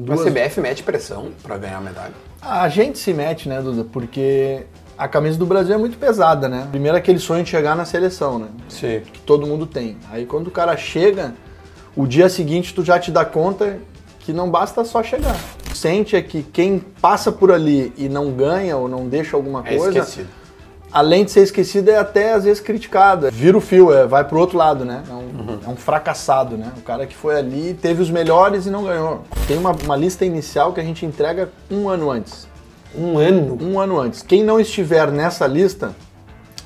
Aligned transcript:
A 0.00 0.16
CBF 0.16 0.58
mete 0.58 0.82
pressão 0.82 1.32
pra 1.42 1.58
ganhar 1.58 1.76
a 1.76 1.80
medalha. 1.82 2.14
A 2.40 2.66
gente 2.70 2.98
se 2.98 3.12
mete, 3.12 3.46
né, 3.46 3.60
Duda? 3.60 3.84
Porque 3.84 4.64
a 4.96 5.06
camisa 5.06 5.36
do 5.36 5.44
Brasil 5.44 5.74
é 5.74 5.76
muito 5.76 5.98
pesada, 5.98 6.48
né? 6.48 6.66
Primeiro 6.70 6.96
aquele 6.96 7.18
sonho 7.18 7.44
de 7.44 7.50
chegar 7.50 7.76
na 7.76 7.84
seleção, 7.84 8.38
né? 8.38 8.48
Sim. 8.70 9.02
Que 9.12 9.20
todo 9.20 9.46
mundo 9.46 9.66
tem. 9.66 9.98
Aí 10.10 10.24
quando 10.24 10.46
o 10.46 10.50
cara 10.50 10.74
chega, 10.78 11.34
o 11.94 12.06
dia 12.06 12.30
seguinte 12.30 12.72
tu 12.74 12.82
já 12.82 12.98
te 12.98 13.10
dá 13.10 13.22
conta 13.22 13.80
que 14.20 14.32
não 14.32 14.50
basta 14.50 14.82
só 14.82 15.02
chegar. 15.02 15.36
Sente 15.74 16.16
é 16.16 16.22
que 16.22 16.42
quem 16.42 16.78
passa 16.78 17.30
por 17.30 17.52
ali 17.52 17.92
e 17.98 18.08
não 18.08 18.32
ganha 18.32 18.78
ou 18.78 18.88
não 18.88 19.06
deixa 19.06 19.36
alguma 19.36 19.60
É 19.60 19.76
coisa, 19.76 19.98
esquecido. 19.98 20.28
Além 20.92 21.24
de 21.24 21.30
ser 21.30 21.40
esquecido, 21.42 21.90
é 21.90 21.96
até 21.98 22.32
às 22.34 22.44
vezes 22.44 22.60
criticado. 22.60 23.30
Vira 23.30 23.56
o 23.56 23.60
fio, 23.60 23.92
é, 23.92 24.06
vai 24.06 24.24
pro 24.24 24.38
outro 24.38 24.56
lado, 24.58 24.84
né? 24.84 25.02
É 25.08 25.12
um, 25.12 25.22
Uhum. 25.42 25.58
é 25.66 25.68
um 25.70 25.76
fracassado, 25.76 26.56
né? 26.56 26.70
O 26.76 26.82
cara 26.82 27.06
que 27.06 27.14
foi 27.16 27.36
ali, 27.36 27.74
teve 27.74 28.00
os 28.02 28.10
melhores 28.10 28.66
e 28.66 28.70
não 28.70 28.84
ganhou. 28.84 29.22
Tem 29.48 29.56
uma, 29.58 29.72
uma 29.72 29.96
lista 29.96 30.24
inicial 30.24 30.72
que 30.72 30.80
a 30.80 30.84
gente 30.84 31.04
entrega 31.04 31.50
um 31.70 31.88
ano 31.88 32.10
antes. 32.10 32.46
Um 32.96 33.18
ano. 33.18 33.58
Um 33.60 33.80
ano 33.80 33.98
antes. 33.98 34.22
Quem 34.22 34.44
não 34.44 34.60
estiver 34.60 35.10
nessa 35.10 35.46
lista 35.46 35.94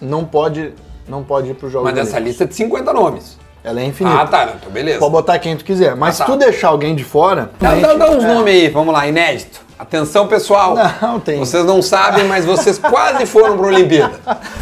não 0.01 0.25
pode, 0.25 0.75
não 1.09 1.23
pode 1.23 1.51
ir 1.51 1.55
pro 1.55 1.71
jogo. 1.71 1.85
Mas 1.85 1.95
nessa 1.95 2.19
lista 2.19 2.45
é 2.45 2.47
de 2.47 2.55
50 2.55 2.93
nomes. 2.93 3.39
Ela 3.67 3.81
é 3.81 3.85
infinita. 3.87 4.21
Ah, 4.23 4.27
tá. 4.27 4.55
Então 4.61 4.71
beleza. 4.71 5.01
Pode 5.01 5.11
botar 5.11 5.39
quem 5.41 5.57
tu 5.57 5.65
quiser. 5.65 5.97
Mas 5.97 6.21
Ah, 6.21 6.25
tá. 6.25 6.33
se 6.33 6.39
tu 6.39 6.39
deixar 6.39 6.69
alguém 6.69 6.95
de 6.95 7.03
fora. 7.03 7.51
Dá, 7.59 7.71
a 7.71 7.75
dá, 7.75 7.95
dá 7.95 8.11
uns 8.13 8.23
é. 8.23 8.33
nomes 8.33 8.55
aí, 8.55 8.69
vamos 8.69 8.95
lá, 8.95 9.07
inédito. 9.09 9.61
Atenção, 9.79 10.27
pessoal. 10.29 10.75
Não, 11.03 11.19
tem. 11.21 11.39
Vocês 11.39 11.65
não 11.65 11.83
sabem, 11.83 12.25
mas 12.25 12.45
vocês 12.47 12.79
quase 12.79 13.27
foram 13.27 13.59
pra 13.59 13.67
Olimpíada. 13.67 14.15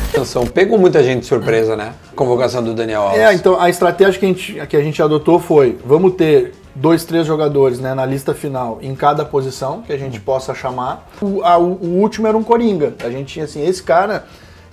Atenção, 0.09 0.45
pegou 0.47 0.79
muita 0.79 1.05
gente 1.05 1.21
de 1.21 1.27
surpresa, 1.27 1.77
né? 1.77 1.93
Convocação 2.17 2.63
do 2.65 2.73
Daniel 2.75 3.03
Alves. 3.03 3.21
É, 3.21 3.33
então 3.35 3.61
a 3.61 3.69
estratégia 3.69 4.19
que 4.19 4.25
a, 4.25 4.29
gente, 4.29 4.67
que 4.67 4.77
a 4.77 4.81
gente 4.81 5.01
adotou 5.03 5.39
foi: 5.39 5.79
vamos 5.85 6.15
ter 6.15 6.53
dois, 6.75 7.05
três 7.05 7.27
jogadores 7.27 7.79
né, 7.79 7.95
na 7.95 8.05
lista 8.05 8.35
final 8.35 8.79
em 8.83 8.95
cada 8.97 9.25
posição 9.25 9.83
que 9.83 9.93
a 9.93 9.97
gente 9.99 10.19
possa 10.19 10.53
chamar. 10.55 11.07
O, 11.21 11.43
a- 11.45 11.59
o- 11.59 11.79
o 11.81 12.01
último 12.01 12.27
era 12.27 12.37
um 12.37 12.43
Coringa. 12.43 12.95
A 13.05 13.11
gente 13.11 13.35
tinha 13.35 13.45
assim: 13.45 13.65
esse 13.65 13.83
cara, 13.83 14.25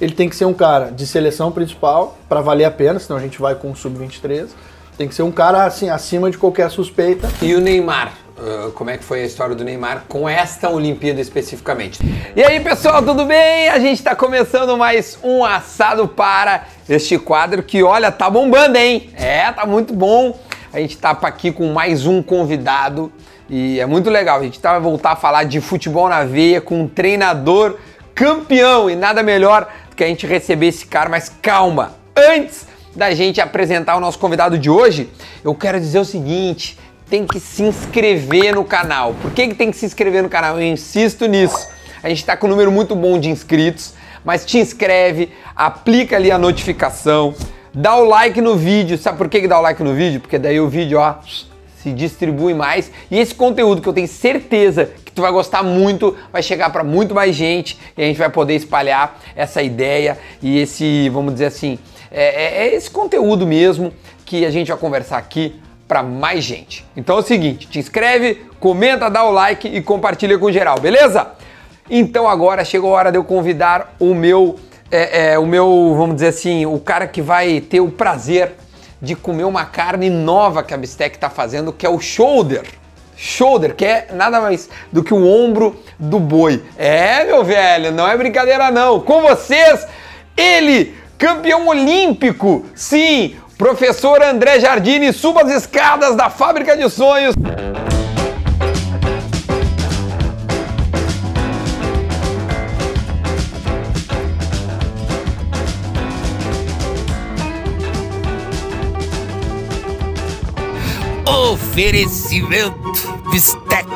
ele 0.02 0.14
tem 0.14 0.28
que 0.28 0.36
ser 0.36 0.46
um 0.46 0.54
cara 0.54 0.92
de 0.92 1.06
seleção 1.06 1.52
principal 1.52 2.18
para 2.28 2.42
valer 2.42 2.66
a 2.66 2.72
pena, 2.72 3.00
senão 3.00 3.20
a 3.20 3.22
gente 3.22 3.40
vai 3.40 3.54
com 3.54 3.70
o 3.70 3.76
sub-23. 3.76 4.48
Tem 4.98 5.08
que 5.08 5.14
ser 5.14 5.22
um 5.22 5.32
cara 5.32 5.64
assim, 5.64 5.90
acima 5.90 6.32
de 6.32 6.40
qualquer 6.40 6.72
suspeita. 6.72 7.30
E 7.40 7.54
o 7.54 7.62
Neymar? 7.62 8.14
Uh, 8.36 8.72
como 8.72 8.90
é 8.90 8.98
que 8.98 9.04
foi 9.04 9.22
a 9.22 9.26
história 9.26 9.56
do 9.56 9.64
Neymar 9.64 10.06
com 10.08 10.28
esta 10.28 10.70
Olimpíada 10.72 11.22
especificamente? 11.22 12.00
E 12.36 12.44
aí, 12.44 12.60
pessoal, 12.60 13.04
tudo 13.04 13.26
bem? 13.26 13.70
A 13.70 13.78
gente 13.78 14.02
tá 14.02 14.16
começando 14.16 14.76
mais 14.76 15.20
um 15.24 15.46
assado 15.46 16.08
para 16.08 16.66
este 16.90 17.20
quadro 17.20 17.62
que, 17.62 17.84
olha, 17.84 18.12
tá 18.12 18.28
bombando, 18.28 18.78
hein? 18.78 19.12
É, 19.16 19.52
tá 19.52 19.68
muito 19.68 19.94
bom. 19.94 20.36
A 20.74 20.80
gente 20.80 20.98
tá 20.98 21.12
aqui 21.12 21.52
com 21.52 21.72
mais 21.72 22.08
um 22.08 22.24
convidado 22.24 23.12
e 23.48 23.80
é 23.80 23.86
muito 23.86 24.10
legal. 24.10 24.40
A 24.40 24.44
gente 24.44 24.60
tá, 24.60 24.80
voltar 24.80 25.12
a 25.12 25.16
falar 25.16 25.44
de 25.44 25.62
futebol 25.62 26.10
na 26.10 26.24
veia 26.24 26.60
com 26.60 26.82
um 26.82 26.88
treinador 26.88 27.78
campeão 28.14 28.90
e 28.90 28.96
nada 28.96 29.24
melhor 29.24 29.72
do 29.90 29.96
que 29.96 30.04
a 30.04 30.08
gente 30.08 30.26
receber 30.26 30.68
esse 30.68 30.86
cara, 30.86 31.10
mas 31.10 31.30
calma, 31.42 31.96
antes 32.16 32.68
da 32.96 33.14
gente 33.14 33.40
apresentar 33.40 33.96
o 33.96 34.00
nosso 34.00 34.20
convidado 34.20 34.58
de 34.58 34.70
hoje, 34.70 35.10
eu 35.44 35.56
quero 35.56 35.80
dizer 35.80 36.00
o 36.00 36.06
seguinte: 36.06 36.78
tem 37.10 37.26
que 37.26 37.40
se 37.40 37.64
inscrever 37.64 38.56
no 38.56 38.64
canal. 38.64 39.14
Por 39.22 39.32
que, 39.32 39.50
que 39.50 39.56
tem 39.56 39.72
que 39.72 39.78
se 39.78 39.86
inscrever 39.86 40.24
no 40.24 40.30
canal? 40.30 40.60
Eu 40.60 40.66
insisto 40.66 41.26
nisso. 41.26 41.68
A 42.04 42.10
gente 42.10 42.20
está 42.20 42.36
com 42.36 42.48
um 42.48 42.50
número 42.50 42.72
muito 42.72 42.96
bom 42.96 43.20
de 43.20 43.30
inscritos, 43.30 43.94
mas 44.24 44.46
te 44.46 44.58
inscreve, 44.58 45.30
aplica 45.56 46.16
ali 46.16 46.32
a 46.32 46.38
notificação, 46.38 47.36
dá 47.74 47.96
o 47.96 48.06
like 48.06 48.42
no 48.42 48.56
vídeo. 48.56 48.98
Sabe 48.98 49.18
por 49.18 49.30
que, 49.30 49.42
que 49.42 49.48
dá 49.48 49.60
o 49.60 49.62
like 49.62 49.84
no 49.84 49.94
vídeo? 49.94 50.20
Porque 50.20 50.40
daí 50.40 50.60
o 50.60 50.68
vídeo, 50.68 51.00
ó, 51.00 51.16
se 51.82 51.92
distribui 51.92 52.54
mais 52.54 52.92
e 53.10 53.18
esse 53.20 53.34
conteúdo 53.34 53.82
que 53.82 53.88
eu 53.90 53.94
tenho 53.94 54.08
certeza 54.08 54.92
que 55.04 55.12
tu 55.12 55.22
vai 55.22 55.32
gostar 55.32 55.64
muito, 55.64 56.16
vai 56.32 56.44
chegar 56.44 56.70
para 56.70 56.84
muito 56.84 57.14
mais 57.14 57.36
gente 57.36 57.78
e 57.98 58.04
a 58.04 58.06
gente 58.06 58.18
vai 58.18 58.30
poder 58.30 58.56
espalhar 58.56 59.20
essa 59.36 59.62
ideia 59.62 60.18
e 60.42 60.60
esse, 60.60 61.10
vamos 61.10 61.34
dizer 61.34 61.46
assim, 61.48 61.80
é, 62.12 62.24
é- 62.24 62.68
é 62.68 62.76
esse 62.76 62.90
conteúdo 62.90 63.46
mesmo 63.48 63.92
que 64.26 64.46
a 64.46 64.52
gente 64.52 64.70
vai 64.70 64.78
conversar 64.78 65.18
aqui 65.18 65.60
para 65.88 66.02
mais 66.02 66.44
gente. 66.44 66.86
Então 66.96 67.18
é 67.18 67.20
o 67.20 67.24
seguinte, 67.24 67.68
te 67.68 67.80
inscreve, 67.80 68.46
comenta, 68.60 69.10
dá 69.10 69.26
o 69.26 69.32
like 69.32 69.68
e 69.68 69.82
compartilha 69.82 70.38
com 70.38 70.50
geral, 70.52 70.80
beleza? 70.80 71.28
Então 71.90 72.28
agora 72.30 72.64
chegou 72.64 72.96
a 72.96 73.00
hora 73.00 73.12
de 73.12 73.18
eu 73.18 73.24
convidar 73.26 73.96
o 74.00 74.14
meu, 74.14 74.58
é, 74.90 75.34
é, 75.34 75.40
o 75.40 75.46
meu, 75.46 75.94
vamos 75.98 76.16
dizer 76.16 76.28
assim, 76.30 76.66
o 76.66 76.80
cara 76.80 77.08
que 77.08 77.22
vai 77.22 77.60
ter 77.60 77.82
o 77.82 77.90
prazer 77.90 78.54
de 79.02 79.16
comer 79.16 79.46
uma 79.46 79.66
carne 79.66 80.10
nova 80.10 80.64
que 80.64 80.74
a 80.74 80.78
Bistec 80.78 81.16
está 81.16 81.30
fazendo, 81.30 81.74
que 81.74 81.86
é 81.86 81.90
o 81.90 82.00
shoulder. 82.00 82.64
Shoulder, 83.18 83.76
que 83.76 83.86
é 83.86 84.08
nada 84.14 84.42
mais 84.42 84.70
do 84.92 85.04
que 85.04 85.14
o 85.14 85.28
ombro 85.28 85.80
do 85.98 86.20
boi. 86.20 86.64
É, 86.78 87.24
meu 87.26 87.44
velho, 87.44 87.92
não 87.92 88.08
é 88.08 88.18
brincadeira 88.18 88.72
não. 88.72 89.00
Com 89.00 89.22
vocês, 89.22 89.88
ele, 90.36 90.96
campeão 91.18 91.68
olímpico. 91.68 92.66
Sim, 92.74 93.36
professor 93.58 94.22
André 94.24 94.60
Jardini, 94.60 95.14
suba 95.14 95.44
as 95.44 95.52
escadas 95.52 96.16
da 96.16 96.30
Fábrica 96.30 96.76
de 96.76 96.90
Sonhos. 96.90 97.36
Oferecimento 111.72 112.92
Bistec. 113.32 113.88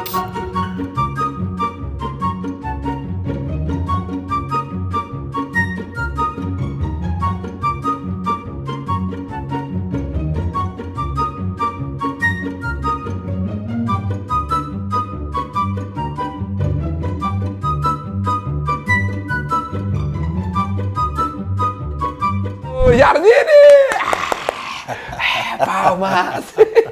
Ô, 22.64 22.94
Jardini! 22.94 23.30
Palmas! 25.60 26.85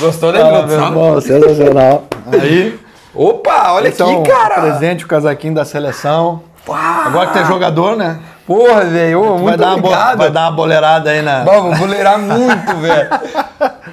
Gostou 0.00 0.32
da 0.32 0.40
introdução? 0.40 0.86
irmão, 0.86 1.20
sensacional. 1.20 2.04
Aí, 2.32 2.78
Opa, 3.14 3.72
olha 3.72 3.88
então, 3.88 4.20
aqui, 4.20 4.30
cara! 4.30 4.60
presente 4.60 5.04
o 5.04 5.08
casaquinho 5.08 5.54
da 5.54 5.64
seleção. 5.64 6.42
Uau. 6.68 6.78
Agora 6.78 7.26
que 7.28 7.32
tu 7.32 7.38
é 7.38 7.44
jogador, 7.46 7.96
né? 7.96 8.18
Porra, 8.46 8.82
velho, 8.84 9.20
vai, 9.22 9.38
muito 9.38 9.62
uma 9.62 9.72
bo- 9.76 9.78
obrigado. 9.88 10.18
vai 10.18 10.30
dar 10.30 10.40
uma 10.42 10.50
boleirada 10.52 11.10
aí 11.10 11.22
na. 11.22 11.42
Vamos, 11.44 11.78
vou 11.78 11.88
ler 11.88 12.06
muito, 12.18 12.76
velho. 12.76 13.08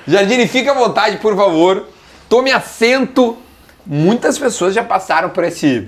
Jardine, 0.08 0.48
fica 0.48 0.72
à 0.72 0.76
vontade, 0.76 1.18
por 1.18 1.36
favor. 1.36 1.86
Tome 2.30 2.52
assento. 2.52 3.38
Muitas 3.86 4.38
pessoas 4.38 4.74
já 4.74 4.84
passaram 4.84 5.30
por 5.30 5.44
esse 5.44 5.88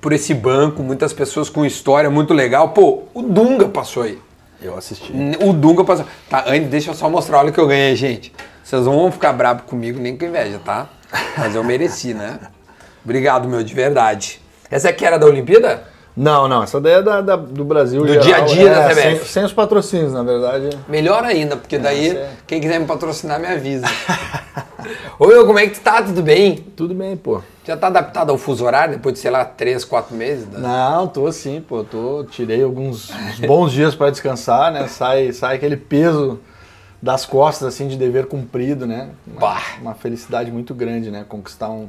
por 0.00 0.12
esse 0.12 0.34
banco, 0.34 0.82
muitas 0.82 1.12
pessoas 1.12 1.48
com 1.48 1.64
história 1.64 2.10
muito 2.10 2.34
legal. 2.34 2.70
Pô, 2.70 3.04
o 3.14 3.22
Dunga 3.22 3.66
passou 3.68 4.02
aí. 4.02 4.18
Eu 4.60 4.76
assisti. 4.76 5.12
O 5.40 5.52
Dunga 5.52 5.84
passou. 5.84 6.04
Tá, 6.28 6.44
antes, 6.46 6.68
deixa 6.68 6.90
eu 6.90 6.94
só 6.94 7.08
mostrar, 7.08 7.38
olha 7.38 7.50
o 7.50 7.52
que 7.52 7.60
eu 7.60 7.66
ganhei, 7.68 7.94
gente. 7.96 8.32
Vocês 8.62 8.84
não 8.86 8.92
vão 8.98 9.12
ficar 9.12 9.32
bravos 9.32 9.64
comigo, 9.66 9.98
nem 10.00 10.16
com 10.16 10.24
inveja, 10.24 10.60
tá? 10.64 10.86
Mas 11.36 11.54
eu 11.54 11.62
mereci, 11.64 12.14
né? 12.14 12.38
Obrigado, 13.04 13.48
meu, 13.48 13.62
de 13.62 13.74
verdade. 13.74 14.40
Essa 14.70 14.88
aqui 14.90 15.04
era 15.04 15.18
da 15.18 15.26
Olimpíada? 15.26 15.84
Não, 16.16 16.46
não, 16.46 16.62
essa 16.62 16.78
daí 16.80 16.94
é 16.94 17.02
da, 17.02 17.20
da- 17.22 17.36
do 17.36 17.64
Brasil. 17.64 18.02
Do 18.02 18.08
geral, 18.08 18.24
dia 18.24 18.36
a 18.36 18.40
dia 18.42 18.68
é, 18.70 18.74
da 18.74 18.88
CBF. 18.90 19.02
Sem, 19.18 19.24
sem 19.24 19.44
os 19.44 19.52
patrocínios, 19.52 20.12
na 20.12 20.22
verdade. 20.22 20.70
Melhor 20.86 21.24
ainda, 21.24 21.56
porque 21.56 21.78
daí 21.78 22.08
Essa 22.08 22.18
é- 22.18 22.30
quem 22.46 22.60
quiser 22.60 22.78
me 22.78 22.86
patrocinar 22.86 23.40
me 23.40 23.46
avisa. 23.46 23.86
Ô, 25.18 25.26
meu, 25.26 25.46
como 25.46 25.58
é 25.58 25.66
que 25.66 25.78
tu 25.78 25.80
tá? 25.80 26.02
Tudo 26.02 26.22
bem? 26.22 26.56
Tudo 26.76 26.94
bem, 26.94 27.16
pô. 27.16 27.40
Já 27.64 27.76
tá 27.76 27.86
adaptado 27.86 28.30
ao 28.30 28.36
fuso 28.38 28.64
horário 28.64 28.94
depois 28.96 29.14
de, 29.14 29.20
sei 29.20 29.30
lá, 29.30 29.44
3, 29.44 29.84
4 29.84 30.14
meses? 30.14 30.46
né? 30.48 30.58
Não, 30.58 31.06
tô 31.06 31.30
sim, 31.32 31.64
pô. 31.66 31.84
Tô, 31.84 32.24
tirei 32.30 32.62
alguns 32.62 33.10
uns 33.10 33.40
bons 33.40 33.72
dias 33.72 33.94
pra 33.94 34.10
descansar, 34.10 34.72
né? 34.72 34.88
Sai, 34.88 35.32
sai 35.32 35.56
aquele 35.56 35.76
peso 35.76 36.40
das 37.02 37.26
costas, 37.26 37.66
assim, 37.66 37.88
de 37.88 37.96
dever 37.96 38.26
cumprido, 38.26 38.86
né? 38.86 39.10
Uma, 39.26 39.58
uma 39.80 39.94
felicidade 39.94 40.52
muito 40.52 40.72
grande, 40.72 41.10
né? 41.10 41.26
Conquistar 41.28 41.68
um. 41.68 41.88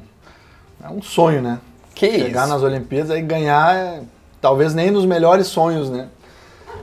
É 0.84 0.90
um 0.90 1.04
sonho, 1.04 1.40
né? 1.40 1.60
Que 1.94 2.12
Chegar 2.12 2.46
isso? 2.46 2.54
nas 2.54 2.64
Olimpíadas 2.64 3.16
e 3.16 3.22
ganhar, 3.22 3.76
é, 3.76 4.02
talvez 4.42 4.74
nem 4.74 4.90
nos 4.90 5.06
melhores 5.06 5.46
sonhos, 5.46 5.88
né? 5.88 6.08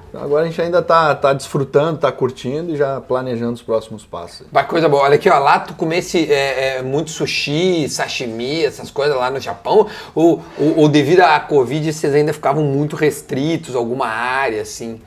Então 0.09 0.23
agora 0.23 0.45
a 0.45 0.47
gente 0.47 0.61
ainda 0.61 0.81
tá, 0.81 1.15
tá 1.15 1.33
desfrutando, 1.33 1.99
tá 1.99 2.11
curtindo 2.11 2.73
e 2.73 2.77
já 2.77 3.01
planejando 3.01 3.53
os 3.53 3.63
próximos 3.63 4.05
passos. 4.05 4.47
Vai 4.51 4.67
coisa 4.67 4.89
boa. 4.89 5.03
Olha 5.03 5.17
aqui, 5.17 5.29
ó. 5.29 5.39
Lá 5.39 5.59
tu 5.59 5.75
comesse 5.75 6.33
é, 6.33 6.79
é, 6.79 6.83
muito 6.83 7.11
sushi, 7.11 7.89
sashimi, 7.89 8.65
essas 8.65 8.91
coisas 8.91 9.17
lá 9.17 9.31
no 9.31 9.41
Japão? 9.41 9.89
Ou, 10.15 10.41
ou, 10.57 10.79
ou 10.79 10.89
devido 10.89 11.21
à 11.21 11.39
Covid 11.41 11.93
vocês 11.93 12.15
ainda 12.15 12.33
ficavam 12.33 12.63
muito 12.65 12.95
restritos, 12.95 13.75
alguma 13.75 14.07
área, 14.07 14.63
assim? 14.63 15.01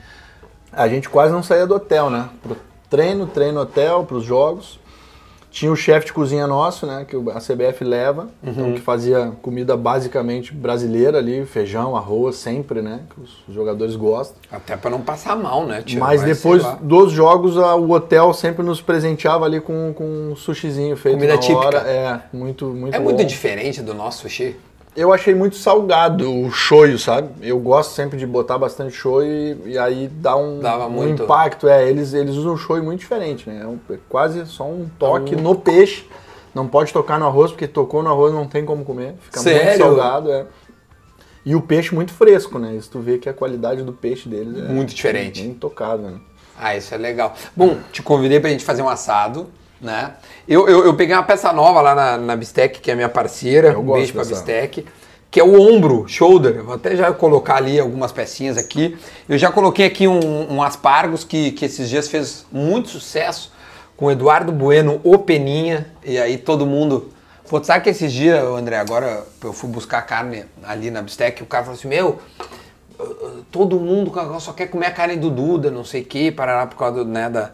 A 0.71 0.87
gente 0.87 1.09
quase 1.09 1.33
não 1.33 1.43
saía 1.43 1.67
do 1.67 1.75
hotel, 1.75 2.09
né? 2.09 2.29
Pro 2.41 2.57
treino, 2.93 3.25
treino, 3.25 3.59
hotel, 3.61 4.03
pros 4.05 4.23
jogos. 4.23 4.79
Tinha 5.49 5.71
o 5.71 5.75
chefe 5.75 6.07
de 6.07 6.13
cozinha 6.13 6.47
nosso, 6.47 6.85
né? 6.87 7.05
Que 7.07 7.15
a 7.15 7.39
CBF 7.39 7.83
leva, 7.83 8.27
então, 8.43 8.73
que 8.73 8.79
fazia 8.81 9.33
comida 9.41 9.77
basicamente 9.77 10.51
brasileira 10.51 11.19
ali, 11.19 11.45
feijão, 11.45 11.95
arroz, 11.95 12.35
sempre, 12.37 12.81
né? 12.81 13.01
Que 13.13 13.21
os 13.21 13.53
jogadores 13.53 13.95
gostam. 13.95 14.35
Até 14.51 14.75
pra 14.75 14.89
não 14.89 15.01
passar 15.01 15.35
mal, 15.35 15.65
né, 15.67 15.83
tio? 15.83 15.99
Mas 15.99 16.21
Vai, 16.21 16.33
depois 16.33 16.63
dos 16.81 17.11
jogos, 17.11 17.55
a- 17.57 17.75
o 17.75 17.91
hotel 17.91 18.33
sempre 18.33 18.63
nos 18.65 18.81
presenteava 18.81 19.45
ali 19.45 19.59
com, 19.61 19.93
com 19.95 20.03
um 20.31 20.35
sushizinho 20.35 20.95
feito 20.97 21.15
Comida 21.17 21.33
na 21.33 21.39
típica. 21.39 21.59
hora. 21.67 21.77
É, 21.79 22.19
muito, 22.35 22.65
muito 22.67 22.95
É 22.95 22.97
bom. 22.99 23.05
muito 23.05 23.23
diferente 23.23 23.79
do 23.83 23.93
nosso 23.93 24.21
sushi. 24.21 24.55
Eu 24.95 25.11
achei 25.11 25.33
muito 25.33 25.55
salgado 25.55 26.31
o 26.31 26.51
shoyu, 26.51 26.99
sabe? 26.99 27.29
Eu 27.41 27.57
gosto 27.59 27.93
sempre 27.95 28.17
de 28.17 28.27
botar 28.27 28.59
bastante 28.59 28.93
shoyu 28.95 29.57
e, 29.65 29.71
e 29.71 29.77
aí 29.77 30.07
dá 30.07 30.35
um, 30.37 30.59
um 30.61 30.89
muito. 30.89 31.23
impacto. 31.23 31.67
É, 31.67 31.89
eles, 31.89 32.13
eles 32.13 32.35
usam 32.35 32.55
shoyu 32.55 32.83
muito 32.83 32.99
diferente, 32.99 33.49
né? 33.49 33.61
É, 33.63 33.67
um- 33.67 33.79
é 33.89 33.97
quase 34.07 34.45
só 34.45 34.65
um 34.65 34.87
toque 34.99 35.35
no 35.35 35.55
peixe. 35.55 36.07
Não 36.53 36.67
pode 36.67 36.93
tocar 36.93 37.17
no 37.19 37.25
arroz, 37.25 37.49
porque 37.51 37.67
tocou 37.67 38.03
no 38.03 38.09
arroz 38.11 38.31
não 38.31 38.45
tem 38.47 38.63
como 38.63 38.85
comer. 38.85 39.15
Fica 39.21 39.41
muito 39.41 39.57
Sério? 39.59 39.77
salgado, 39.85 40.31
é. 40.31 40.45
E 41.43 41.55
o 41.55 41.61
peixe 41.61 41.93
muito 41.95 42.13
fresco, 42.13 42.59
né? 42.59 42.75
Isso 42.75 42.91
tu 42.91 42.99
vê 42.99 43.17
que 43.17 43.27
a 43.27 43.33
qualidade 43.33 43.81
do 43.81 43.91
peixe 43.93 44.29
deles 44.29 44.57
é 44.63 44.71
Muito 44.71 44.93
diferente. 44.93 45.41
intocável, 45.41 46.11
né? 46.11 46.17
Ah, 46.55 46.77
isso 46.77 46.93
é 46.93 46.97
legal. 46.97 47.33
Bom, 47.55 47.77
te 47.91 48.03
convidei 48.03 48.39
pra 48.39 48.51
gente 48.51 48.63
fazer 48.63 48.83
um 48.83 48.87
assado, 48.87 49.47
né? 49.83 50.13
Eu, 50.47 50.67
eu, 50.67 50.85
eu 50.85 50.93
peguei 50.95 51.15
uma 51.15 51.23
peça 51.23 51.51
nova 51.53 51.81
lá 51.81 51.93
na, 51.93 52.17
na 52.17 52.35
Bistec, 52.35 52.79
que 52.79 52.89
é 52.89 52.95
minha 52.95 53.09
parceira. 53.09 53.77
Um 53.77 53.83
gosto 53.83 53.97
beijo 53.97 54.13
pra. 54.13 54.25
Bistec. 54.25 54.85
Que 55.29 55.39
é 55.39 55.43
o 55.43 55.59
ombro, 55.59 56.07
shoulder. 56.07 56.57
Eu 56.57 56.65
vou 56.65 56.75
até 56.75 56.95
já 56.95 57.11
colocar 57.11 57.55
ali 57.55 57.79
algumas 57.79 58.11
pecinhas 58.11 58.57
aqui. 58.57 58.97
Eu 59.27 59.37
já 59.37 59.51
coloquei 59.51 59.85
aqui 59.85 60.07
um, 60.07 60.53
um 60.53 60.61
aspargos 60.61 61.23
que, 61.23 61.51
que 61.51 61.65
esses 61.65 61.89
dias 61.89 62.07
fez 62.07 62.45
muito 62.51 62.89
sucesso 62.89 63.51
com 63.97 64.05
o 64.05 64.11
Eduardo 64.11 64.51
Bueno, 64.51 65.01
o 65.03 65.17
Peninha. 65.17 65.87
E 66.03 66.17
aí 66.17 66.37
todo 66.37 66.65
mundo. 66.65 67.11
Pô, 67.49 67.63
sabe 67.63 67.83
que 67.83 67.89
esses 67.89 68.11
dias, 68.11 68.43
André, 68.43 68.77
agora 68.77 69.23
eu 69.43 69.53
fui 69.53 69.69
buscar 69.69 70.01
carne 70.03 70.45
ali 70.63 70.89
na 70.89 71.01
Bistec 71.01 71.43
o 71.43 71.45
cara 71.45 71.63
falou 71.63 71.77
assim: 71.77 71.87
Meu, 71.87 72.19
todo 73.51 73.79
mundo 73.79 74.11
só 74.39 74.53
quer 74.53 74.67
comer 74.67 74.87
a 74.87 74.91
carne 74.91 75.15
do 75.15 75.29
Duda, 75.29 75.69
não 75.71 75.83
sei 75.83 76.01
o 76.01 76.05
que, 76.05 76.31
parará 76.31 76.65
por 76.65 76.77
causa 76.77 77.03
do, 77.03 77.09
né, 77.09 77.29
da... 77.29 77.51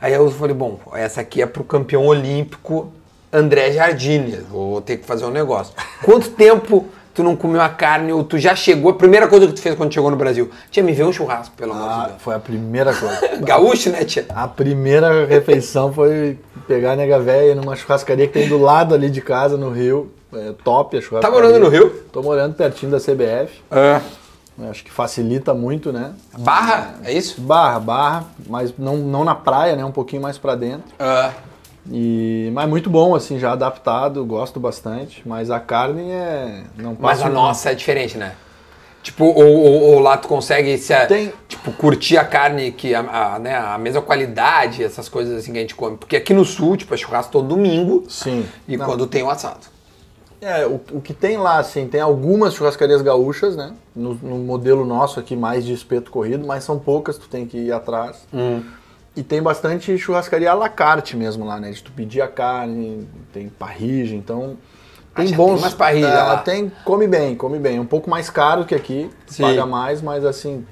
Aí 0.00 0.12
eu 0.14 0.30
falei, 0.30 0.54
bom, 0.54 0.78
essa 0.94 1.20
aqui 1.20 1.42
é 1.42 1.46
pro 1.46 1.62
campeão 1.64 2.06
olímpico 2.06 2.92
André 3.32 3.70
Jardine, 3.72 4.36
vou 4.50 4.80
ter 4.80 4.96
que 4.96 5.06
fazer 5.06 5.24
um 5.24 5.30
negócio. 5.30 5.74
Quanto 6.02 6.30
tempo 6.30 6.86
tu 7.14 7.22
não 7.22 7.36
comeu 7.36 7.60
a 7.60 7.68
carne 7.68 8.12
ou 8.12 8.24
tu 8.24 8.38
já 8.38 8.54
chegou, 8.56 8.90
a 8.92 8.94
primeira 8.94 9.28
coisa 9.28 9.46
que 9.46 9.52
tu 9.52 9.60
fez 9.60 9.74
quando 9.74 9.92
chegou 9.92 10.10
no 10.10 10.16
Brasil? 10.16 10.50
Tinha 10.70 10.82
me 10.82 10.92
ver 10.92 11.04
um 11.04 11.12
churrasco, 11.12 11.54
pelo 11.56 11.72
amor 11.72 11.88
de 11.88 11.94
Ah, 11.94 12.06
Deus. 12.08 12.22
foi 12.22 12.34
a 12.34 12.38
primeira 12.38 12.94
coisa. 12.94 13.20
Gaúcho, 13.44 13.90
né, 13.90 14.04
tia? 14.04 14.26
A 14.30 14.48
primeira 14.48 15.26
refeição 15.26 15.92
foi 15.92 16.38
pegar 16.66 16.92
a 16.92 16.96
nega 16.96 17.18
véia 17.20 17.54
numa 17.54 17.76
churrascaria 17.76 18.26
que 18.26 18.32
tem 18.32 18.48
do 18.48 18.58
lado 18.58 18.94
ali 18.94 19.10
de 19.10 19.20
casa, 19.20 19.56
no 19.56 19.70
Rio. 19.70 20.10
É 20.32 20.52
top 20.64 20.96
a 20.96 21.00
churrascaria. 21.00 21.20
Tá 21.22 21.30
morando 21.30 21.58
no 21.62 21.68
Rio? 21.68 21.90
Tô 22.12 22.22
morando 22.22 22.54
pertinho 22.54 22.90
da 22.92 22.98
CBF. 22.98 23.60
É. 23.70 24.00
Acho 24.68 24.84
que 24.84 24.90
facilita 24.90 25.54
muito, 25.54 25.92
né? 25.92 26.12
Barra, 26.38 26.94
é 27.04 27.12
isso? 27.12 27.40
Barra, 27.40 27.78
barra, 27.80 28.24
mas 28.48 28.74
não, 28.76 28.96
não 28.96 29.24
na 29.24 29.34
praia, 29.34 29.76
né? 29.76 29.84
Um 29.84 29.92
pouquinho 29.92 30.20
mais 30.22 30.36
pra 30.38 30.54
dentro. 30.54 30.84
É. 30.98 31.30
E, 31.90 32.50
mas 32.52 32.68
muito 32.68 32.90
bom, 32.90 33.14
assim, 33.14 33.38
já 33.38 33.52
adaptado, 33.52 34.24
gosto 34.24 34.60
bastante. 34.60 35.22
Mas 35.26 35.50
a 35.50 35.58
carne 35.58 36.10
é. 36.10 36.64
Não 36.76 36.96
Mas 36.98 37.22
a 37.22 37.28
nossa 37.28 37.70
é 37.70 37.74
diferente, 37.74 38.18
né? 38.18 38.32
Tipo, 39.02 39.24
ou, 39.24 39.34
ou- 39.56 39.82
ou 39.94 39.98
lá 39.98 40.18
tu 40.18 40.28
consegue 40.28 40.76
se, 40.76 40.94
Tem- 41.06 41.32
tipo, 41.48 41.72
curtir 41.72 42.18
a 42.18 42.24
carne, 42.24 42.70
que 42.70 42.94
a, 42.94 43.00
a, 43.34 43.38
né, 43.38 43.56
a 43.56 43.78
mesma 43.78 44.02
qualidade, 44.02 44.84
essas 44.84 45.08
coisas 45.08 45.38
assim 45.38 45.52
que 45.52 45.58
a 45.58 45.62
gente 45.62 45.74
come. 45.74 45.96
Porque 45.96 46.16
aqui 46.16 46.34
no 46.34 46.44
sul, 46.44 46.76
tipo, 46.76 46.92
é 46.92 46.98
churrasco 46.98 47.32
todo 47.32 47.48
domingo 47.48 48.04
Sim. 48.10 48.44
e 48.68 48.76
Não. 48.76 48.84
quando 48.84 49.06
tem 49.06 49.22
o 49.22 49.30
assado. 49.30 49.60
É, 50.40 50.66
o, 50.66 50.80
o 50.92 51.00
que 51.00 51.12
tem 51.12 51.36
lá, 51.36 51.58
assim, 51.58 51.86
tem 51.86 52.00
algumas 52.00 52.54
churrascarias 52.54 53.02
gaúchas, 53.02 53.56
né? 53.56 53.72
No, 53.94 54.14
no 54.14 54.38
modelo 54.38 54.84
nosso 54.84 55.20
aqui, 55.20 55.36
mais 55.36 55.64
de 55.64 55.72
espeto 55.72 56.10
corrido, 56.10 56.46
mas 56.46 56.64
são 56.64 56.78
poucas, 56.78 57.18
tu 57.18 57.28
tem 57.28 57.46
que 57.46 57.58
ir 57.58 57.72
atrás. 57.72 58.26
E 59.14 59.22
tem 59.22 59.42
bastante 59.42 59.96
churrascaria 59.98 60.50
à 60.50 60.54
la 60.54 60.68
carte 60.68 61.16
mesmo 61.16 61.44
lá, 61.44 61.60
né? 61.60 61.70
De 61.70 61.82
tu 61.82 61.92
pedir 61.92 62.22
a 62.22 62.28
carne, 62.28 63.06
tem 63.32 63.48
parrige, 63.48 64.14
então... 64.14 64.56
Tem 65.14 65.26
já 65.26 65.36
bons... 65.36 65.54
tem 65.54 65.58
umas 65.58 65.74
parrilha 65.74 66.06
é, 66.06 66.22
lá. 66.22 66.36
Tem, 66.38 66.72
come 66.84 67.08
bem, 67.08 67.34
come 67.34 67.58
bem. 67.58 67.80
Um 67.80 67.84
pouco 67.84 68.08
mais 68.08 68.30
caro 68.30 68.64
que 68.64 68.74
aqui, 68.74 69.10
Sim. 69.26 69.42
paga 69.42 69.66
mais, 69.66 70.00
mas 70.00 70.24
assim, 70.24 70.64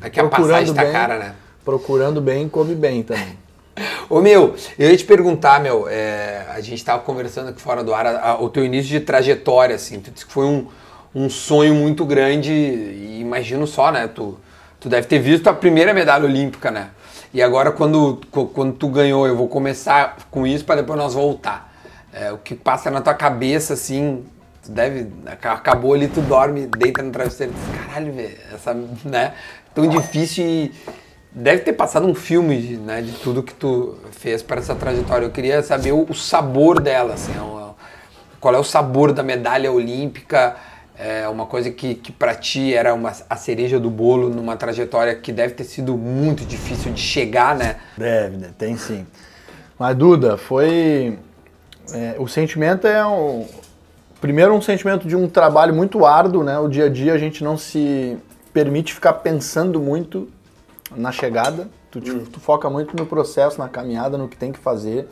Aqui 0.00 0.20
a 0.20 0.24
Procurando 0.24 0.50
passagem 0.50 0.74
tá 0.74 0.82
bem. 0.82 0.92
cara, 0.92 1.18
né? 1.18 1.34
procurando 1.64 2.20
bem, 2.20 2.48
come 2.48 2.74
bem 2.74 3.02
também. 3.02 3.36
Ô 4.08 4.20
meu, 4.20 4.54
eu 4.78 4.90
ia 4.90 4.96
te 4.96 5.04
perguntar, 5.04 5.60
meu, 5.60 5.88
é, 5.88 6.46
a 6.54 6.60
gente 6.60 6.84
tava 6.84 7.02
conversando 7.02 7.50
aqui 7.50 7.60
fora 7.60 7.82
do 7.84 7.94
ar, 7.94 8.06
a- 8.06 8.30
a- 8.32 8.40
o 8.42 8.48
teu 8.48 8.64
início 8.64 8.88
de 8.90 9.00
trajetória, 9.00 9.74
assim, 9.76 10.00
tu 10.00 10.10
disse 10.10 10.26
que 10.26 10.32
foi 10.32 10.46
um, 10.46 10.66
um 11.14 11.28
sonho 11.28 11.74
muito 11.74 12.04
grande 12.04 12.52
e 12.52 13.18
imagino 13.20 13.66
só, 13.66 13.90
né, 13.92 14.06
tu, 14.08 14.38
tu 14.80 14.88
deve 14.88 15.06
ter 15.06 15.18
visto 15.18 15.48
a 15.48 15.52
primeira 15.54 15.92
medalha 15.92 16.24
olímpica, 16.24 16.70
né, 16.70 16.88
e 17.34 17.42
agora 17.42 17.70
quando, 17.70 18.20
quando 18.54 18.72
tu 18.74 18.88
ganhou, 18.88 19.26
eu 19.26 19.36
vou 19.36 19.48
começar 19.48 20.16
com 20.30 20.46
isso 20.46 20.64
para 20.64 20.76
depois 20.80 20.98
nós 20.98 21.14
voltar, 21.14 21.72
É, 22.18 22.32
o 22.32 22.38
que 22.38 22.54
passa 22.54 22.90
na 22.90 23.02
tua 23.02 23.12
cabeça, 23.12 23.74
assim, 23.74 24.24
tu 24.62 24.72
deve, 24.72 25.08
aca- 25.26 25.52
acabou 25.52 25.92
ali, 25.92 26.08
tu 26.08 26.22
dorme, 26.22 26.66
deita 26.66 27.02
no 27.02 27.10
travesseiro, 27.12 27.52
e 27.52 27.54
diz, 27.54 27.86
caralho, 27.86 28.10
velho, 28.14 28.38
essa, 28.54 28.72
né, 29.04 29.34
tão 29.74 29.86
difícil 29.86 30.42
e 30.46 30.72
Deve 31.38 31.60
ter 31.60 31.74
passado 31.74 32.06
um 32.06 32.14
filme 32.14 32.62
de, 32.62 32.76
né, 32.78 33.02
de 33.02 33.12
tudo 33.12 33.42
que 33.42 33.52
tu 33.52 33.98
fez 34.10 34.42
para 34.42 34.58
essa 34.58 34.74
trajetória. 34.74 35.26
Eu 35.26 35.30
queria 35.30 35.62
saber 35.62 35.92
o, 35.92 36.06
o 36.08 36.14
sabor 36.14 36.80
dela, 36.80 37.12
assim, 37.12 37.32
o- 37.38 37.74
qual 38.40 38.54
é 38.54 38.58
o 38.58 38.64
sabor 38.64 39.12
da 39.12 39.22
medalha 39.22 39.70
olímpica, 39.70 40.56
é 40.98 41.28
uma 41.28 41.44
coisa 41.44 41.70
que, 41.70 41.94
que 41.94 42.10
para 42.10 42.34
ti 42.34 42.72
era 42.72 42.94
uma, 42.94 43.12
a 43.28 43.36
cereja 43.36 43.78
do 43.78 43.90
bolo 43.90 44.30
numa 44.30 44.56
trajetória 44.56 45.14
que 45.14 45.30
deve 45.30 45.52
ter 45.52 45.64
sido 45.64 45.94
muito 45.94 46.42
difícil 46.46 46.90
de 46.90 47.00
chegar, 47.02 47.54
né? 47.54 47.76
Deve, 47.98 48.38
né? 48.38 48.48
tem 48.56 48.74
sim. 48.78 49.06
Mas, 49.78 49.94
Duda, 49.94 50.38
foi. 50.38 51.18
é, 51.92 52.14
o 52.18 52.26
sentimento 52.26 52.86
é 52.86 53.06
um. 53.06 53.46
Primeiro, 54.22 54.54
um 54.54 54.62
sentimento 54.62 55.06
de 55.06 55.14
um 55.14 55.28
trabalho 55.28 55.74
muito 55.74 56.06
árduo, 56.06 56.42
né? 56.42 56.58
O 56.58 56.66
dia 56.66 56.86
a 56.86 56.88
dia 56.88 57.12
a 57.12 57.18
gente 57.18 57.44
não 57.44 57.58
se 57.58 58.16
permite 58.54 58.94
ficar 58.94 59.12
pensando 59.14 59.78
muito 59.82 60.30
na 60.94 61.10
chegada. 61.12 61.68
Tu, 61.90 62.00
te- 62.00 62.14
tu 62.30 62.40
foca 62.40 62.68
muito 62.68 62.96
no 62.96 63.06
processo, 63.06 63.58
na 63.58 63.68
caminhada, 63.68 64.18
no 64.18 64.28
que 64.28 64.36
tem 64.36 64.52
que 64.52 64.58
fazer. 64.58 65.08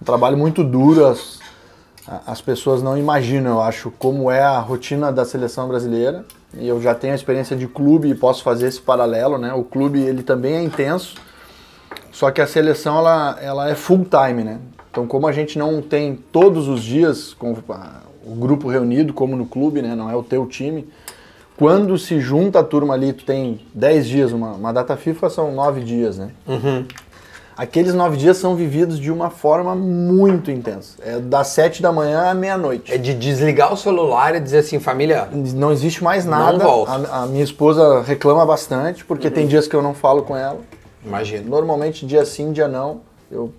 Um 0.00 0.04
trabalho 0.04 0.36
muito 0.36 0.62
duro. 0.62 1.06
As, 1.06 1.38
as 2.26 2.40
pessoas 2.40 2.82
não 2.82 2.96
imaginam, 2.96 3.52
eu 3.52 3.60
acho, 3.62 3.90
como 3.92 4.30
é 4.30 4.42
a 4.42 4.58
rotina 4.58 5.12
da 5.12 5.24
seleção 5.24 5.68
brasileira. 5.68 6.24
E 6.54 6.66
eu 6.66 6.80
já 6.82 6.94
tenho 6.94 7.12
a 7.12 7.16
experiência 7.16 7.56
de 7.56 7.66
clube 7.68 8.08
e 8.08 8.14
posso 8.14 8.42
fazer 8.42 8.66
esse 8.66 8.80
paralelo, 8.80 9.38
né? 9.38 9.52
O 9.54 9.62
clube, 9.62 10.00
ele 10.00 10.22
também 10.22 10.54
é 10.54 10.62
intenso. 10.62 11.14
Só 12.12 12.30
que 12.30 12.40
a 12.40 12.46
seleção 12.46 12.98
ela, 12.98 13.38
ela 13.40 13.70
é 13.70 13.74
full 13.74 14.04
time, 14.04 14.42
né? 14.42 14.58
Então, 14.90 15.06
como 15.06 15.28
a 15.28 15.32
gente 15.32 15.56
não 15.56 15.80
tem 15.80 16.16
todos 16.16 16.66
os 16.66 16.82
dias 16.82 17.32
com 17.34 17.52
o 18.24 18.34
grupo 18.34 18.68
reunido, 18.68 19.12
como 19.12 19.36
no 19.36 19.46
clube, 19.46 19.80
né? 19.80 19.94
Não 19.94 20.10
é 20.10 20.16
o 20.16 20.22
teu 20.24 20.44
time. 20.46 20.88
Quando 21.60 21.98
se 21.98 22.18
junta 22.18 22.60
a 22.60 22.64
turma 22.64 22.94
ali, 22.94 23.12
tu 23.12 23.22
tem 23.22 23.60
10 23.74 24.06
dias, 24.08 24.32
uma, 24.32 24.52
uma 24.52 24.72
data 24.72 24.96
FIFA 24.96 25.28
são 25.28 25.52
9 25.52 25.82
dias, 25.82 26.16
né? 26.16 26.30
Aqueles 27.54 27.92
9 27.92 28.16
dias 28.16 28.38
são 28.38 28.56
vividos 28.56 28.98
de 28.98 29.12
uma 29.12 29.28
forma 29.28 29.74
muito 29.74 30.50
intensa. 30.50 30.96
É 31.04 31.18
das 31.18 31.48
7 31.48 31.82
da 31.82 31.92
manhã 31.92 32.30
à 32.30 32.34
meia-noite. 32.34 32.90
É 32.90 32.96
de 32.96 33.12
desligar 33.12 33.70
o 33.74 33.76
celular 33.76 34.34
e 34.34 34.40
dizer 34.40 34.60
assim, 34.60 34.80
família, 34.80 35.28
Não 35.54 35.70
existe 35.70 36.02
mais 36.02 36.24
nada. 36.24 36.64
volto. 36.64 36.88
A, 36.88 37.24
a 37.24 37.26
minha 37.26 37.44
esposa 37.44 38.00
reclama 38.00 38.46
bastante, 38.46 39.04
porque 39.04 39.30
tem 39.30 39.46
dias 39.46 39.68
que 39.68 39.76
eu 39.76 39.82
não 39.82 39.92
falo 39.92 40.22
com 40.22 40.34
ela. 40.34 40.60
imagina. 41.04 41.46
Normalmente 41.46 42.06
dia 42.06 42.24
sim, 42.24 42.52
dia 42.52 42.68
não. 42.68 43.02
Eu 43.30 43.52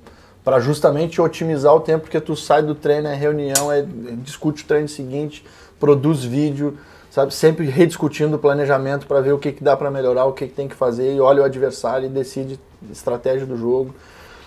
para 0.43 0.60
justamente 0.60 1.22
otimizar 1.22 1.75
o 1.75 1.79
tempo, 1.79 2.05
porque 2.05 2.20
tu 2.20 2.36
sai 2.36 2.63
do 2.63 2.74
treino, 2.74 3.08
é 3.08 3.13
reunião, 3.13 3.72
é 3.72 3.86
discute 4.24 4.63
o 4.63 4.67
treino 4.67 4.88
seguinte, 4.88 5.46
produz 5.79 6.24
vídeo, 6.24 6.79
sabe? 7.12 7.34
Sempre 7.34 7.65
rediscutindo 7.68 8.38
o 8.38 8.39
planejamento 8.39 9.06
para 9.06 9.20
ver 9.22 9.34
o 9.34 9.38
que, 9.38 9.51
que 9.51 9.63
dá 9.63 9.77
para 9.77 9.91
melhorar, 9.91 10.25
o 10.25 10.34
que, 10.34 10.48
que 10.48 10.53
tem 10.53 10.68
que 10.68 10.75
fazer, 10.75 11.13
e 11.13 11.20
olha 11.20 11.44
o 11.44 11.46
adversário 11.46 12.08
e 12.08 12.10
decide 12.10 12.60
estratégia 12.89 13.46
do 13.46 13.56
jogo. 13.56 13.94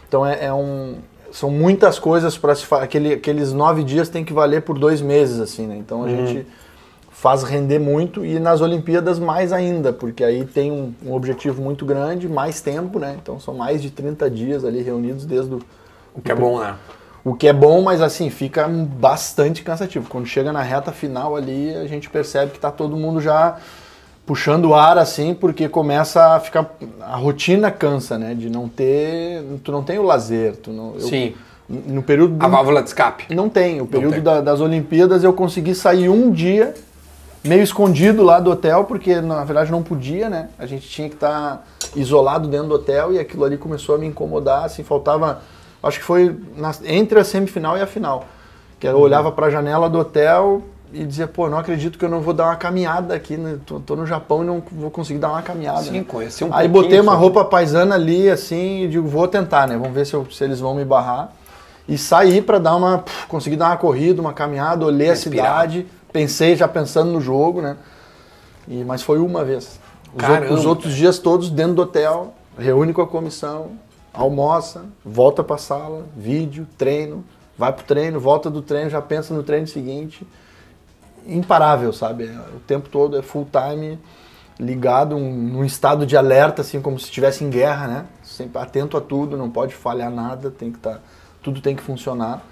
Então 0.08 0.26
é, 0.26 0.46
é 0.46 0.52
um. 0.52 0.96
São 1.30 1.50
muitas 1.50 1.98
coisas 1.98 2.38
para 2.38 2.54
se 2.54 2.64
fazer. 2.64 2.84
Aquele, 2.84 3.12
aqueles 3.12 3.52
nove 3.52 3.84
dias 3.84 4.08
tem 4.08 4.24
que 4.24 4.32
valer 4.32 4.62
por 4.62 4.78
dois 4.78 5.00
meses, 5.00 5.40
assim, 5.40 5.66
né? 5.66 5.76
Então 5.76 6.04
a 6.04 6.08
gente 6.08 6.46
faz 7.10 7.42
render 7.42 7.78
muito 7.78 8.24
e 8.24 8.38
nas 8.38 8.60
Olimpíadas 8.60 9.18
mais 9.18 9.52
ainda, 9.52 9.92
porque 9.92 10.22
aí 10.22 10.44
tem 10.44 10.70
um, 10.70 10.92
um 11.04 11.14
objetivo 11.14 11.62
muito 11.62 11.84
grande, 11.84 12.28
mais 12.28 12.60
tempo, 12.60 12.98
né? 12.98 13.16
Então 13.20 13.38
são 13.38 13.54
mais 13.54 13.82
de 13.82 13.90
30 13.90 14.30
dias 14.30 14.64
ali 14.64 14.82
reunidos 14.82 15.24
desde 15.24 15.54
o, 15.54 15.60
O 16.14 16.20
que 16.20 16.30
é 16.30 16.34
bom, 16.34 16.60
né? 16.60 16.76
O 17.24 17.34
que 17.34 17.48
é 17.48 17.52
bom, 17.52 17.80
mas 17.82 18.02
assim, 18.02 18.28
fica 18.30 18.68
bastante 18.68 19.62
cansativo. 19.62 20.08
Quando 20.10 20.26
chega 20.26 20.52
na 20.52 20.60
reta 20.62 20.92
final 20.92 21.34
ali, 21.34 21.74
a 21.74 21.86
gente 21.86 22.10
percebe 22.10 22.52
que 22.52 22.58
tá 22.58 22.70
todo 22.70 22.96
mundo 22.96 23.20
já 23.20 23.56
puxando 24.26 24.66
o 24.66 24.74
ar 24.74 24.96
assim, 24.98 25.34
porque 25.34 25.68
começa 25.68 26.34
a 26.34 26.40
ficar 26.40 26.70
a 27.00 27.16
rotina 27.16 27.70
cansa, 27.70 28.18
né? 28.18 28.34
De 28.34 28.48
não 28.48 28.68
ter, 28.68 29.42
tu 29.62 29.70
não 29.72 29.82
tem 29.82 29.98
o 29.98 30.02
lazer, 30.02 30.56
tu 30.56 30.70
não 30.70 30.94
eu- 30.94 31.00
Sim. 31.00 31.34
No 31.68 32.02
período 32.02 32.36
A 32.42 32.46
do- 32.46 32.52
válvula 32.52 32.82
de 32.82 32.88
escape. 32.88 33.34
não 33.34 33.48
tem. 33.48 33.80
O 33.80 33.86
período 33.86 34.14
tem. 34.14 34.22
da- 34.22 34.40
das 34.42 34.60
Olimpíadas 34.60 35.24
eu 35.24 35.32
consegui 35.32 35.74
sair 35.74 36.10
um 36.10 36.30
dia 36.30 36.74
meio 37.42 37.62
escondido 37.62 38.22
lá 38.22 38.38
do 38.38 38.50
hotel, 38.50 38.84
porque 38.84 39.18
na 39.20 39.42
verdade 39.44 39.70
não 39.70 39.82
podia, 39.82 40.28
né? 40.28 40.48
A 40.58 40.66
gente 40.66 40.86
tinha 40.88 41.08
que 41.08 41.14
estar 41.14 41.66
isolado 41.96 42.48
dentro 42.48 42.68
do 42.68 42.74
hotel 42.74 43.12
e 43.14 43.18
aquilo 43.18 43.44
ali 43.44 43.56
começou 43.56 43.94
a 43.94 43.98
me 43.98 44.06
incomodar, 44.06 44.64
assim, 44.64 44.82
faltava, 44.82 45.40
acho 45.86 45.98
que 45.98 46.04
foi 46.04 46.34
na- 46.56 46.74
entre 46.84 47.18
a 47.18 47.24
semifinal 47.24 47.76
e 47.76 47.80
a 47.80 47.86
final. 47.86 48.24
Que 48.80 48.86
eu 48.88 48.98
olhava 48.98 49.30
para 49.32 49.46
a 49.46 49.50
janela 49.50 49.88
do 49.88 49.98
hotel 49.98 50.62
e 50.92 51.04
dizia, 51.04 51.26
pô, 51.26 51.48
não 51.48 51.58
acredito 51.58 51.98
que 51.98 52.04
eu 52.04 52.08
não 52.08 52.20
vou 52.20 52.34
dar 52.34 52.44
uma 52.46 52.56
caminhada 52.56 53.14
aqui, 53.14 53.36
né? 53.36 53.58
Tô, 53.66 53.80
tô 53.80 53.96
no 53.96 54.06
Japão 54.06 54.42
e 54.42 54.46
não 54.46 54.62
vou 54.72 54.90
conseguir 54.90 55.18
dar 55.18 55.30
uma 55.30 55.42
caminhada. 55.42 55.82
Sim, 55.82 55.98
né? 56.00 56.04
conhecer 56.06 56.44
um 56.44 56.54
Aí 56.54 56.68
botei 56.68 57.00
uma 57.00 57.14
roupa 57.14 57.44
paisana 57.44 57.94
ali, 57.94 58.28
assim, 58.30 58.82
e 58.84 58.88
digo, 58.88 59.06
vou 59.08 59.26
tentar, 59.26 59.66
né? 59.66 59.76
Vamos 59.76 59.92
ver 59.94 60.06
se, 60.06 60.14
eu- 60.14 60.26
se 60.30 60.44
eles 60.44 60.60
vão 60.60 60.74
me 60.74 60.84
barrar. 60.84 61.32
E 61.88 61.98
saí 61.98 62.40
pra 62.40 62.58
dar 62.58 62.76
uma. 62.76 62.98
pff, 62.98 63.26
conseguir 63.26 63.56
dar 63.56 63.66
uma 63.68 63.76
corrida, 63.76 64.20
uma 64.20 64.32
caminhada, 64.32 64.86
olhei 64.86 65.10
a 65.10 65.16
cidade, 65.16 65.86
pensei 66.12 66.56
já 66.56 66.66
pensando 66.68 67.10
no 67.10 67.20
jogo, 67.20 67.60
né? 67.60 67.76
E, 68.66 68.82
mas 68.84 69.02
foi 69.02 69.18
uma 69.18 69.44
vez. 69.44 69.78
Os, 70.14 70.20
Caramba, 70.20 70.40
outros- 70.42 70.60
os 70.60 70.66
outros 70.66 70.94
dias 70.94 71.18
todos 71.18 71.50
dentro 71.50 71.74
do 71.74 71.82
hotel, 71.82 72.32
reúne 72.58 72.92
com 72.92 73.02
a 73.02 73.06
comissão, 73.06 73.72
almoça, 74.14 74.84
volta 75.04 75.42
pra 75.42 75.58
sala, 75.58 76.06
vídeo, 76.16 76.66
treino, 76.78 77.24
vai 77.58 77.72
pro 77.72 77.84
treino, 77.84 78.20
volta 78.20 78.48
do 78.48 78.62
treino, 78.62 78.88
já 78.88 79.02
pensa 79.02 79.34
no 79.34 79.42
treino 79.42 79.66
seguinte. 79.66 80.26
Imparável, 81.26 81.92
sabe? 81.92 82.26
O 82.54 82.60
tempo 82.60 82.88
todo 82.88 83.18
é 83.18 83.22
full 83.22 83.48
time, 83.50 83.98
ligado, 84.58 85.16
um, 85.16 85.32
num 85.32 85.64
estado 85.64 86.06
de 86.06 86.16
alerta, 86.16 86.62
assim, 86.62 86.80
como 86.80 86.98
se 86.98 87.06
estivesse 87.06 87.42
em 87.42 87.50
guerra, 87.50 87.88
né? 87.88 88.06
Sempre 88.22 88.62
atento 88.62 88.96
a 88.96 89.00
tudo, 89.00 89.36
não 89.36 89.50
pode 89.50 89.74
falhar 89.74 90.10
nada, 90.10 90.50
tem 90.50 90.70
que 90.70 90.78
estar. 90.78 91.00
tudo 91.42 91.60
tem 91.60 91.74
que 91.74 91.82
funcionar. 91.82 92.42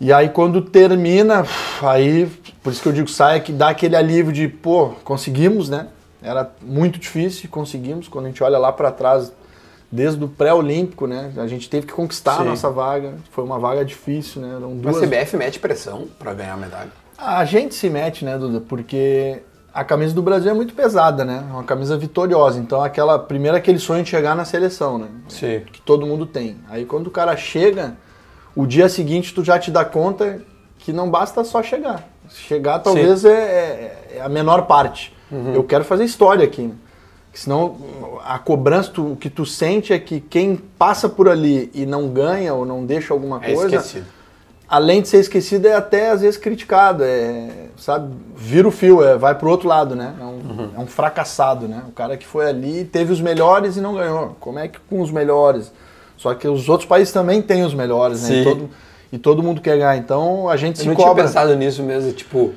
E 0.00 0.12
aí 0.12 0.30
quando 0.30 0.62
termina, 0.62 1.44
aí, 1.82 2.26
por 2.62 2.72
isso 2.72 2.82
que 2.82 2.88
eu 2.88 2.92
digo, 2.92 3.08
sai 3.08 3.40
que 3.40 3.52
dá 3.52 3.68
aquele 3.68 3.94
alívio 3.94 4.32
de, 4.32 4.48
pô, 4.48 4.94
conseguimos, 5.04 5.68
né? 5.68 5.88
Era 6.22 6.50
muito 6.62 6.98
difícil, 6.98 7.48
conseguimos. 7.50 8.08
Quando 8.08 8.24
a 8.24 8.28
gente 8.28 8.42
olha 8.42 8.58
lá 8.58 8.72
para 8.72 8.90
trás, 8.90 9.32
desde 9.90 10.22
o 10.24 10.28
pré-olímpico, 10.28 11.06
né? 11.06 11.32
A 11.36 11.46
gente 11.46 11.68
teve 11.68 11.86
que 11.86 11.92
conquistar 11.92 12.36
Sim. 12.36 12.42
a 12.42 12.44
nossa 12.44 12.70
vaga. 12.70 13.14
Foi 13.32 13.42
uma 13.44 13.58
vaga 13.58 13.84
difícil, 13.84 14.40
né? 14.42 14.54
Eram 14.56 14.72
A 14.72 14.74
duas. 14.74 14.98
CBF 15.00 15.36
mete 15.36 15.58
pressão 15.58 16.06
pra 16.18 16.32
ganhar 16.32 16.54
a 16.54 16.56
medalha. 16.56 16.90
A 17.18 17.44
gente 17.44 17.74
se 17.74 17.90
mete, 17.90 18.24
né, 18.24 18.38
Duda? 18.38 18.60
Porque 18.60 19.42
a 19.74 19.84
camisa 19.84 20.14
do 20.14 20.22
Brasil 20.22 20.50
é 20.50 20.54
muito 20.54 20.74
pesada, 20.74 21.24
né? 21.24 21.44
É 21.48 21.52
uma 21.52 21.64
camisa 21.64 21.96
vitoriosa. 21.96 22.58
Então, 22.58 22.82
aquela 22.82 23.18
primeiro 23.18 23.56
aquele 23.56 23.78
sonho 23.78 24.02
de 24.02 24.08
chegar 24.10 24.34
na 24.34 24.44
seleção, 24.44 24.96
né? 24.98 25.08
Sim. 25.28 25.60
Que 25.72 25.80
todo 25.82 26.06
mundo 26.06 26.24
tem. 26.24 26.56
Aí 26.68 26.84
quando 26.84 27.08
o 27.08 27.10
cara 27.10 27.36
chega, 27.36 27.94
o 28.56 28.66
dia 28.66 28.88
seguinte 28.88 29.34
tu 29.34 29.44
já 29.44 29.58
te 29.58 29.70
dá 29.70 29.84
conta 29.84 30.40
que 30.78 30.92
não 30.92 31.10
basta 31.10 31.44
só 31.44 31.62
chegar. 31.62 32.08
Chegar 32.30 32.78
talvez 32.78 33.24
é, 33.24 33.32
é- 33.32 34.16
é 34.16 34.20
a 34.22 34.28
menor 34.28 34.62
parte. 34.66 35.14
Eu 35.54 35.62
quero 35.64 35.84
fazer 35.84 36.04
história 36.04 36.44
aqui. 36.44 36.72
Né? 37.32 37.34
Senão 37.34 37.76
a 38.24 38.38
cobrança 38.38 38.90
tu- 38.92 39.12
o 39.12 39.16
que 39.16 39.30
tu 39.30 39.46
sente 39.46 39.92
é 39.92 39.98
que 39.98 40.20
quem 40.20 40.56
passa 40.78 41.08
por 41.08 41.28
ali 41.28 41.70
e 41.74 41.86
não 41.86 42.08
ganha 42.08 42.52
ou 42.54 42.64
não 42.66 42.84
deixa 42.84 43.12
alguma 43.14 43.38
É 43.42 43.54
coisa, 43.54 43.76
esquecido. 43.76 44.06
além 44.68 45.00
de 45.02 45.08
ser 45.08 45.18
esquecido, 45.20 45.66
é 45.66 45.74
até 45.74 46.10
às 46.10 46.20
vezes 46.20 46.36
criticado, 46.36 47.02
é, 47.04 47.48
sabe? 47.76 48.14
Vira 48.36 48.66
o 48.68 48.70
fio, 48.70 49.02
é, 49.04 49.16
vai 49.16 49.34
pro 49.34 49.48
outro 49.50 49.68
lado, 49.68 49.94
né? 49.94 50.14
É 50.20 50.24
um, 50.24 50.28
Uhum. 50.40 50.70
é 50.76 50.80
um 50.80 50.86
fracassado, 50.86 51.66
né? 51.68 51.82
O 51.88 51.92
cara 51.92 52.16
que 52.16 52.26
foi 52.26 52.46
ali, 52.48 52.84
teve 52.84 53.12
os 53.12 53.20
melhores 53.20 53.76
e 53.76 53.80
não 53.80 53.94
ganhou. 53.94 54.36
Como 54.40 54.58
é 54.58 54.68
que 54.68 54.78
com 54.88 55.00
os 55.00 55.10
melhores? 55.10 55.72
Só 56.16 56.34
que 56.34 56.46
os 56.48 56.68
outros 56.68 56.88
países 56.88 57.12
também 57.12 57.40
têm 57.40 57.64
os 57.64 57.72
melhores, 57.74 58.22
né? 58.28 58.40
E 58.40 58.44
todo, 58.44 58.70
e 59.12 59.18
todo 59.18 59.42
mundo 59.42 59.60
quer 59.60 59.76
ganhar. 59.78 59.96
Então 59.96 60.48
a 60.50 60.56
gente 60.56 60.76
Eu 60.78 60.82
se 60.82 60.88
não 60.88 60.94
tinha 60.94 61.06
cobra. 61.06 61.24
pensado 61.24 61.54
nisso 61.56 61.82
mesmo, 61.82 62.12
tipo, 62.12 62.52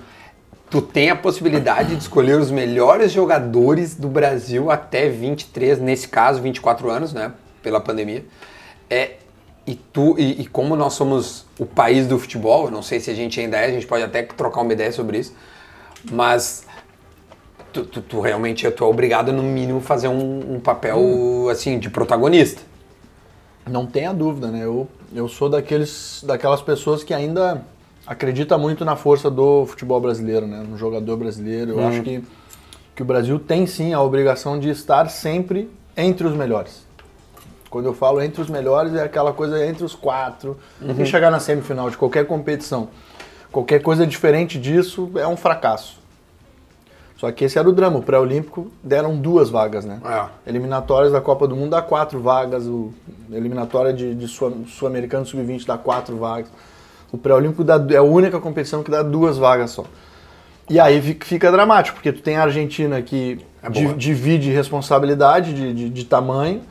tu 0.74 0.82
tem 0.82 1.12
a 1.12 1.16
possibilidade 1.16 1.96
de 1.96 2.02
escolher 2.02 2.40
os 2.40 2.50
melhores 2.50 3.12
jogadores 3.12 3.94
do 3.94 4.08
Brasil 4.08 4.72
até 4.72 5.08
23, 5.08 5.78
nesse 5.78 6.08
caso 6.08 6.42
24 6.42 6.90
anos, 6.90 7.14
né, 7.14 7.32
pela 7.62 7.80
pandemia. 7.80 8.26
É 8.90 9.18
e 9.68 9.76
tu 9.76 10.16
e, 10.18 10.42
e 10.42 10.46
como 10.48 10.76
nós 10.76 10.94
somos 10.94 11.46
o 11.60 11.66
país 11.68 12.08
do 12.08 12.18
futebol, 12.18 12.72
não 12.72 12.82
sei 12.82 13.00
se 13.00 13.12
a 13.12 13.14
gente 13.14 13.40
ainda 13.40 13.58
é, 13.58 13.66
a 13.66 13.72
gente 13.72 13.86
pode 13.86 14.04
até 14.04 14.24
trocar 14.24 14.62
uma 14.62 14.74
ideia 14.74 14.92
sobre 14.92 15.20
isso, 15.20 15.36
mas 16.12 16.66
tu, 17.72 17.86
tu, 17.86 18.02
tu 18.02 18.20
realmente 18.20 18.70
tu 18.72 18.84
é 18.84 18.88
obrigado 18.88 19.32
no 19.32 19.44
mínimo 19.44 19.80
fazer 19.80 20.08
um, 20.08 20.56
um 20.56 20.60
papel 20.60 20.98
Hum. 20.98 21.50
assim 21.50 21.78
de 21.78 21.92
protagonista. 21.92 22.64
Não 23.70 23.86
tenha 23.86 24.12
dúvida, 24.12 24.48
né? 24.48 24.66
Eu, 24.66 24.88
eu 25.14 25.30
sou 25.30 25.50
daqueles, 25.50 26.24
daquelas 26.26 26.64
pessoas 26.64 27.04
que 27.04 27.14
ainda 27.14 27.64
acredita 28.06 28.58
muito 28.58 28.84
na 28.86 28.96
força 28.96 29.30
do 29.30 29.66
futebol 29.66 30.00
brasileiro, 30.00 30.46
né? 30.48 30.64
No 30.68 30.78
jogador 30.78 31.18
brasileiro. 31.18 31.72
Eu 31.72 31.88
acho 31.88 32.02
que, 32.04 32.24
que 32.96 33.02
o 33.02 33.06
Brasil 33.06 33.40
tem 33.40 33.66
sim 33.66 33.94
a 33.94 34.02
obrigação 34.02 34.60
de 34.60 34.70
estar 34.70 35.10
sempre 35.10 35.70
entre 35.96 36.26
os 36.28 36.36
melhores. 36.36 36.84
Quando 37.70 37.86
eu 37.88 37.94
falo 37.94 38.22
entre 38.22 38.42
os 38.42 38.50
melhores, 38.50 38.94
é 38.94 39.04
aquela 39.04 39.34
coisa 39.34 39.66
entre 39.66 39.84
os 39.84 39.96
quatro 39.96 40.58
e 40.82 41.06
chegar 41.06 41.32
na 41.32 41.40
semifinal 41.40 41.90
de 41.90 41.98
qualquer 41.98 42.26
competição. 42.28 42.90
Qualquer 43.52 43.82
coisa 43.82 44.06
diferente 44.06 44.60
disso 44.60 45.12
é 45.16 45.28
um 45.28 45.38
fracasso. 45.38 46.02
Só 47.18 47.32
que 47.32 47.46
esse 47.46 47.58
era 47.58 47.68
o 47.70 47.72
drama. 47.72 48.00
O 48.00 48.04
pré-olímpico 48.04 48.72
deram 48.84 49.16
duas 49.18 49.50
vagas, 49.50 49.86
né? 49.86 50.00
É. 50.06 50.50
Eliminatórias 50.50 51.14
da 51.14 51.22
Copa 51.22 51.48
do 51.48 51.56
Mundo 51.56 51.70
dá 51.72 51.82
quatro 51.82 52.20
vagas, 52.20 52.66
o 52.68 52.92
eliminatória 53.32 53.94
de, 53.94 54.14
de 54.14 54.28
Sul- 54.28 54.66
Sul-Americano 54.68 55.26
Sub-20 55.26 55.66
dá 55.66 55.78
quatro 55.78 56.18
vagas. 56.18 56.52
O 57.14 57.18
pré-olímpico 57.18 57.64
é 57.92 57.96
a 57.96 58.02
única 58.04 58.40
competição 58.40 58.82
que 58.82 58.90
dá 58.90 59.04
duas 59.04 59.38
vagas 59.38 59.70
só. 59.72 59.86
E 60.70 60.80
aí 60.80 61.00
fi- 61.00 61.18
fica 61.24 61.52
dramático, 61.52 61.96
porque 61.98 62.12
tu 62.12 62.22
tem 62.24 62.38
a 62.38 62.42
Argentina 62.44 63.00
que 63.04 63.40
É 63.62 63.70
di- 63.70 63.94
divide 63.94 64.50
responsabilidade 64.52 65.54
de, 65.54 65.74
de- 65.74 65.90
de 65.90 66.06
tamanho, 66.06 66.62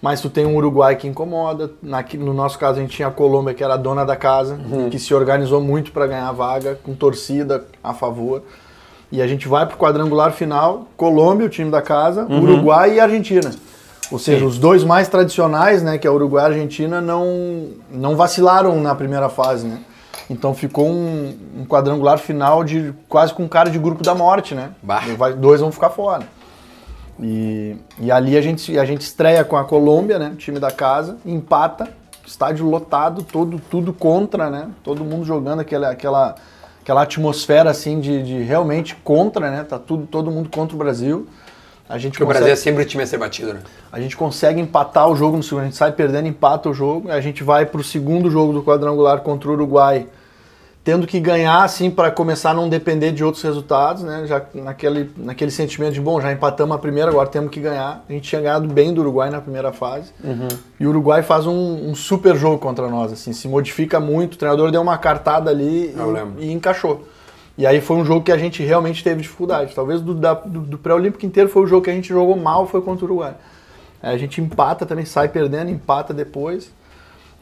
mas 0.00 0.20
tu 0.22 0.30
tem 0.30 0.46
um 0.46 0.56
Uruguai 0.56 0.96
que 0.96 1.06
incomoda. 1.06 1.70
Naqui- 1.82 2.16
no 2.16 2.32
nosso 2.32 2.58
caso, 2.58 2.78
a 2.78 2.82
gente 2.82 2.96
tinha 2.96 3.08
a 3.08 3.10
Colômbia, 3.10 3.52
que 3.52 3.62
era 3.62 3.74
a 3.74 3.76
dona 3.76 4.06
da 4.06 4.16
casa, 4.16 4.54
Uhum. 4.54 4.88
que 4.88 4.98
se 4.98 5.12
organizou 5.12 5.60
muito 5.60 5.92
para 5.92 6.06
ganhar 6.06 6.28
a 6.28 6.32
vaga, 6.32 6.78
com 6.82 6.94
torcida 6.94 7.66
a 7.84 7.92
favor. 7.92 8.42
E 9.12 9.20
a 9.20 9.26
gente 9.26 9.46
vai 9.48 9.66
pro 9.66 9.76
quadrangular 9.76 10.32
final, 10.32 10.88
Colômbia, 10.96 11.44
o 11.46 11.50
time 11.50 11.70
da 11.70 11.82
casa, 11.82 12.24
Uhum. 12.24 12.40
Uruguai 12.42 12.94
e 12.94 13.00
Argentina. 13.00 13.50
Ou 14.10 14.18
seja, 14.18 14.44
os 14.46 14.58
dois 14.58 14.82
mais 14.82 15.08
tradicionais, 15.08 15.82
né, 15.82 15.98
que 15.98 16.06
é 16.06 16.10
Uruguai 16.10 16.44
e 16.44 16.46
Argentina, 16.54 17.00
não, 17.00 17.68
não 17.92 18.16
vacilaram 18.16 18.80
na 18.80 18.94
primeira 18.94 19.28
fase, 19.28 19.66
né? 19.66 19.80
Então 20.30 20.54
ficou 20.54 20.86
um, 20.88 21.36
um 21.58 21.66
quadrangular 21.66 22.16
final 22.16 22.62
de 22.62 22.94
quase 23.08 23.34
com 23.34 23.48
cara 23.48 23.68
de 23.68 23.78
grupo 23.80 24.02
da 24.04 24.14
morte, 24.14 24.54
né? 24.54 24.70
Vai- 25.16 25.32
dois 25.34 25.60
vão 25.60 25.72
ficar 25.72 25.90
fora. 25.90 26.22
E, 27.18 27.76
e 27.98 28.10
ali 28.10 28.36
a 28.36 28.40
gente, 28.40 28.78
a 28.78 28.84
gente 28.84 29.02
estreia 29.02 29.44
com 29.44 29.56
a 29.56 29.64
Colômbia, 29.64 30.18
né? 30.20 30.32
Time 30.38 30.58
da 30.60 30.70
casa, 30.70 31.18
empata, 31.26 31.88
estádio 32.24 32.64
lotado, 32.64 33.22
todo, 33.24 33.60
tudo 33.70 33.92
contra, 33.92 34.48
né? 34.48 34.68
Todo 34.84 35.04
mundo 35.04 35.24
jogando 35.24 35.60
aquela, 35.60 35.90
aquela, 35.90 36.36
aquela 36.80 37.02
atmosfera 37.02 37.68
assim 37.68 37.98
de, 38.00 38.22
de 38.22 38.42
realmente 38.42 38.94
contra, 38.94 39.50
né? 39.50 39.64
Tá 39.64 39.80
tudo, 39.80 40.06
todo 40.06 40.30
mundo 40.30 40.48
contra 40.48 40.76
o 40.76 40.78
Brasil. 40.78 41.26
A 41.88 41.98
gente 41.98 42.12
Porque 42.12 42.22
o 42.22 42.26
consegue- 42.26 42.44
Brasil 42.44 42.52
é 42.52 42.56
sempre 42.56 42.84
o 42.84 42.86
time 42.86 43.02
a 43.02 43.06
ser 43.06 43.18
batido, 43.18 43.52
né? 43.52 43.60
a 43.90 44.00
gente 44.00 44.16
consegue 44.16 44.60
empatar 44.60 45.08
o 45.10 45.16
jogo 45.16 45.36
no 45.36 45.42
segundo, 45.42 45.62
a 45.62 45.64
gente 45.64 45.76
sai 45.76 45.90
perdendo, 45.90 46.28
empata 46.28 46.68
o 46.70 46.72
jogo, 46.72 47.10
a 47.10 47.20
gente 47.20 47.42
vai 47.42 47.66
pro 47.66 47.82
segundo 47.82 48.30
jogo 48.30 48.52
do 48.52 48.62
quadrangular 48.62 49.22
contra 49.22 49.50
o 49.50 49.54
Uruguai, 49.54 50.06
tendo 50.82 51.06
que 51.06 51.20
ganhar 51.20 51.62
assim 51.62 51.90
para 51.90 52.10
começar 52.10 52.50
a 52.50 52.54
não 52.54 52.68
depender 52.68 53.12
de 53.12 53.22
outros 53.22 53.42
resultados, 53.44 54.02
né? 54.02 54.24
Já 54.26 54.42
naquele, 54.54 55.10
naquele 55.16 55.50
sentimento 55.50 55.92
de 55.92 56.00
bom, 56.00 56.20
já 56.20 56.32
empatamos 56.32 56.74
a 56.74 56.78
primeira, 56.78 57.10
agora 57.10 57.28
temos 57.28 57.50
que 57.50 57.60
ganhar. 57.60 58.02
A 58.08 58.12
gente 58.12 58.28
tinha 58.28 58.40
ganhado 58.40 58.66
bem 58.66 58.92
do 58.94 59.02
Uruguai 59.02 59.28
na 59.30 59.40
primeira 59.42 59.72
fase. 59.72 60.10
E 60.78 60.86
o 60.86 60.90
Uruguai 60.90 61.22
faz 61.22 61.46
um, 61.46 61.90
um 61.90 61.94
super 61.94 62.34
jogo 62.34 62.58
contra 62.58 62.88
nós, 62.88 63.12
assim, 63.12 63.32
se 63.32 63.46
modifica 63.46 64.00
muito, 64.00 64.34
o 64.34 64.36
treinador 64.38 64.70
deu 64.70 64.80
uma 64.80 64.96
cartada 64.96 65.50
ali 65.50 65.92
e- 65.94 65.94
e 66.38 66.50
encaixou. 66.50 67.06
E 67.58 67.66
aí 67.66 67.78
foi 67.82 67.98
um 67.98 68.04
jogo 68.04 68.24
que 68.24 68.32
a 68.32 68.38
gente 68.38 68.62
realmente 68.62 69.04
teve 69.04 69.20
dificuldade. 69.20 69.74
Talvez 69.74 70.00
do, 70.00 70.14
da- 70.14 70.32
do, 70.32 70.60
do 70.60 70.78
pré-olímpico 70.78 71.26
inteiro 71.26 71.50
foi 71.50 71.62
o 71.62 71.66
jogo 71.66 71.84
que 71.84 71.90
a 71.90 71.94
gente 71.94 72.08
jogou 72.08 72.36
mal, 72.36 72.66
foi 72.66 72.80
contra 72.80 73.04
o 73.04 73.08
Uruguai. 73.08 73.34
Aí 74.02 74.14
a 74.14 74.18
gente 74.18 74.40
empata 74.40 74.86
também, 74.86 75.04
sai 75.04 75.28
perdendo, 75.28 75.70
empata 75.70 76.14
depois. 76.14 76.72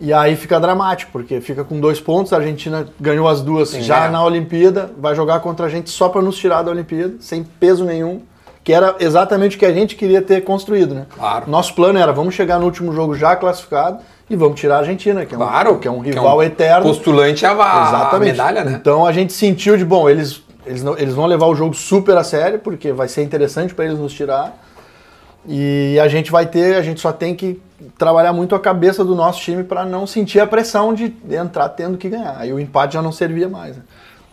E 0.01 0.13
aí 0.13 0.37
fica 0.37 0.61
dramático, 0.61 1.11
porque 1.13 1.41
fica 1.41 1.65
com 1.65 1.81
dois 1.81 2.01
pontos, 2.01 2.33
a 2.33 2.37
Argentina 2.37 2.87
ganhou 3.01 3.27
as 3.29 3.41
duas 3.43 3.71
Sim, 3.71 3.83
já 3.83 4.05
é. 4.07 4.09
na 4.11 4.23
Olimpíada, 4.25 4.91
vai 4.97 5.15
jogar 5.15 5.41
contra 5.41 5.67
a 5.67 5.69
gente 5.69 5.91
só 5.91 6.09
para 6.09 6.23
nos 6.23 6.37
tirar 6.39 6.63
da 6.63 6.71
Olimpíada, 6.71 7.15
sem 7.19 7.43
peso 7.43 7.85
nenhum, 7.85 8.21
que 8.63 8.73
era 8.73 8.95
exatamente 9.01 9.57
o 9.57 9.59
que 9.59 9.67
a 9.67 9.73
gente 9.73 9.97
queria 9.97 10.23
ter 10.23 10.43
construído, 10.45 10.95
né? 10.95 11.07
Claro. 11.17 11.51
Nosso 11.51 11.75
plano 11.75 11.99
era, 11.99 12.13
vamos 12.13 12.35
chegar 12.35 12.61
no 12.61 12.67
último 12.67 12.93
jogo 12.93 13.17
já 13.17 13.35
classificado 13.35 13.99
e 14.31 14.37
vamos 14.37 14.61
tirar 14.61 14.77
a 14.77 14.79
Argentina, 14.81 15.27
que 15.27 15.35
é 15.35 15.39
um, 15.39 15.41
Claro. 15.41 15.79
que 15.81 15.89
é 15.89 15.91
um 15.91 15.99
rival 16.01 16.41
eterno. 16.45 16.85
Postulante 16.87 17.45
a, 17.45 17.51
a 17.51 17.89
Exatamente. 17.89 18.31
medalha, 18.33 18.63
né? 18.65 18.79
Então 18.81 19.05
a 19.05 19.11
gente 19.11 19.33
sentiu 19.33 19.77
de 19.77 19.85
bom, 19.85 20.09
eles, 20.09 20.43
eles, 20.65 20.85
não- 20.85 20.97
eles 20.97 21.15
vão 21.15 21.27
levar 21.27 21.47
o 21.47 21.57
jogo 21.57 21.75
super 21.75 22.17
a 22.17 22.23
sério, 22.23 22.61
porque 22.61 22.93
vai 22.93 23.09
ser 23.09 23.25
interessante 23.25 23.75
para 23.75 23.87
eles 23.87 23.99
nos 23.99 24.13
tirar. 24.13 24.57
E 25.47 25.99
a 26.01 26.07
gente 26.09 26.31
vai 26.31 26.47
ter, 26.47 26.77
a 26.77 26.83
gente 26.83 27.01
só 27.01 27.11
tem 27.11 27.35
que 27.35 27.61
trabalhar 27.97 28.33
muito 28.33 28.55
a 28.55 28.61
cabeça 28.61 29.05
do 29.05 29.15
nosso 29.15 29.41
time 29.41 29.63
para 29.63 29.85
não 29.85 30.07
sentir 30.07 30.41
a 30.41 30.47
pressão 30.47 30.93
de 30.93 31.15
entrar 31.31 31.69
tendo 31.71 31.97
que 31.97 32.09
ganhar. 32.09 32.37
Aí 32.39 32.53
o 32.53 32.59
empate 32.59 32.95
já 32.95 33.03
não 33.03 33.13
servia 33.13 33.49
mais. 33.49 33.77
Né? 33.77 33.83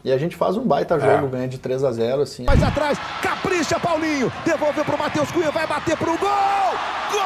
E 0.03 0.11
a 0.11 0.17
gente 0.17 0.35
faz 0.35 0.55
um 0.55 0.63
baita 0.63 0.99
jogo, 0.99 1.27
ganha 1.27 1.47
de 1.47 1.57
3 1.57 1.83
a 1.83 1.91
0 1.91 2.21
assim. 2.21 2.43
Mais 2.45 2.61
atrás, 2.61 2.97
capricha 3.21 3.79
Paulinho, 3.79 4.31
devolveu 4.45 4.85
pro 4.85 4.97
Matheus 4.97 5.31
Cunha, 5.31 5.51
vai 5.51 5.65
bater 5.65 5.97
pro 5.97 6.17
gol! 6.17 6.19
Gol! 7.11 7.21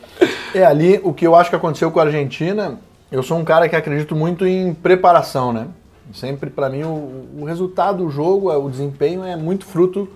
É, 0.54 0.66
ali 0.66 1.00
o 1.02 1.14
que 1.14 1.26
eu 1.26 1.34
acho 1.34 1.48
que 1.48 1.56
aconteceu 1.56 1.90
com 1.90 1.98
a 1.98 2.02
Argentina, 2.02 2.78
eu 3.10 3.22
sou 3.22 3.38
um 3.38 3.44
cara 3.44 3.70
que 3.70 3.74
acredito 3.74 4.14
muito 4.14 4.46
em 4.46 4.74
preparação, 4.74 5.50
né? 5.50 5.68
Sempre, 6.12 6.50
pra 6.50 6.68
mim, 6.68 6.82
o, 6.82 7.26
o 7.40 7.44
resultado 7.46 8.04
do 8.04 8.10
jogo, 8.10 8.52
o 8.52 8.68
desempenho 8.70 9.24
é 9.24 9.34
muito 9.34 9.64
fruto 9.64 10.06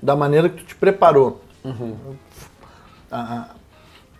da 0.00 0.14
maneira 0.14 0.48
que 0.48 0.58
tu 0.62 0.64
te 0.64 0.74
preparou. 0.76 1.42
A, 3.10 3.48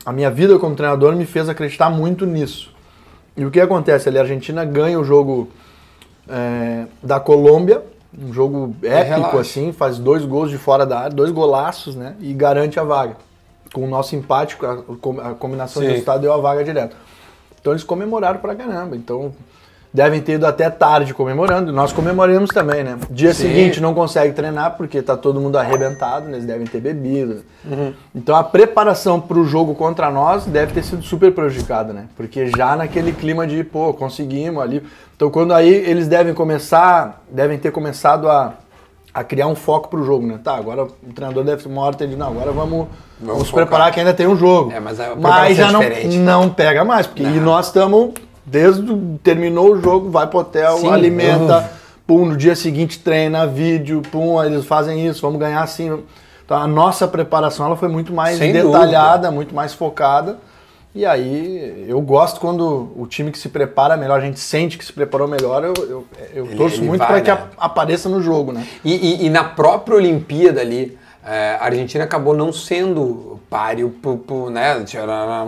a 0.04 0.12
minha 0.12 0.31
vida 0.31 0.59
como 0.59 0.75
treinador 0.75 1.14
me 1.14 1.25
fez 1.25 1.49
acreditar 1.49 1.88
muito 1.88 2.26
nisso. 2.26 2.75
E 3.37 3.45
o 3.45 3.50
que 3.50 3.61
acontece 3.61 4.09
ali? 4.09 4.19
A 4.19 4.23
Argentina 4.23 4.64
ganha 4.64 4.99
o 4.99 5.04
jogo 5.04 5.49
é, 6.28 6.87
da 7.02 7.21
Colômbia, 7.21 7.83
um 8.16 8.33
jogo 8.33 8.75
épico 8.83 9.14
relaxa. 9.16 9.40
assim, 9.40 9.73
faz 9.73 9.99
dois 9.99 10.25
gols 10.25 10.50
de 10.50 10.59
fora 10.59 10.87
da 10.87 11.00
área, 11.00 11.16
dois 11.16 11.31
golaços, 11.31 11.95
né? 11.95 12.14
E 12.21 12.33
garante 12.33 12.78
a 12.78 12.85
vaga. 12.85 13.16
Com 13.73 13.85
o 13.85 13.88
nosso 13.88 14.14
empate, 14.14 14.57
a, 14.62 15.31
a 15.31 15.35
combinação 15.35 15.83
de 15.83 15.88
Sim. 15.88 15.93
resultado 15.95 16.21
deu 16.21 16.33
a 16.33 16.37
vaga 16.37 16.62
direto. 16.62 16.97
Então 17.61 17.73
eles 17.73 17.83
comemoraram 17.83 18.38
pra 18.38 18.54
caramba. 18.54 18.95
Então 18.97 19.33
devem 19.94 20.20
ter 20.20 20.32
ido 20.32 20.44
até 20.44 20.68
tarde 20.68 21.14
comemorando. 21.14 21.72
Nós 21.72 21.92
comemoramos 21.92 22.50
também, 22.50 22.82
né? 22.82 22.98
Dia 23.08 23.32
Sim. 23.32 23.46
seguinte 23.46 23.80
não 23.80 23.94
consegue 23.94 24.34
treinar 24.34 24.76
porque 24.76 25.00
tá 25.00 25.16
todo 25.16 25.40
mundo 25.40 25.56
arrebentado, 25.56 26.26
né? 26.26 26.33
eles 26.33 26.44
devem 26.44 26.66
ter 26.66 26.80
bebido. 26.80 27.44
Uhum. 27.64 27.94
Então 28.12 28.35
a 28.35 28.42
preparação 28.42 29.20
pro 29.20 29.44
jogo 29.44 29.72
contra 29.76 30.11
nós 30.11 30.46
deve 30.46 30.72
ter 30.72 30.83
sido 30.83 31.00
super 31.04 31.33
prejudicada, 31.33 31.92
né? 31.92 32.07
Porque 32.16 32.48
já 32.48 32.74
naquele 32.74 33.12
clima 33.12 33.46
de, 33.46 33.62
pô, 33.62 33.94
conseguimos 33.94 34.61
ali. 34.61 34.83
Então 35.14 35.30
quando 35.30 35.54
aí 35.54 35.72
eles 35.72 36.09
devem 36.09 36.35
começar, 36.35 37.22
devem 37.30 37.57
ter 37.57 37.70
começado 37.70 38.28
a, 38.28 38.54
a 39.14 39.22
criar 39.22 39.46
um 39.46 39.54
foco 39.54 39.88
pro 39.88 40.04
jogo, 40.04 40.26
né? 40.26 40.40
Tá, 40.42 40.57
agora 40.57 40.83
o 40.83 41.12
treinador 41.14 41.44
deve 41.44 41.68
uma 41.68 41.83
hora 41.83 41.94
ter 41.94 42.09
dito, 42.09 42.18
não, 42.18 42.26
agora 42.26 42.50
vamos, 42.50 42.88
vamos, 43.20 43.48
focar. 43.48 43.64
preparar 43.64 43.92
que 43.92 44.00
ainda 44.00 44.12
tem 44.12 44.26
um 44.26 44.35
jogo. 44.35 44.72
É, 44.72 44.80
mas 44.80 44.98
a 44.98 45.14
mas 45.14 45.57
já 45.57 45.70
não, 45.70 45.80
é 45.80 45.88
diferente. 45.88 46.16
não 46.18 46.50
pega 46.50 46.85
mais, 46.85 47.07
porque 47.07 47.22
e 47.22 47.38
nós 47.38 47.66
estamos, 47.66 48.11
desde 48.44 48.90
o, 48.90 49.18
terminou 49.22 49.72
o 49.72 49.80
jogo, 49.80 50.11
vai 50.11 50.26
pro 50.26 50.40
hotel, 50.40 50.78
Sim. 50.78 50.90
alimenta, 50.90 51.70
pum, 52.07 52.26
no 52.26 52.37
dia 52.37 52.54
seguinte 52.54 52.98
treina, 52.98 53.46
vídeo, 53.46 54.02
pum, 54.11 54.42
eles 54.42 54.64
fazem 54.64 55.07
isso, 55.07 55.20
vamos 55.22 55.38
ganhar 55.38 55.62
assim. 55.62 56.02
Então 56.44 56.57
a 56.59 56.66
nossa 56.66 57.09
preparação 57.09 57.66
ela 57.66 57.76
foi 57.76 57.88
muito 57.88 58.12
mais 58.12 58.38
Sem 58.38 58.52
detalhada, 58.52 59.30
muito 59.30 59.54
mais 59.54 59.72
focada. 59.72 60.37
E 60.94 61.04
aí 61.04 61.87
eu 61.88 62.00
gosto 62.00 62.38
quando 62.38 62.92
o 62.96 63.04
time 63.09 63.33
que 63.33 63.38
se 63.38 63.48
prepara 63.48 63.96
melhor, 63.96 64.20
a 64.20 64.24
gente 64.24 64.38
sente 64.38 64.78
que 64.78 64.85
se 64.85 64.92
preparou 64.92 65.26
melhor, 65.26 65.64
eu, 65.64 65.74
eu, 65.76 66.07
eu 66.33 66.46
Ele- 66.46 66.54
torço 66.57 66.76
ele 66.76 66.87
muito 66.87 67.04
para 67.04 67.20
que 67.20 67.30
né? 67.33 67.37
a- 67.59 67.64
apareça 67.66 68.09
no 68.09 68.22
jogo, 68.22 68.52
né? 68.52 68.64
E, 68.85 68.94
e- 68.94 69.26
e 69.26 69.30
na 69.30 69.42
própria 69.42 69.96
Olimpíada 69.96 70.61
ali, 70.61 70.96
é, 71.26 71.56
a 71.60 71.64
Argentina 71.64 72.04
acabou 72.04 72.34
não 72.34 72.52
sendo 72.52 73.40
páreo, 73.48 73.90
pro- 74.02 74.18
pro, 74.18 74.50
né? 74.50 74.84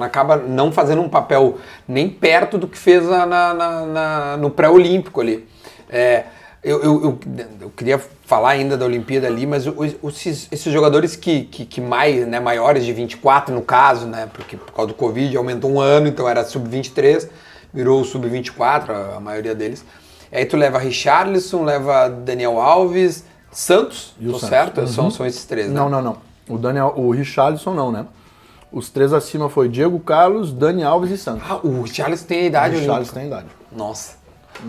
Acaba 0.01 0.37
não 0.37 0.73
fazendo 0.73 1.03
um 1.03 1.09
papel 1.09 1.59
nem 1.87 2.09
perto 2.09 2.57
do 2.57 2.67
que 2.69 2.79
fez 2.79 3.05
na- 3.07 3.27
na- 3.27 3.55
na- 3.87 4.37
no 4.37 4.51
pré-olímpico 4.51 5.21
ali. 5.21 5.47
É, 5.91 6.25
eu, 6.65 6.83
eu- 6.83 7.03
eu- 7.05 7.19
eu 7.61 7.71
queria 7.71 8.01
falar 8.25 8.51
ainda 8.51 8.77
da 8.77 8.85
Olimpíada 8.85 9.27
ali, 9.27 9.47
mas 9.47 9.67
o- 9.67 9.75
o- 10.03 10.09
esses, 10.09 10.63
jogadores 10.65 11.15
que, 11.15 11.43
que, 11.45 11.65
que 11.65 11.81
mais, 11.81 12.27
né, 12.27 12.41
maiores 12.41 12.85
de 12.85 12.93
24 12.93 13.55
no 13.55 13.63
caso, 13.63 14.07
né, 14.07 14.29
porque 14.33 14.57
por 14.57 14.73
causa 14.73 14.89
do 14.89 14.95
Covid 14.95 15.37
aumentou 15.37 15.71
um 15.71 15.81
ano, 15.81 16.09
então 16.09 16.29
era 16.29 16.43
sub-23, 16.45 17.29
virou 17.73 18.01
o 18.01 18.05
sub-24, 18.05 18.91
a, 18.91 19.17
a 19.17 19.21
maioria 19.21 19.55
deles. 19.55 19.85
Aí 20.33 20.45
tu 20.45 20.57
leva 20.57 20.79
Richarlison, 20.79 21.63
leva 21.65 22.09
Daniel 22.09 22.61
Alves, 22.61 23.25
Santos, 23.51 24.15
E 24.21 24.29
o 24.29 24.33
tô 24.33 24.39
Santos. 24.39 24.49
certo? 24.51 24.87
São, 24.87 25.11
são 25.11 25.25
esses 25.27 25.45
três, 25.45 25.69
né? 25.69 25.75
Não, 25.75 25.89
não, 25.89 26.03
não. 26.03 26.17
O 26.49 26.59
Daniel, 26.59 26.93
o 26.97 27.11
Richarlison 27.11 27.75
não, 27.75 27.91
né? 27.91 28.07
Os 28.71 28.91
três 28.91 29.13
acima 29.13 29.49
foi 29.49 29.69
Diego 29.69 29.99
Carlos, 30.01 30.53
Dani 30.53 30.83
Alves 30.83 31.11
e 31.11 31.17
Santos. 31.19 31.43
Ah, 31.49 31.61
o 31.63 31.83
Richarlison 31.83 32.27
tem 32.27 32.41
a 32.41 32.45
idade 32.45 32.77
o 32.77 32.79
Richarlison 32.81 33.13
tem 33.15 33.27
idade. 33.27 33.47
Nossa, 33.73 34.17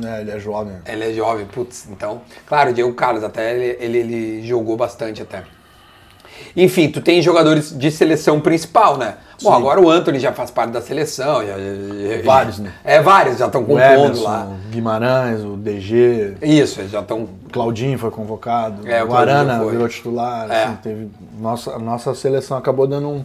É, 0.04 0.22
ele 0.22 0.32
é 0.32 0.40
jovem. 0.40 0.78
ele 0.86 1.04
é 1.04 1.14
jovem, 1.14 1.46
putz. 1.46 1.88
Então, 1.90 2.22
claro, 2.46 2.72
o 2.72 2.74
Diego 2.74 2.94
Carlos 2.94 3.24
até 3.24 3.54
ele, 3.56 3.78
ele, 3.84 3.98
ele 3.98 4.48
jogou 4.48 4.78
bastante 4.78 5.22
até. 5.22 5.44
Enfim, 6.56 6.90
tu 6.90 7.02
tem 7.02 7.22
jogadores 7.22 7.78
de 7.78 7.92
seleção 7.92 8.40
principal, 8.40 8.98
né? 8.98 9.16
Bom, 9.44 9.52
Sim. 9.52 9.58
agora 9.58 9.80
o 9.80 9.90
Anthony 9.90 10.18
já 10.20 10.34
faz 10.34 10.50
parte 10.50 10.72
da 10.72 10.82
seleção. 10.82 11.46
já- 11.46 11.54
já- 11.58 12.24
Vários, 12.24 12.58
né? 12.58 12.72
É, 12.84 13.00
vários 13.02 13.38
já 13.38 13.46
estão 13.46 13.64
compondo 13.64 14.24
lá. 14.24 14.48
o 14.50 14.70
Guimarães, 14.72 15.44
o 15.44 15.56
DG, 15.56 16.34
Isso, 16.42 16.80
eles 16.82 16.92
já 16.92 17.02
estão 17.02 17.28
Claudinho 17.52 18.00
foi 18.00 18.10
convocado, 18.10 18.88
É, 18.88 19.02
o 19.04 19.06
o 19.06 19.10
Claudinho 19.10 19.38
Arana 19.38 19.60
foi. 19.60 19.72
virou 19.72 19.88
titular. 19.88 20.50
É. 20.52 20.64
assim, 20.64 20.76
teve, 20.82 21.08
nossa, 21.40 21.78
nossa 21.78 22.16
seleção 22.16 22.58
acabou 22.58 22.88
dando 22.88 23.08
um- 23.10 23.24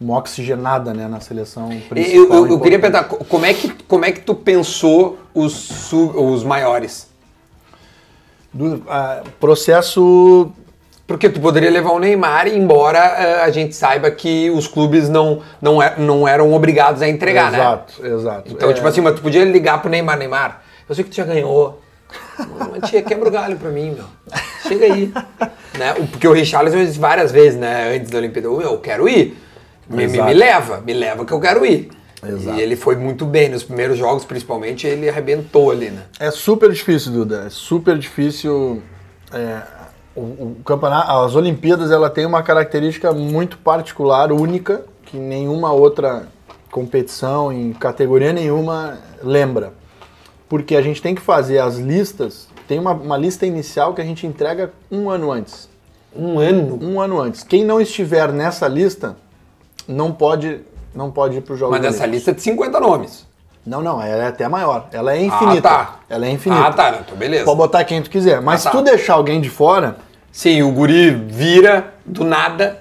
uma 0.00 0.16
oxigenada 0.16 0.94
né, 0.94 1.08
na 1.08 1.18
seleção 1.20 1.68
principal. 1.88 2.16
Eu, 2.16 2.32
eu- 2.32 2.46
eu 2.52 2.60
queria 2.60 2.78
perguntar, 2.78 3.04
co- 3.04 3.24
como 3.24 3.44
é, 3.44 3.52
que, 3.52 3.68
como 3.88 4.04
é 4.04 4.12
que 4.12 4.20
tu 4.20 4.34
pensou 4.34 5.18
os, 5.34 5.52
sub- 5.52 6.16
os 6.16 6.44
maiores? 6.44 7.08
Do, 8.52 8.82
ah, 8.88 9.22
processo 9.38 10.50
Porque 11.10 11.28
tu 11.28 11.40
poderia 11.40 11.68
levar 11.72 11.90
o 11.90 11.98
Neymar, 11.98 12.46
embora 12.46 12.98
eh, 13.00 13.42
a 13.42 13.50
gente 13.50 13.74
saiba 13.74 14.08
que 14.12 14.48
os 14.48 14.68
clubes 14.68 15.08
não, 15.08 15.42
não, 15.60 15.82
é- 15.82 15.96
não 15.98 16.28
eram 16.28 16.52
obrigados 16.54 17.02
a 17.02 17.08
entregar, 17.08 17.50
né? 17.50 17.58
exato, 17.58 18.06
exato. 18.06 18.52
Então, 18.52 18.70
É, 18.70 18.72
tipo 18.72 18.86
assim, 18.86 19.00
mas 19.00 19.16
tu 19.16 19.20
podia 19.20 19.44
ligar 19.44 19.80
pro 19.82 19.90
Neymar, 19.90 20.16
Neymar, 20.16 20.62
eu 20.88 20.94
sei 20.94 21.02
que 21.02 21.10
tu 21.10 21.16
já 21.16 21.24
ganhou. 21.24 21.82
Tia, 22.86 23.02
quebra 23.02 23.28
o 23.28 23.32
galho 23.32 23.56
pra 23.56 23.70
mim, 23.70 23.90
meu. 23.96 24.04
Chega 24.68 24.84
aí. 24.84 25.12
né? 25.76 25.94
Porque 26.12 26.28
o 26.28 26.32
Richarlison 26.32 26.78
disse 26.84 27.00
várias 27.00 27.32
vezes, 27.32 27.58
né, 27.58 27.92
antes 27.96 28.08
da 28.08 28.18
Olimpíada, 28.18 28.48
"Ô, 28.48 28.60
eu 28.60 28.78
quero 28.78 29.08
ir. 29.08 29.36
Me, 29.88 29.96
me- 29.96 30.04
Exato. 30.04 30.28
me 30.28 30.34
leva, 30.34 30.80
me 30.80 30.92
leva 30.94 31.24
que 31.24 31.32
eu 31.32 31.40
quero 31.40 31.66
ir. 31.66 31.90
Exato. 32.24 32.56
E 32.56 32.62
ele 32.62 32.76
foi 32.76 32.94
muito 32.94 33.24
bem 33.26 33.48
nos 33.48 33.64
primeiros 33.64 33.98
jogos, 33.98 34.24
principalmente, 34.24 34.86
ele 34.86 35.08
arrebentou 35.08 35.72
ali, 35.72 35.90
né? 35.90 36.02
É 36.20 36.30
super 36.30 36.70
difícil, 36.70 37.10
Duda. 37.10 37.46
É 37.48 37.50
super 37.50 37.98
difícil. 37.98 38.80
é, 39.34 39.79
o, 40.14 40.20
o 40.20 40.56
campeonato, 40.64 41.10
as 41.10 41.34
Olimpíadas, 41.34 41.90
ela 41.90 42.10
tem 42.10 42.26
uma 42.26 42.42
característica 42.42 43.12
muito 43.12 43.58
particular, 43.58 44.32
única, 44.32 44.84
que 45.04 45.16
nenhuma 45.16 45.72
outra 45.72 46.28
competição 46.70 47.52
em 47.52 47.72
categoria 47.72 48.32
nenhuma 48.32 48.98
lembra. 49.22 49.72
Porque 50.48 50.76
a 50.76 50.82
gente 50.82 51.00
tem 51.00 51.14
que 51.14 51.20
fazer 51.20 51.58
as 51.58 51.76
listas. 51.76 52.48
Tem 52.66 52.78
uma, 52.78 52.92
uma 52.92 53.16
lista 53.16 53.46
inicial 53.46 53.94
que 53.94 54.00
a 54.00 54.04
gente 54.04 54.26
entrega 54.26 54.72
um 54.90 55.08
ano 55.08 55.30
antes. 55.30 55.68
Um 56.14 56.38
ano. 56.38 56.78
Um 56.82 57.00
ano 57.00 57.20
antes. 57.20 57.42
Quem 57.44 57.64
não 57.64 57.80
estiver 57.80 58.32
nessa 58.32 58.66
lista 58.66 59.16
não 59.86 60.12
pode 60.12 60.60
não 60.92 61.10
pode 61.10 61.38
ir 61.38 61.40
para 61.40 61.52
os 61.52 61.58
Jogos 61.58 61.78
Mas 61.78 61.82
nessa 61.82 62.04
lista 62.04 62.32
de 62.32 62.42
50 62.42 62.80
nomes. 62.80 63.26
Não, 63.66 63.82
não, 63.82 64.00
ela 64.02 64.24
é 64.24 64.28
até 64.28 64.48
maior. 64.48 64.88
Ela 64.92 65.14
é 65.14 65.22
infinita. 65.22 65.68
Ah, 65.68 65.84
tá. 65.84 65.94
Ela 66.08 66.26
é 66.26 66.30
infinita. 66.30 66.66
Ah, 66.66 66.72
tá. 66.72 66.98
Então, 67.04 67.16
beleza. 67.16 67.44
Pode 67.44 67.58
botar 67.58 67.84
quem 67.84 68.00
tu 68.02 68.08
quiser. 68.10 68.40
Mas 68.40 68.66
Ah, 68.66 68.70
tá. 68.70 68.76
se 68.76 68.76
tu 68.78 68.82
deixar 68.84 69.14
alguém 69.14 69.40
de 69.40 69.50
fora, 69.50 69.96
Sim, 70.32 70.62
o 70.62 70.70
guri 70.72 71.10
vira 71.10 71.92
do 72.06 72.24
nada. 72.24 72.78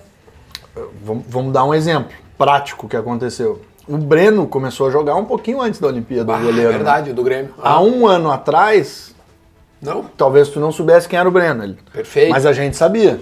vamos, 1.03 1.23
vamos 1.27 1.51
dar 1.53 1.65
um 1.65 1.73
exemplo 1.73 2.11
prático 2.37 2.87
que 2.87 2.95
aconteceu. 2.95 3.61
O 3.87 3.97
Breno 3.97 4.45
começou 4.47 4.87
a 4.87 4.91
jogar 4.91 5.15
um 5.15 5.25
pouquinho 5.25 5.59
antes 5.61 5.79
da 5.79 5.87
Olimpíada, 5.87 6.31
Ah, 6.33 6.37
o 6.37 6.43
goleiro. 6.43 6.61
é 6.69 6.71
né? 6.71 6.77
verdade, 6.77 7.09
o 7.09 7.13
do 7.13 7.23
Grêmio. 7.23 7.53
Há 7.61 7.81
um 7.81 8.05
ano 8.07 8.31
atrás, 8.31 9.13
Não? 9.81 10.03
talvez 10.15 10.47
tu 10.49 10.59
não 10.59 10.71
soubesse 10.71 11.09
quem 11.09 11.17
era 11.19 11.27
o 11.27 11.31
Breno. 11.31 11.63
Ele- 11.63 11.77
Perfeito. 11.91 12.29
Mas 12.29 12.45
a 12.45 12.53
gente 12.53 12.77
sabia. 12.77 13.19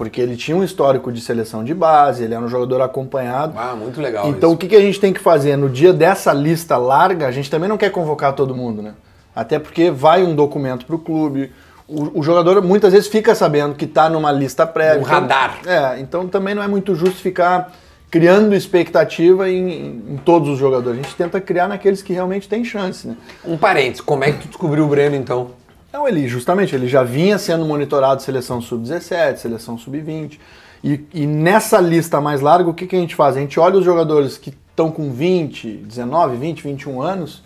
Porque 0.00 0.18
ele 0.18 0.34
tinha 0.34 0.56
um 0.56 0.64
histórico 0.64 1.12
de 1.12 1.20
seleção 1.20 1.62
de 1.62 1.74
base, 1.74 2.24
ele 2.24 2.32
era 2.32 2.42
um 2.42 2.48
jogador 2.48 2.80
acompanhado. 2.80 3.52
Ah, 3.54 3.76
muito 3.76 4.00
legal 4.00 4.30
Então 4.30 4.48
o 4.48 4.52
isso. 4.52 4.58
que, 4.60 4.68
que 4.68 4.74
a 4.74 4.80
gente 4.80 4.98
tem 4.98 5.12
que 5.12 5.20
fazer? 5.20 5.56
No 5.58 5.68
dia 5.68 5.92
dessa 5.92 6.32
lista 6.32 6.78
larga, 6.78 7.26
a 7.26 7.30
gente 7.30 7.50
também 7.50 7.68
não 7.68 7.76
quer 7.76 7.90
convocar 7.90 8.32
todo 8.32 8.54
mundo, 8.54 8.80
né? 8.80 8.94
Até 9.36 9.58
porque 9.58 9.90
vai 9.90 10.24
um 10.24 10.34
documento 10.34 10.86
para 10.86 10.96
o 10.96 10.98
clube. 10.98 11.52
O, 11.86 12.20
o 12.20 12.22
jogador 12.22 12.62
muitas 12.62 12.94
vezes 12.94 13.08
fica 13.08 13.34
sabendo 13.34 13.74
que 13.74 13.84
está 13.84 14.08
numa 14.08 14.32
lista 14.32 14.66
prévia. 14.66 15.02
Um 15.02 15.04
radar. 15.04 15.58
É, 15.66 16.00
então 16.00 16.26
também 16.26 16.54
não 16.54 16.62
é 16.62 16.66
muito 16.66 16.94
justo 16.94 17.20
ficar 17.20 17.70
criando 18.10 18.54
expectativa 18.54 19.50
em, 19.50 20.02
em 20.12 20.16
todos 20.24 20.48
os 20.48 20.58
jogadores. 20.58 20.98
A 20.98 21.02
gente 21.02 21.14
tenta 21.14 21.42
criar 21.42 21.68
naqueles 21.68 22.00
que 22.00 22.14
realmente 22.14 22.48
têm 22.48 22.64
chance, 22.64 23.06
né? 23.06 23.16
Um 23.44 23.58
parênteses, 23.58 24.00
como 24.00 24.24
é 24.24 24.32
que 24.32 24.38
tu 24.38 24.48
descobriu 24.48 24.86
o 24.86 24.88
Breno, 24.88 25.14
então? 25.14 25.50
Não, 25.92 26.06
ele 26.06 26.28
justamente, 26.28 26.74
ele 26.74 26.86
já 26.86 27.02
vinha 27.02 27.38
sendo 27.38 27.64
monitorado 27.64 28.22
seleção 28.22 28.60
sub-17, 28.60 29.36
seleção 29.38 29.76
sub-20. 29.76 30.38
E, 30.82 31.04
e 31.12 31.26
nessa 31.26 31.80
lista 31.80 32.20
mais 32.20 32.40
larga, 32.40 32.70
o 32.70 32.74
que, 32.74 32.86
que 32.86 32.96
a 32.96 32.98
gente 32.98 33.14
faz? 33.14 33.36
A 33.36 33.40
gente 33.40 33.58
olha 33.58 33.76
os 33.76 33.84
jogadores 33.84 34.38
que 34.38 34.54
estão 34.70 34.90
com 34.90 35.10
20, 35.10 35.68
19, 35.68 36.36
20, 36.36 36.62
21 36.62 37.02
anos, 37.02 37.42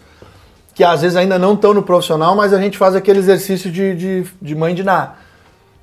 que 0.74 0.84
às 0.84 1.02
vezes 1.02 1.16
ainda 1.16 1.38
não 1.38 1.54
estão 1.54 1.72
no 1.72 1.82
profissional, 1.82 2.36
mas 2.36 2.52
a 2.52 2.60
gente 2.60 2.76
faz 2.76 2.94
aquele 2.94 3.18
exercício 3.18 3.70
de, 3.70 3.94
de, 3.94 4.26
de 4.40 4.54
mãe 4.54 4.74
de 4.74 4.84
Ná. 4.84 5.14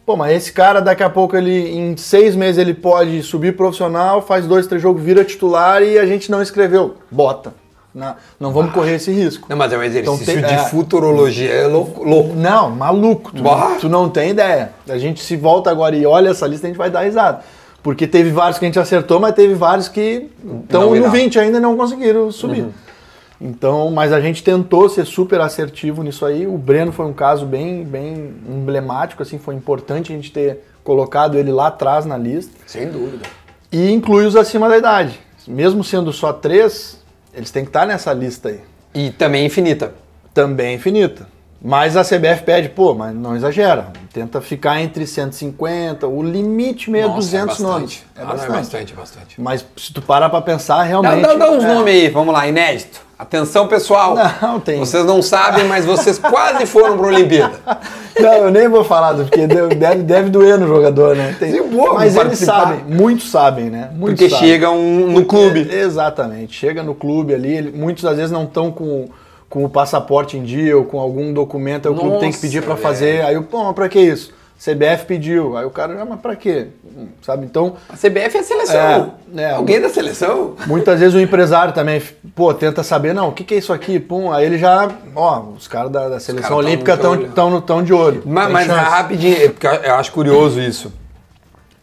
Pô, 0.05 0.15
mas 0.15 0.35
esse 0.35 0.51
cara 0.51 0.81
daqui 0.81 1.03
a 1.03 1.09
pouco, 1.09 1.35
ele 1.35 1.69
em 1.69 1.97
seis 1.97 2.35
meses, 2.35 2.57
ele 2.57 2.73
pode 2.73 3.21
subir 3.23 3.55
profissional, 3.55 4.21
faz 4.21 4.45
dois, 4.45 4.67
três 4.67 4.81
jogos, 4.81 5.01
vira 5.01 5.23
titular 5.23 5.81
e 5.83 5.97
a 5.97 6.05
gente 6.05 6.29
não 6.29 6.41
escreveu. 6.41 6.97
Bota. 7.09 7.53
Não, 7.93 8.15
não 8.39 8.53
vamos 8.53 8.73
correr 8.73 8.95
esse 8.95 9.11
risco. 9.11 9.47
Não, 9.49 9.57
mas 9.57 9.73
é 9.73 9.77
um 9.77 9.83
exercício 9.83 10.13
Então 10.23 10.25
tem- 10.25 10.41
de 10.45 10.53
é. 10.53 10.65
futurologia 10.69 11.49
é 11.51 11.67
louco. 11.67 12.03
louco. 12.03 12.33
Não, 12.35 12.69
maluco. 12.69 13.31
Tu, 13.33 13.43
Bah. 13.43 13.75
tu 13.81 13.89
não 13.89 14.09
tem 14.09 14.29
ideia. 14.29 14.71
A 14.87 14.97
gente 14.97 15.21
se 15.21 15.35
volta 15.35 15.69
agora 15.69 15.95
e 15.95 16.05
olha 16.05 16.29
essa 16.29 16.47
lista, 16.47 16.67
a 16.67 16.69
gente 16.69 16.77
vai 16.77 16.89
dar 16.89 17.01
risada. 17.01 17.41
Porque 17.83 18.05
teve 18.07 18.29
vários 18.29 18.57
que 18.59 18.65
a 18.65 18.67
gente 18.67 18.79
acertou, 18.79 19.19
mas 19.19 19.33
teve 19.35 19.53
vários 19.55 19.87
que 19.89 20.29
estão 20.63 20.83
no 20.83 20.91
viraram. 20.91 21.11
20 21.11 21.39
ainda 21.39 21.57
e 21.57 21.61
não 21.61 21.75
conseguiram 21.75 22.31
subir. 22.31 22.67
Então, 23.39 23.89
mas 23.89 24.13
a 24.13 24.21
gente 24.21 24.43
tentou 24.43 24.87
ser 24.87 25.05
super 25.05 25.41
assertivo 25.41 26.03
nisso 26.03 26.25
aí. 26.25 26.45
O 26.45 26.57
Breno 26.59 26.91
foi 26.91 27.07
um 27.07 27.13
caso 27.13 27.43
bem, 27.45 27.83
bem 27.83 28.35
emblemático, 28.47 29.23
assim, 29.23 29.39
foi 29.39 29.55
importante 29.55 30.13
a 30.13 30.15
gente 30.15 30.31
ter 30.31 30.63
colocado 30.83 31.37
ele 31.37 31.51
lá 31.51 31.67
atrás 31.67 32.05
na 32.05 32.17
lista. 32.17 32.51
Sem 32.67 32.87
dúvida. 32.87 33.25
E 33.71 33.91
inclui 33.91 34.25
os 34.27 34.35
acima 34.35 34.69
da 34.69 34.77
idade. 34.77 35.19
Mesmo 35.47 35.83
sendo 35.83 36.13
só 36.13 36.31
três, 36.31 37.00
eles 37.33 37.51
têm 37.51 37.63
que 37.63 37.69
estar 37.69 37.85
nessa 37.85 38.13
lista 38.13 38.49
aí 38.49 38.59
E 38.93 39.11
também 39.11 39.45
infinita. 39.45 39.93
também 40.33 40.67
é 40.67 40.73
infinita. 40.73 41.27
Mas 41.63 41.95
a 41.95 42.03
CBF 42.03 42.43
pede, 42.43 42.69
pô, 42.69 42.95
mas 42.95 43.13
não 43.13 43.35
exagera. 43.35 43.87
Tenta 44.11 44.41
ficar 44.41 44.81
entre 44.81 45.05
150, 45.05 46.07
o 46.07 46.23
limite 46.23 46.89
meio 46.89 47.03
é 47.03 47.07
Nossa, 47.07 47.19
200 47.19 47.47
bastante. 47.47 47.69
nomes. 47.69 48.03
É 48.15 48.21
ah, 48.21 48.25
bastante. 48.25 48.49
É 48.49 48.55
bastante, 48.55 48.93
bastante. 48.93 49.41
Mas 49.41 49.65
se 49.77 49.93
tu 49.93 50.01
parar 50.01 50.29
pra 50.29 50.41
pensar, 50.41 50.77
Dá, 50.77 50.83
realmente... 50.83 51.21
dá, 51.21 51.35
dá 51.35 51.51
uns 51.51 51.63
é. 51.63 51.67
nomes 51.67 51.93
aí, 51.93 52.09
vamos 52.09 52.33
lá, 52.33 52.47
inédito. 52.47 53.11
Atenção, 53.21 53.67
pessoal. 53.67 54.15
Não, 54.41 54.59
tem. 54.59 54.79
Vocês 54.79 55.05
não 55.05 55.21
sabem, 55.21 55.65
mas 55.65 55.85
vocês 55.85 56.17
quase 56.17 56.65
foram 56.65 56.97
para 56.97 57.05
a 57.05 57.09
Olimpíada. 57.09 57.59
Não, 58.19 58.33
eu 58.33 58.51
nem 58.51 58.67
vou 58.67 58.83
falar, 58.83 59.13
porque 59.15 59.47
deve, 59.47 60.03
deve, 60.03 60.29
doer 60.29 60.59
no 60.59 60.67
jogador, 60.67 61.15
né? 61.15 61.35
Tem- 61.39 61.51
Sim, 61.53 61.69
boa, 61.69 61.93
mas 61.93 62.15
eles 62.15 62.39
sabem, 62.39 62.83
muitos 62.87 63.31
sabem, 63.31 63.69
né? 63.69 63.89
Muitos 63.93 64.19
Porque 64.19 64.29
sabem. 64.29 64.49
chegam 64.49 64.77
no 64.77 65.23
clube. 65.25 65.67
É, 65.71 65.81
exatamente. 65.81 66.53
Chega 66.53 66.83
no 66.83 66.93
clube 66.93 67.33
ali, 67.33 67.61
muitos 67.71 68.03
às 68.05 68.17
vezes 68.17 68.31
não 68.31 68.43
estão 68.43 68.69
com, 68.69 69.07
com 69.51 69.65
o 69.65 69.69
passaporte 69.69 70.37
em 70.37 70.43
dia 70.43 70.77
ou 70.77 70.85
com 70.85 70.97
algum 70.97 71.33
documento, 71.33 71.87
aí 71.89 71.93
o 71.93 71.97
clube 71.97 72.19
tem 72.19 72.31
que 72.31 72.39
pedir 72.39 72.65
Nossa, 72.65 72.81
fazer. 72.81 73.17
velho. 73.17 73.27
Aí, 73.27 73.37
o 73.37 73.43
pô, 73.43 73.65
mas 73.65 73.75
pra 73.75 73.89
que 73.89 73.99
isso? 73.99 74.33
CBF 74.57 75.05
pediu. 75.05 75.57
Aí 75.57 75.65
o 75.65 75.69
cara, 75.69 76.01
ah, 76.01 76.05
mas 76.05 76.21
pra 76.21 76.35
quê? 76.37 76.67
Hum, 76.85 77.07
Sabe? 77.21 77.45
Então, 77.45 77.73
A 77.89 77.97
CBF 77.97 78.37
é 78.37 78.39
a 78.39 78.43
seleção. 78.43 79.13
É, 79.35 79.41
é. 79.41 79.51
Alguém 79.51 79.81
da 79.81 79.89
seleção? 79.89 80.55
muitas 80.67 80.99
vezes 81.01 81.13
o 81.15 81.19
empresário 81.19 81.73
também, 81.73 82.01
pô, 82.33 82.53
tenta 82.53 82.81
saber, 82.81 83.13
não, 83.13 83.27
o 83.29 83.31
que, 83.33 83.43
que 83.43 83.55
é 83.55 83.57
isso 83.57 83.73
aqui? 83.73 83.99
Pum, 83.99 84.31
aí 84.31 84.45
ele 84.45 84.57
já, 84.57 84.87
ó, 85.15 85.41
os 85.57 85.67
caras 85.67 85.91
da, 85.91 86.07
da 86.07 86.19
seleção 86.19 86.49
caras 86.49 86.63
tão 86.63 86.71
olímpica 86.71 86.95
de 86.95 87.05
olho. 87.07 87.25
estão 87.27 87.61
tão 87.61 87.83
de 87.83 87.91
olho. 87.93 88.23
Mas, 88.25 88.51
mas 88.51 88.67
rapidinho, 88.67 89.35
é 89.35 89.49
porque 89.49 89.67
eu 89.67 89.73
eu 89.73 89.95
acho 89.95 90.11
curioso 90.13 90.61
isso. 90.61 90.93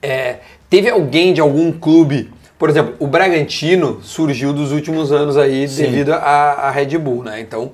É, 0.00 0.36
teve 0.70 0.88
alguém 0.88 1.34
de 1.34 1.40
algum 1.40 1.70
clube, 1.72 2.30
por 2.58 2.68
exemplo, 2.68 2.94
o 2.98 3.06
Bragantino 3.06 4.00
surgiu 4.02 4.52
dos 4.52 4.72
últimos 4.72 5.12
anos 5.12 5.36
aí 5.36 5.66
devido 5.66 6.12
à 6.12 6.70
Red 6.70 6.98
Bull, 6.98 7.22
né? 7.22 7.40
Então 7.40 7.70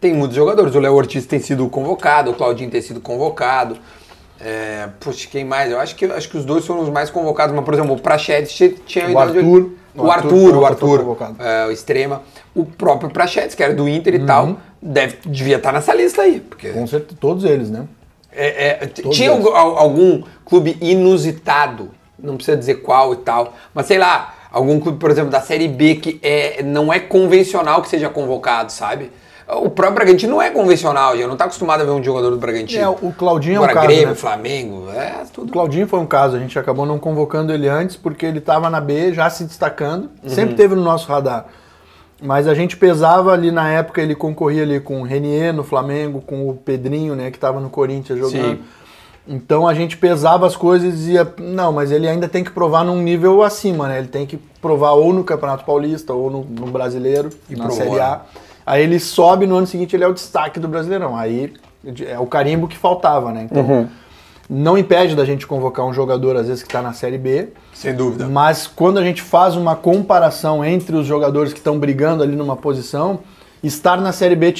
tem 0.00 0.12
muitos 0.14 0.36
jogadores. 0.36 0.74
O 0.74 0.80
Léo 0.80 0.94
Ortiz 0.94 1.24
tem 1.26 1.40
sido 1.40 1.68
convocado, 1.68 2.30
o 2.30 2.34
Claudinho 2.34 2.70
tem 2.70 2.80
sido 2.82 3.00
convocado. 3.00 3.76
É, 4.40 4.88
puxa, 5.00 5.26
quem 5.30 5.44
mais? 5.44 5.72
Eu 5.72 5.80
acho 5.80 5.96
que, 5.96 6.04
acho 6.04 6.28
que 6.28 6.36
os 6.36 6.44
dois 6.44 6.64
foram 6.64 6.82
os 6.82 6.88
mais 6.88 7.10
convocados, 7.10 7.54
mas 7.56 7.64
por 7.64 7.74
exemplo, 7.74 7.94
o 7.94 8.00
Prachedes 8.00 8.52
tinha- 8.86 9.08
O 9.10 9.18
Arthur. 9.18 9.70
O 9.96 10.02
O 10.04 10.10
Arthur 10.12 10.64
Arthur, 10.64 11.02
o 11.02 11.14
Arthur, 11.14 11.36
é, 11.40 11.66
o 11.66 11.72
extrema. 11.72 12.22
O 12.54 12.64
próprio 12.64 13.10
Prachedes, 13.10 13.56
que 13.56 13.62
era 13.64 13.74
do 13.74 13.88
Inter 13.88 14.14
e 14.14 14.18
Uhum. 14.18 14.26
tal, 14.26 14.56
deve, 14.80 15.16
devia 15.26 15.56
estar 15.56 15.72
nessa 15.72 15.92
lista 15.92 16.22
aí. 16.22 16.38
Porque 16.38 16.68
Com 16.68 16.86
certeza, 16.86 17.16
todos 17.20 17.42
eles, 17.44 17.68
né? 17.68 17.84
é, 18.30 18.78
é, 18.84 18.86
tinha 18.86 19.32
eles. 19.32 19.44
algu- 19.44 19.56
al- 19.56 19.76
algum 19.76 20.22
clube 20.44 20.76
inusitado, 20.80 21.90
não 22.18 22.36
precisa 22.36 22.56
dizer 22.56 22.76
qual 22.76 23.12
e 23.12 23.16
tal, 23.18 23.54
mas 23.74 23.86
sei 23.86 23.98
lá, 23.98 24.34
algum 24.50 24.78
clube, 24.80 24.98
por 24.98 25.10
exemplo, 25.10 25.30
da 25.30 25.40
Série 25.40 25.68
B 25.68 25.96
que 25.96 26.18
é, 26.22 26.62
não 26.62 26.92
é 26.92 26.98
convencional 26.98 27.82
que 27.82 27.88
seja 27.88 28.08
convocado, 28.08 28.72
sabe? 28.72 29.10
O 29.50 29.70
próprio 29.70 29.94
Bragantino 29.94 30.34
não 30.34 30.42
é 30.42 30.50
convencional, 30.50 31.16
já 31.16 31.26
não 31.26 31.34
tá 31.34 31.44
acostumado 31.44 31.80
a 31.80 31.84
ver 31.84 31.90
um 31.92 32.02
jogador 32.04 32.30
do 32.30 32.36
Bragantino. 32.36 32.82
É, 32.82 32.86
o 32.88 33.12
Claudinho 33.16 33.56
é 33.56 33.60
um 33.60 33.62
Agora, 33.64 33.74
caso, 33.76 33.86
Grêmio, 33.86 34.08
né? 34.08 34.14
Flamengo, 34.14 34.90
é 34.90 35.22
O 35.24 35.32
tudo. 35.32 35.50
Claudinho 35.52 35.86
foi 35.86 35.98
um 36.00 36.06
caso, 36.06 36.36
a 36.36 36.38
gente 36.38 36.58
acabou 36.58 36.84
não 36.84 36.98
convocando 36.98 37.50
ele 37.50 37.66
antes 37.66 37.96
porque 37.96 38.26
ele 38.26 38.40
estava 38.40 38.68
na 38.68 38.78
B 38.78 39.14
já 39.14 39.30
se 39.30 39.44
destacando, 39.44 40.10
Uhum. 40.22 40.28
sempre 40.28 40.54
teve 40.54 40.74
no 40.74 40.82
nosso 40.82 41.08
radar. 41.08 41.46
Mas 42.20 42.46
a 42.46 42.52
gente 42.52 42.76
pesava 42.76 43.32
ali 43.32 43.50
na 43.50 43.70
época, 43.70 44.02
ele 44.02 44.14
concorria 44.14 44.64
ali 44.64 44.80
com 44.80 45.00
o 45.00 45.04
Renier 45.04 45.54
no 45.54 45.62
Flamengo, 45.64 46.20
com 46.20 46.50
o 46.50 46.54
Pedrinho, 46.54 47.14
né, 47.14 47.30
que 47.30 47.36
estava 47.38 47.58
no 47.58 47.70
Corinthians 47.70 48.18
jogando. 48.18 48.56
Sim. 48.56 48.60
Então 49.28 49.68
a 49.68 49.74
gente 49.74 49.96
pesava 49.96 50.46
as 50.46 50.56
coisas 50.56 50.88
e 50.88 50.96
dizia, 50.96 51.34
não, 51.38 51.70
mas 51.70 51.92
ele 51.92 52.08
ainda 52.08 52.26
tem 52.26 52.42
que 52.42 52.50
provar 52.50 52.82
num 52.84 53.02
nível 53.02 53.42
acima, 53.42 53.86
né? 53.86 53.98
Ele 53.98 54.08
tem 54.08 54.24
que 54.24 54.38
provar 54.60 54.92
ou 54.92 55.12
no 55.12 55.22
Campeonato 55.22 55.64
Paulista 55.64 56.14
ou 56.14 56.30
no, 56.30 56.44
no 56.44 56.66
Brasileiro, 56.68 57.28
E 57.50 57.54
na 57.54 57.66
provou, 57.66 57.84
Série 57.84 58.00
A. 58.00 58.22
Aí 58.64 58.82
ele 58.82 58.98
sobe 58.98 59.46
no 59.46 59.56
ano 59.56 59.66
seguinte, 59.66 59.94
ele 59.94 60.04
é 60.04 60.08
o 60.08 60.14
destaque 60.14 60.58
do 60.58 60.66
Brasileirão. 60.66 61.14
Aí 61.16 61.52
é 62.06 62.18
o 62.18 62.26
carimbo 62.26 62.66
que 62.66 62.76
faltava, 62.76 63.30
né? 63.30 63.46
Então, 63.50 63.62
Uhum. 63.62 63.88
não 64.48 64.78
impede 64.78 65.14
da 65.14 65.24
gente 65.26 65.46
convocar 65.46 65.84
um 65.86 65.92
jogador, 65.92 66.34
às 66.36 66.46
vezes, 66.48 66.62
que 66.62 66.68
está 66.68 66.80
na 66.80 66.92
Série 66.94 67.18
B, 67.18 67.48
Sem 67.74 67.94
dúvida. 67.94 68.26
mas 68.28 68.66
quando 68.66 68.98
a 68.98 69.02
gente 69.02 69.20
faz 69.20 69.56
uma 69.56 69.76
comparação 69.76 70.64
entre 70.64 70.96
os 70.96 71.06
jogadores 71.06 71.52
que 71.52 71.58
estão 71.58 71.78
brigando 71.78 72.22
ali 72.22 72.34
numa 72.34 72.56
posição, 72.56 73.20
estar 73.62 74.00
na 74.00 74.12
Série 74.12 74.36
B 74.36 74.54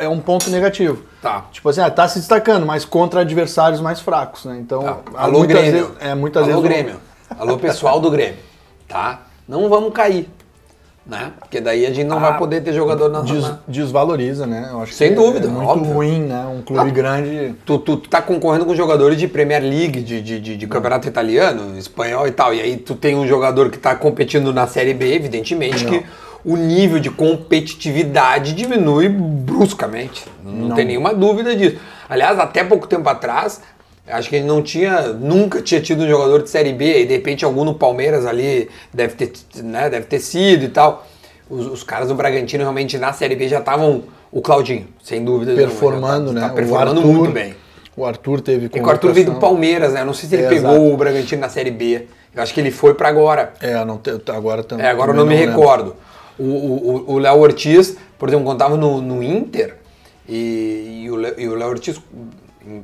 é, 0.00 0.04
é 0.04 0.08
um 0.08 0.18
ponto 0.18 0.50
negativo. 0.50 1.02
Tá. 1.22 1.44
Tipo 1.52 1.68
assim, 1.68 1.80
ah, 1.82 1.90
tá 1.90 2.08
se 2.08 2.18
destacando, 2.18 2.64
mas 2.64 2.84
contra 2.84 3.20
adversários 3.20 3.80
mais 3.80 4.00
fracos, 4.00 4.44
né? 4.46 4.58
Então, 4.60 4.82
Tá. 4.82 4.96
Alô, 5.16 5.38
muitas 5.40 5.56
Grêmio. 5.58 5.72
vezes- 5.86 5.96
é, 6.00 6.14
muitas 6.14 6.42
Alô, 6.44 6.60
vezes 6.62 6.62
Grêmio. 6.68 6.96
Alô, 7.38 7.58
pessoal 7.58 8.00
do 8.00 8.10
Grêmio. 8.10 8.38
Tá? 8.88 9.20
Não 9.46 9.68
vamos 9.68 9.92
cair. 9.92 10.28
Né? 11.06 11.32
Porque 11.40 11.60
daí 11.60 11.86
a 11.86 11.92
gente 11.92 12.06
não 12.06 12.20
vai 12.20 12.36
poder 12.38 12.62
ter 12.62 12.72
jogador 12.72 13.08
na, 13.08 13.22
des- 13.22 13.42
na- 13.42 13.58
desvaloriza, 13.66 14.46
né? 14.46 14.68
Eu 14.70 14.82
acho 14.82 14.92
Sem 14.92 15.08
que 15.10 15.14
dúvida, 15.16 15.46
é 15.46 15.50
muito 15.50 15.68
óbvio. 15.68 15.92
ruim, 15.92 16.20
né? 16.22 16.44
Um 16.46 16.62
clube 16.62 16.88
Ah, 16.88 16.92
grande. 16.92 17.54
Tu, 17.66 17.78
tu, 17.78 17.96
tu 17.96 18.08
tá 18.08 18.22
concorrendo 18.22 18.64
com 18.64 18.74
jogadores 18.76 19.18
de 19.18 19.26
Premier 19.26 19.60
League, 19.62 20.02
de, 20.02 20.20
de, 20.22 20.38
de, 20.38 20.56
de 20.56 20.66
campeonato 20.68 21.08
italiano, 21.08 21.76
espanhol 21.76 22.28
e 22.28 22.30
tal. 22.30 22.54
E 22.54 22.60
aí 22.60 22.76
tu 22.76 22.94
tem 22.94 23.16
um 23.16 23.26
jogador 23.26 23.70
que 23.70 23.78
tá 23.78 23.94
competindo 23.96 24.52
na 24.52 24.66
Série 24.68 24.94
B, 24.94 25.12
evidentemente 25.14 25.84
que 25.84 26.04
o 26.44 26.56
nível 26.56 26.98
de 26.98 27.10
competitividade 27.10 28.52
diminui 28.54 29.08
bruscamente. 29.08 30.24
Não, 30.42 30.68
Não. 30.68 30.76
tem 30.76 30.84
nenhuma 30.84 31.14
dúvida 31.14 31.54
disso. 31.54 31.76
Aliás, 32.08 32.38
até 32.38 32.64
pouco 32.64 32.86
tempo 32.86 33.08
atrás, 33.08 33.60
acho 34.08 34.28
que 34.28 34.36
ele 34.36 34.46
não 34.46 34.62
tinha, 34.62 35.08
nunca 35.12 35.60
tinha 35.62 35.80
tido 35.80 36.02
um 36.04 36.08
jogador 36.08 36.42
de 36.42 36.50
Série 36.50 36.72
B, 36.72 37.02
e 37.02 37.06
de 37.06 37.14
repente 37.14 37.44
algum 37.44 37.64
no 37.64 37.74
Palmeiras 37.74 38.26
ali 38.26 38.68
deve 38.92 39.14
ter, 39.14 39.32
né, 39.62 39.88
deve 39.90 40.06
ter 40.06 40.18
sido 40.18 40.64
e 40.64 40.68
tal. 40.68 41.06
Os, 41.48 41.66
os 41.66 41.82
caras 41.82 42.08
do 42.08 42.14
Bragantino 42.14 42.62
realmente 42.62 42.96
na 42.98 43.12
Série 43.12 43.34
B 43.36 43.48
já 43.48 43.58
estavam 43.58 44.04
o 44.32 44.40
Claudinho, 44.40 44.86
sem 45.02 45.24
dúvida. 45.24 45.54
performando, 45.54 46.28
tá, 46.28 46.32
né? 46.32 46.40
Tá 46.42 46.48
performando 46.50 47.00
o 47.00 47.04
Arthur, 47.04 47.12
muito 47.14 47.32
bem. 47.32 47.54
O 47.96 48.04
Arthur 48.06 48.40
teve 48.40 48.66
É 48.66 48.68
que 48.68 48.80
o 48.80 48.88
Arthur 48.88 49.12
veio 49.12 49.26
do. 49.26 49.34
Palmeiras, 49.40 49.92
né? 49.92 50.00
Eu 50.02 50.06
não 50.06 50.14
sei 50.14 50.28
se 50.28 50.34
ele 50.36 50.44
É, 50.44 50.48
pegou 50.48 50.70
exato. 50.70 50.94
o 50.94 50.96
Bragantino 50.96 51.40
na 51.40 51.48
Série 51.48 51.72
B. 51.72 52.06
Eu 52.34 52.40
acho 52.42 52.54
que 52.54 52.60
ele 52.60 52.70
foi 52.70 52.94
para 52.94 53.08
agora. 53.08 53.52
É, 53.60 53.84
não 53.84 53.98
te, 53.98 54.10
agora 54.28 54.62
também. 54.62 54.86
É, 54.86 54.90
agora 54.90 55.10
eu 55.10 55.14
não 55.16 55.26
me 55.26 55.34
recordo. 55.34 55.90
O- 55.90 56.09
O 56.42 57.04
o- 57.08 57.14
o 57.14 57.18
Léo 57.18 57.38
Ortiz, 57.38 57.96
por 58.18 58.28
exemplo, 58.28 58.46
quando 58.46 58.58
tava 58.58 58.76
no, 58.76 59.00
no 59.00 59.22
Inter, 59.22 59.76
e, 60.28 61.02
e 61.04 61.10
o 61.10 61.40
e 61.40 61.48
o 61.48 61.54
Léo 61.54 61.68
Ortiz, 61.68 61.98
hum, 62.14 62.82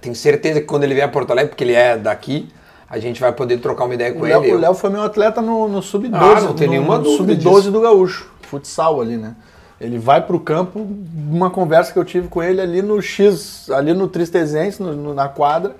tenho 0.00 0.14
certeza 0.14 0.60
que 0.60 0.66
quando 0.66 0.84
ele 0.84 0.94
vier 0.94 1.06
a 1.06 1.08
Porto 1.10 1.30
Alegre, 1.30 1.50
porque 1.50 1.64
ele 1.64 1.74
é 1.74 1.96
daqui, 1.96 2.48
a 2.88 2.98
gente 2.98 3.20
vai 3.20 3.32
poder 3.32 3.58
trocar 3.58 3.84
uma 3.84 3.94
ideia 3.94 4.12
com 4.12 4.20
O 4.20 4.24
Léo, 4.24 4.44
ele. 4.44 4.54
o 4.54 4.58
Léo 4.58 4.74
foi 4.74 4.90
meu 4.90 5.02
atleta 5.02 5.40
no, 5.42 5.68
no 5.68 5.82
sub-12. 5.82 6.14
Ah, 6.14 6.40
não 6.40 6.54
tem 6.54 6.66
no- 6.66 6.72
nenhuma 6.74 6.98
no 6.98 7.04
dúvida 7.04 7.34
Sub-12 7.40 7.56
disso. 7.58 7.70
do 7.70 7.80
Gaúcho. 7.80 8.30
Futsal 8.42 9.00
ali, 9.00 9.16
né? 9.16 9.34
Ele 9.80 9.98
vai 9.98 10.20
pro 10.24 10.38
campo, 10.38 10.86
uma 11.30 11.50
conversa 11.50 11.92
que 11.92 11.98
eu 11.98 12.04
tive 12.04 12.28
com 12.28 12.42
ele 12.42 12.60
ali 12.60 12.80
no 12.80 13.02
X, 13.02 13.68
ali 13.70 13.92
no 13.92 14.06
Tristezense, 14.06 14.82
na 14.82 15.28
quadra, 15.28 15.74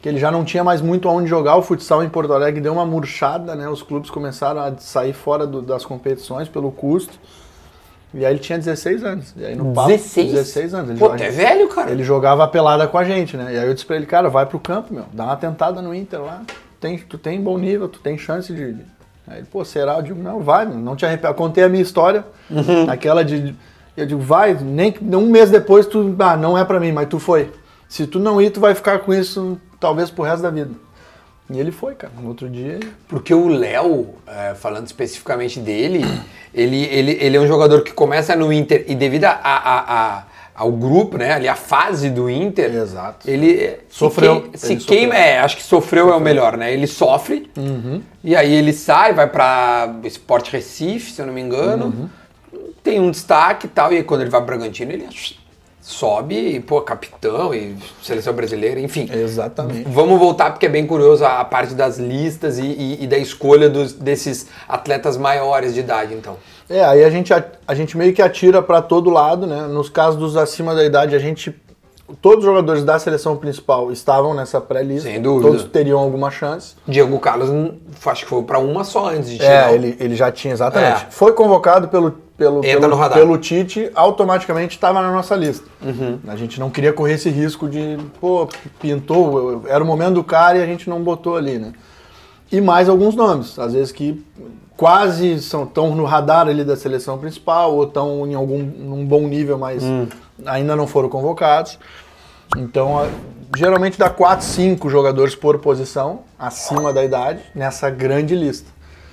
que 0.00 0.08
ele 0.08 0.18
já 0.18 0.30
não 0.30 0.44
tinha 0.44 0.62
mais 0.62 0.80
muito 0.80 1.08
aonde 1.08 1.28
jogar. 1.28 1.56
O 1.56 1.62
futsal 1.62 2.02
em 2.04 2.08
Porto 2.08 2.32
Alegre 2.32 2.60
deu 2.60 2.72
uma 2.72 2.86
murchada, 2.86 3.54
né? 3.54 3.68
Os 3.68 3.82
clubes 3.82 4.10
começaram 4.10 4.60
a 4.60 4.72
sair 4.78 5.12
fora 5.12 5.46
do- 5.46 5.60
das 5.62 5.84
competições 5.84 6.48
pelo 6.48 6.70
custo. 6.70 7.18
E 8.14 8.24
aí 8.24 8.32
ele 8.32 8.38
tinha 8.38 8.56
16 8.58 9.04
anos. 9.04 9.34
E 9.36 9.44
aí 9.44 9.54
no 9.54 9.72
papo, 9.74 9.88
16? 9.88 10.32
16 10.32 10.72
anos. 10.74 10.90
Ele 10.90 10.98
Pô, 10.98 11.06
joga- 11.06 11.18
tu 11.18 11.22
é 11.24 11.30
velho, 11.30 11.68
cara. 11.68 11.90
ele 11.90 12.02
jogava 12.02 12.44
a 12.44 12.48
pelada 12.48 12.86
com 12.86 12.96
a 12.96 13.04
gente, 13.04 13.36
né? 13.36 13.52
E 13.54 13.58
aí 13.58 13.66
eu 13.66 13.74
disse 13.74 13.84
pra 13.84 13.96
ele, 13.96 14.06
cara, 14.06 14.30
vai 14.30 14.46
pro 14.46 14.58
campo, 14.58 14.94
meu, 14.94 15.04
dá 15.12 15.24
uma 15.24 15.36
tentada 15.36 15.82
no 15.82 15.94
Inter 15.94 16.22
lá. 16.22 16.42
Tem, 16.80 16.96
tu 16.96 17.18
tem 17.18 17.40
bom 17.40 17.58
nível, 17.58 17.88
tu 17.88 17.98
tem 17.98 18.16
chance 18.16 18.52
de. 18.52 18.76
Aí 19.26 19.38
ele, 19.38 19.46
pô, 19.50 19.62
será? 19.64 19.96
Eu 19.96 20.02
digo, 20.02 20.22
não, 20.22 20.40
vai, 20.40 20.64
meu, 20.64 20.78
não 20.78 20.96
te 20.96 21.04
arrependa. 21.04 21.28
Eu 21.28 21.34
contei 21.34 21.64
a 21.64 21.68
minha 21.68 21.82
história, 21.82 22.24
Uhum. 22.50 22.88
aquela 22.88 23.22
de. 23.24 23.54
Eu 23.96 24.06
digo, 24.06 24.20
vai, 24.20 24.54
nem 24.54 24.94
um 25.12 25.28
mês 25.28 25.50
depois 25.50 25.86
tu. 25.86 26.14
Ah, 26.20 26.36
não 26.36 26.56
é 26.56 26.64
pra 26.64 26.78
mim, 26.80 26.92
mas 26.92 27.08
tu 27.08 27.18
foi. 27.18 27.50
Se 27.88 28.06
tu 28.06 28.18
não 28.18 28.40
ir, 28.40 28.50
tu 28.50 28.60
vai 28.60 28.74
ficar 28.74 29.00
com 29.00 29.12
isso 29.12 29.58
talvez 29.80 30.10
pro 30.10 30.24
resto 30.24 30.42
da 30.42 30.50
vida. 30.50 30.70
E 31.50 31.58
ele 31.58 31.72
foi, 31.72 31.94
cara. 31.94 32.12
No 32.20 32.28
outro 32.28 32.48
dia. 32.48 32.78
Porque 33.08 33.32
o 33.32 33.48
Léo, 33.48 34.14
é, 34.26 34.54
falando 34.54 34.86
especificamente 34.86 35.58
dele, 35.58 36.04
ele, 36.52 36.84
ele, 36.84 37.12
ele 37.20 37.36
é 37.36 37.40
um 37.40 37.46
jogador 37.46 37.82
que 37.82 37.92
começa 37.92 38.36
no 38.36 38.52
Inter 38.52 38.84
e 38.86 38.94
devido 38.94 39.24
a, 39.24 39.30
a- 39.42 39.94
a- 40.18 40.24
ao 40.54 40.72
grupo, 40.72 41.16
né, 41.16 41.32
ali 41.34 41.46
a 41.46 41.54
fase 41.54 42.10
do 42.10 42.28
Inter, 42.28 42.74
Exato. 42.74 43.30
ele 43.30 43.58
é, 43.60 43.78
se 43.88 43.96
Sofreu. 43.96 44.50
se 44.54 44.72
Ele 44.72 44.80
queima, 44.80 44.80
sofreu. 44.80 45.08
Uhum. 45.08 45.12
é, 45.14 45.38
acho 45.38 45.56
que 45.56 45.62
sofreu, 45.62 46.10
é 46.12 46.16
o 46.16 46.20
melhor, 46.20 46.56
né? 46.56 46.72
Ele 46.72 46.88
sofre 46.88 47.48
e 48.24 48.34
aí 48.34 48.52
ele 48.52 48.72
sai, 48.72 49.12
vai 49.14 49.28
pra 49.28 49.94
Sport 50.04 50.50
Recife, 50.50 51.12
se 51.12 51.22
eu 51.22 51.26
não 51.26 51.32
me 51.32 51.40
engano, 51.40 51.84
Uhum. 51.86 52.08
tem 52.82 52.98
um 52.98 53.08
destaque 53.10 53.66
e 53.66 53.70
tal, 53.70 53.92
e 53.92 53.98
aí 53.98 54.02
quando 54.02 54.22
ele 54.22 54.30
vai 54.30 54.40
pro 54.40 54.48
Bragantino, 54.48 54.90
ele 54.90 55.06
sobe 55.80 56.34
e, 56.56 56.60
pô, 56.60 56.80
capitão 56.82 57.54
e 57.54 57.76
seleção 58.02 58.32
brasileira, 58.34 58.78
enfim. 58.80 59.08
Exatamente. 59.12 59.88
Vamos 59.88 60.18
voltar 60.18 60.50
porque 60.50 60.66
é 60.66 60.68
bem 60.68 60.86
curioso 60.86 61.24
a, 61.24 61.40
a 61.40 61.44
parte 61.44 61.74
das 61.74 61.98
listas 61.98 62.58
e, 62.58 62.64
e- 62.66 63.04
e 63.04 63.06
da 63.06 63.16
escolha 63.18 63.68
dos- 63.70 63.92
desses 63.94 64.46
atletas 64.68 65.16
maiores 65.16 65.74
de 65.74 65.80
idade, 65.80 66.14
então. 66.14 66.36
É, 66.68 66.84
aí 66.84 67.02
a 67.02 67.08
gente, 67.10 67.32
a, 67.32 67.42
a 67.66 67.74
gente 67.74 67.96
meio 67.96 68.12
que 68.12 68.20
atira 68.20 68.60
pra 68.60 68.82
todo 68.82 69.08
lado, 69.08 69.46
né? 69.46 69.62
Nos 69.68 69.88
casos 69.88 70.20
dos 70.20 70.36
acima 70.36 70.74
da 70.74 70.84
idade, 70.84 71.14
a 71.16 71.18
gente. 71.18 71.54
Todos 72.22 72.38
os 72.38 72.44
jogadores 72.44 72.84
da 72.84 72.98
seleção 72.98 73.36
principal 73.36 73.92
estavam 73.92 74.32
nessa 74.32 74.60
pré-lista. 74.60 75.10
Sem 75.10 75.20
dúvida. 75.20 75.50
Todos 75.50 75.64
teriam 75.64 75.98
alguma 75.98 76.30
chance. 76.30 76.74
Diego 76.86 77.18
Carlos, 77.18 77.50
acho 78.06 78.24
que 78.24 78.30
foi 78.30 78.42
pra 78.42 78.58
uma 78.58 78.82
só 78.82 79.10
antes 79.10 79.28
de 79.28 79.42
É, 79.44 79.74
ele, 79.74 79.94
ele 80.00 80.16
já 80.16 80.32
tinha, 80.32 80.54
exatamente. 80.54 81.04
É. 81.04 81.10
Foi 81.10 81.32
convocado 81.32 81.88
pelo, 81.88 82.12
pelo, 82.36 82.62
pelo, 82.62 83.08
pelo 83.10 83.38
Tite, 83.38 83.90
automaticamente 83.94 84.74
estava 84.74 85.02
na 85.02 85.12
nossa 85.12 85.36
lista. 85.36 85.66
Uhum. 85.82 86.18
A 86.26 86.34
gente 86.34 86.58
não 86.58 86.70
queria 86.70 86.94
correr 86.94 87.14
esse 87.14 87.28
risco 87.28 87.68
de, 87.68 87.98
pô, 88.18 88.48
pintou, 88.80 89.64
era 89.66 89.84
o 89.84 89.86
momento 89.86 90.14
do 90.14 90.24
cara 90.24 90.56
e 90.56 90.62
a 90.62 90.66
gente 90.66 90.88
não 90.88 91.02
botou 91.02 91.36
ali, 91.36 91.58
né? 91.58 91.72
E 92.50 92.60
mais 92.60 92.88
alguns 92.88 93.14
nomes, 93.14 93.58
às 93.58 93.74
vezes 93.74 93.92
que 93.92 94.24
quase 94.78 95.42
são 95.42 95.66
tão 95.66 95.94
no 95.94 96.04
radar 96.04 96.48
ali 96.48 96.64
da 96.64 96.76
seleção 96.76 97.18
principal 97.18 97.74
ou 97.74 97.84
estão 97.84 98.26
em 98.26 98.34
algum 98.34 98.58
num 98.58 99.04
bom 99.04 99.28
nível, 99.28 99.58
mas 99.58 99.82
Hum. 99.82 100.06
Ainda 100.46 100.76
não 100.76 100.86
foram 100.86 101.08
convocados. 101.08 101.78
Então, 102.56 103.08
geralmente 103.56 103.98
dá 103.98 104.08
4, 104.08 104.44
5 104.44 104.88
jogadores 104.88 105.34
por 105.34 105.58
posição 105.58 106.20
acima 106.38 106.92
da 106.92 107.04
idade 107.04 107.42
nessa 107.54 107.90
grande 107.90 108.34
lista. 108.34 108.70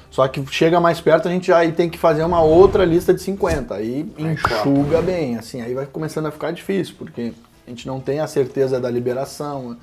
Só 0.09 0.25
que 0.29 0.45
chega 0.49 0.79
mais 0.79 1.01
perto, 1.01 1.27
a 1.27 1.31
gente 1.31 1.47
já 1.47 1.57
aí 1.57 1.73
tem 1.73 1.89
que 1.89 1.97
fazer 1.97 2.23
uma 2.23 2.41
outra 2.41 2.85
lista 2.85 3.13
de 3.13 3.21
50. 3.21 3.75
Aí 3.75 4.09
enxuga 4.17 5.01
bem, 5.01 5.37
assim, 5.37 5.61
aí 5.61 5.73
vai 5.73 5.85
começando 5.85 6.27
a 6.27 6.31
ficar 6.31 6.51
difícil, 6.51 6.95
porque 6.97 7.33
a 7.67 7.69
gente 7.69 7.85
não 7.85 7.99
tem 7.99 8.21
a 8.21 8.27
certeza 8.27 8.79
da 8.79 8.89
liberação. 8.89 9.75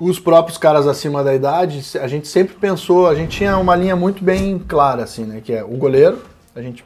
Os 0.00 0.18
próprios 0.18 0.58
caras 0.58 0.88
acima 0.88 1.22
da 1.22 1.32
idade, 1.32 1.84
a 2.00 2.08
gente 2.08 2.26
sempre 2.26 2.56
pensou, 2.56 3.06
a 3.06 3.14
gente 3.14 3.36
tinha 3.38 3.56
uma 3.58 3.76
linha 3.76 3.94
muito 3.94 4.24
bem 4.24 4.58
clara, 4.58 5.04
assim, 5.04 5.24
né? 5.24 5.40
Que 5.40 5.52
é 5.52 5.62
o 5.62 5.76
goleiro, 5.76 6.20
a 6.56 6.60
gente. 6.60 6.84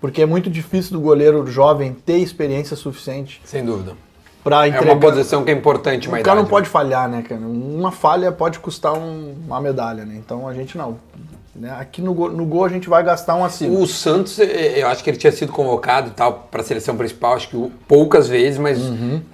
Porque 0.00 0.22
é 0.22 0.26
muito 0.26 0.50
difícil 0.50 0.92
do 0.92 1.00
goleiro 1.00 1.46
jovem 1.46 1.92
ter 2.04 2.18
experiência 2.18 2.76
suficiente 2.76 3.40
Sem 3.44 3.64
dúvida. 3.64 3.92
para 4.44 4.66
É 4.66 4.68
entregar. 4.68 4.92
uma 4.92 5.00
posição 5.00 5.42
que 5.44 5.50
é 5.50 5.54
importante, 5.54 6.06
O 6.08 6.10
uma 6.12 6.18
cara 6.18 6.36
não 6.36 6.42
idade. 6.42 6.50
pode 6.50 6.68
falhar, 6.68 7.08
né, 7.08 7.22
cara? 7.26 7.40
Uma 7.40 7.90
falha 7.90 8.30
pode 8.30 8.58
custar 8.58 8.92
um- 8.92 9.34
uma 9.46 9.60
medalha, 9.60 10.04
né? 10.04 10.14
Então 10.16 10.46
a 10.46 10.54
gente 10.54 10.76
não. 10.78 10.98
né? 11.58 11.74
Aqui 11.80 12.02
no 12.02 12.12
gol, 12.12 12.30
no 12.30 12.44
gol 12.44 12.66
a 12.66 12.68
gente 12.68 12.86
vai 12.86 13.02
gastar 13.02 13.34
um 13.34 13.42
acima. 13.42 13.78
O 13.78 13.86
Santos, 13.86 14.38
eh, 14.38 14.74
eu 14.76 14.88
acho 14.88 15.02
que 15.02 15.08
ele 15.08 15.16
tinha 15.16 15.32
sido 15.32 15.50
convocado 15.50 16.10
tal 16.10 16.46
para 16.50 16.60
a 16.60 16.64
seleção 16.64 16.94
principal, 16.98 17.32
acho 17.32 17.48
que 17.48 17.56
o- 17.56 17.72
poucas 17.88 18.28
vezes, 18.28 18.58
mas 18.58 18.78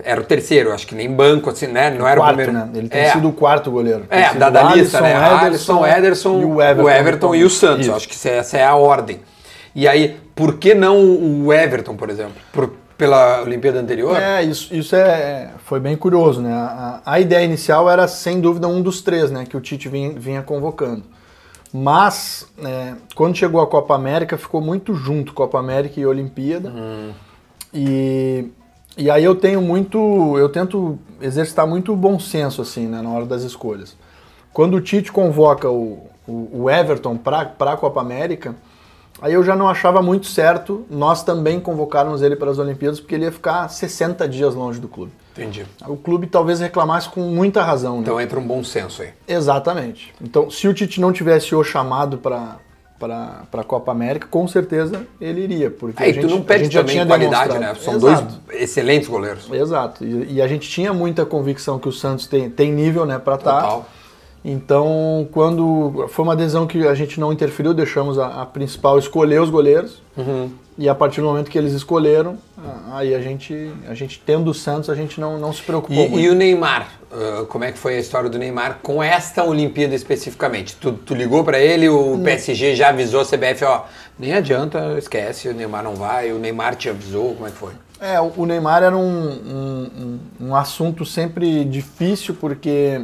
era 0.04 0.20
o 0.20 0.24
terceiro, 0.24 0.72
acho 0.72 0.86
que 0.86 0.94
nem 0.94 1.10
banco, 1.10 1.50
assim, 1.50 1.66
né? 1.66 1.90
Não 1.90 2.06
era 2.06 2.20
Uhum. 2.20 2.24
quarto, 2.26 2.38
o 2.40 2.42
primeiro. 2.44 2.66
né? 2.68 2.78
Ele 2.78 2.88
tem 2.88 3.00
É. 3.00 3.10
sido 3.10 3.28
o 3.28 3.32
quarto 3.32 3.72
goleiro. 3.72 4.04
Tem 4.08 4.20
É, 4.20 4.34
da, 4.34 4.50
da 4.50 4.68
o 4.68 4.76
lista, 4.76 5.00
né? 5.00 5.16
Alisson, 5.16 5.82
Alisson, 5.82 5.86
Ederson, 5.98 6.40
e 6.40 6.44
o 6.44 6.62
Everton, 6.62 7.34
e 7.34 7.42
o 7.42 7.50
Santos. 7.50 7.86
Isso. 7.86 7.94
Acho 7.96 8.08
que 8.08 8.28
essa 8.28 8.56
é 8.56 8.64
a 8.64 8.76
ordem. 8.76 9.18
E 9.74 9.88
aí, 9.88 10.20
por 10.34 10.58
que 10.58 10.74
não 10.74 10.98
o 11.44 11.52
Everton, 11.52 11.96
por 11.96 12.10
exemplo? 12.10 12.34
Por- 12.52 12.72
pela 12.96 13.42
Olimpíada 13.42 13.80
anterior? 13.80 14.16
É, 14.16 14.44
isso, 14.44 14.72
isso 14.74 14.94
é, 14.94 15.50
foi 15.64 15.80
bem 15.80 15.96
curioso, 15.96 16.40
né? 16.40 16.52
A, 16.52 17.00
a 17.04 17.18
ideia 17.20 17.44
inicial 17.44 17.90
era, 17.90 18.06
sem 18.06 18.40
dúvida, 18.40 18.68
um 18.68 18.80
dos 18.80 19.02
três, 19.02 19.30
né? 19.30 19.44
Que 19.44 19.56
o 19.56 19.60
Tite 19.60 19.88
vinha, 19.88 20.10
vinha 20.10 20.42
convocando. 20.42 21.02
Mas, 21.72 22.46
é, 22.62 22.94
quando 23.14 23.34
chegou 23.36 23.60
a 23.60 23.66
Copa 23.66 23.94
América, 23.94 24.36
ficou 24.36 24.60
muito 24.60 24.94
junto 24.94 25.32
Copa 25.32 25.58
América 25.58 25.98
e 25.98 26.06
Olimpíada. 26.06 26.72
E, 27.74 28.50
e 28.96 29.10
aí 29.10 29.24
eu 29.24 29.34
tenho 29.34 29.60
muito, 29.62 30.36
eu 30.38 30.50
tento 30.50 30.98
exercitar 31.20 31.66
muito 31.66 31.96
bom 31.96 32.20
senso, 32.20 32.60
assim, 32.62 32.86
né? 32.86 33.00
Na 33.02 33.10
hora 33.10 33.24
das 33.24 33.42
escolhas. 33.42 33.96
Quando 34.52 34.74
o 34.76 34.80
Tite 34.80 35.10
convoca 35.10 35.68
o, 35.68 36.06
o, 36.28 36.62
o 36.64 36.70
Everton 36.70 37.16
para 37.16 37.52
a 37.58 37.76
Copa 37.76 38.00
América, 38.00 38.54
Aí 39.22 39.34
eu 39.34 39.44
já 39.44 39.54
não 39.54 39.68
achava 39.68 40.02
muito 40.02 40.26
certo 40.26 40.84
nós 40.90 41.22
também 41.22 41.60
convocarmos 41.60 42.22
ele 42.22 42.34
para 42.34 42.50
as 42.50 42.58
Olimpíadas, 42.58 42.98
porque 42.98 43.14
ele 43.14 43.24
ia 43.24 43.32
ficar 43.32 43.68
60 43.68 44.28
dias 44.28 44.52
longe 44.54 44.80
do 44.80 44.88
clube. 44.88 45.12
Entendi. 45.30 45.64
O 45.86 45.96
clube 45.96 46.26
talvez 46.26 46.58
reclamasse 46.58 47.08
com 47.08 47.20
muita 47.20 47.62
razão. 47.62 47.96
Né? 47.96 48.00
Então 48.02 48.20
entra 48.20 48.38
um 48.38 48.46
bom 48.46 48.64
senso 48.64 49.00
aí. 49.00 49.10
Exatamente. 49.26 50.12
Então, 50.20 50.50
se 50.50 50.66
o 50.66 50.74
Tite 50.74 51.00
não 51.00 51.12
tivesse 51.12 51.54
o 51.54 51.62
chamado 51.62 52.18
para 52.18 52.58
para 53.02 53.60
a 53.60 53.64
Copa 53.64 53.90
América, 53.90 54.28
com 54.30 54.46
certeza 54.46 55.04
ele 55.20 55.40
iria. 55.40 55.70
Porque 55.72 56.00
Aí 56.00 56.10
a 56.10 56.14
gente, 56.14 56.24
tu 56.24 56.30
não 56.30 56.38
a 56.38 56.44
perde 56.44 56.64
gente 56.70 56.92
já 56.92 57.04
qualidade, 57.04 57.58
né? 57.58 57.74
São 57.74 57.96
Exato. 57.96 58.40
dois 58.46 58.62
excelentes 58.62 59.08
goleiros. 59.08 59.50
Exato. 59.50 60.04
E, 60.04 60.34
e 60.34 60.42
a 60.42 60.46
gente 60.46 60.70
tinha 60.70 60.92
muita 60.92 61.26
convicção 61.26 61.80
que 61.80 61.88
o 61.88 61.92
Santos 61.92 62.28
tem, 62.28 62.48
tem 62.48 62.70
nível 62.70 63.04
né, 63.04 63.18
para 63.18 63.34
estar. 63.34 63.80
Então, 64.44 65.28
quando 65.30 66.06
foi 66.08 66.24
uma 66.24 66.34
decisão 66.34 66.66
que 66.66 66.86
a 66.86 66.94
gente 66.94 67.20
não 67.20 67.32
interferiu, 67.32 67.72
deixamos 67.72 68.18
a, 68.18 68.42
a 68.42 68.46
principal 68.46 68.98
escolher 68.98 69.40
os 69.40 69.50
goleiros. 69.50 70.02
Uhum. 70.16 70.50
E 70.76 70.88
a 70.88 70.94
partir 70.94 71.20
do 71.20 71.26
momento 71.26 71.50
que 71.50 71.58
eles 71.58 71.72
escolheram, 71.74 72.38
aí 72.92 73.14
a 73.14 73.20
gente, 73.20 73.70
a 73.86 73.94
gente 73.94 74.20
tendo 74.24 74.50
o 74.50 74.54
Santos, 74.54 74.88
a 74.88 74.94
gente 74.94 75.20
não, 75.20 75.38
não 75.38 75.52
se 75.52 75.62
preocupou 75.62 76.18
E, 76.18 76.22
e 76.24 76.28
o 76.30 76.34
Neymar? 76.34 76.88
Uh, 77.12 77.44
como 77.46 77.62
é 77.64 77.70
que 77.70 77.78
foi 77.78 77.96
a 77.96 78.00
história 78.00 78.28
do 78.30 78.38
Neymar 78.38 78.78
com 78.82 79.02
esta 79.02 79.44
Olimpíada 79.44 79.94
especificamente? 79.94 80.74
Tu, 80.76 80.92
tu 80.92 81.14
ligou 81.14 81.44
pra 81.44 81.60
ele, 81.60 81.88
o 81.90 82.18
PSG 82.24 82.74
já 82.74 82.88
avisou 82.88 83.20
a 83.20 83.24
CBF, 83.24 83.64
ó, 83.64 83.82
nem 84.18 84.32
adianta, 84.32 84.96
esquece, 84.98 85.48
o 85.48 85.54
Neymar 85.54 85.84
não 85.84 85.94
vai, 85.94 86.32
o 86.32 86.38
Neymar 86.38 86.74
te 86.74 86.88
avisou, 86.88 87.34
como 87.34 87.46
é 87.46 87.50
que 87.50 87.56
foi? 87.58 87.72
É, 88.00 88.18
o 88.18 88.46
Neymar 88.46 88.82
era 88.82 88.96
um, 88.96 89.28
um- 89.28 90.18
um 90.40 90.56
assunto 90.56 91.04
sempre 91.04 91.64
difícil, 91.66 92.34
porque 92.40 93.02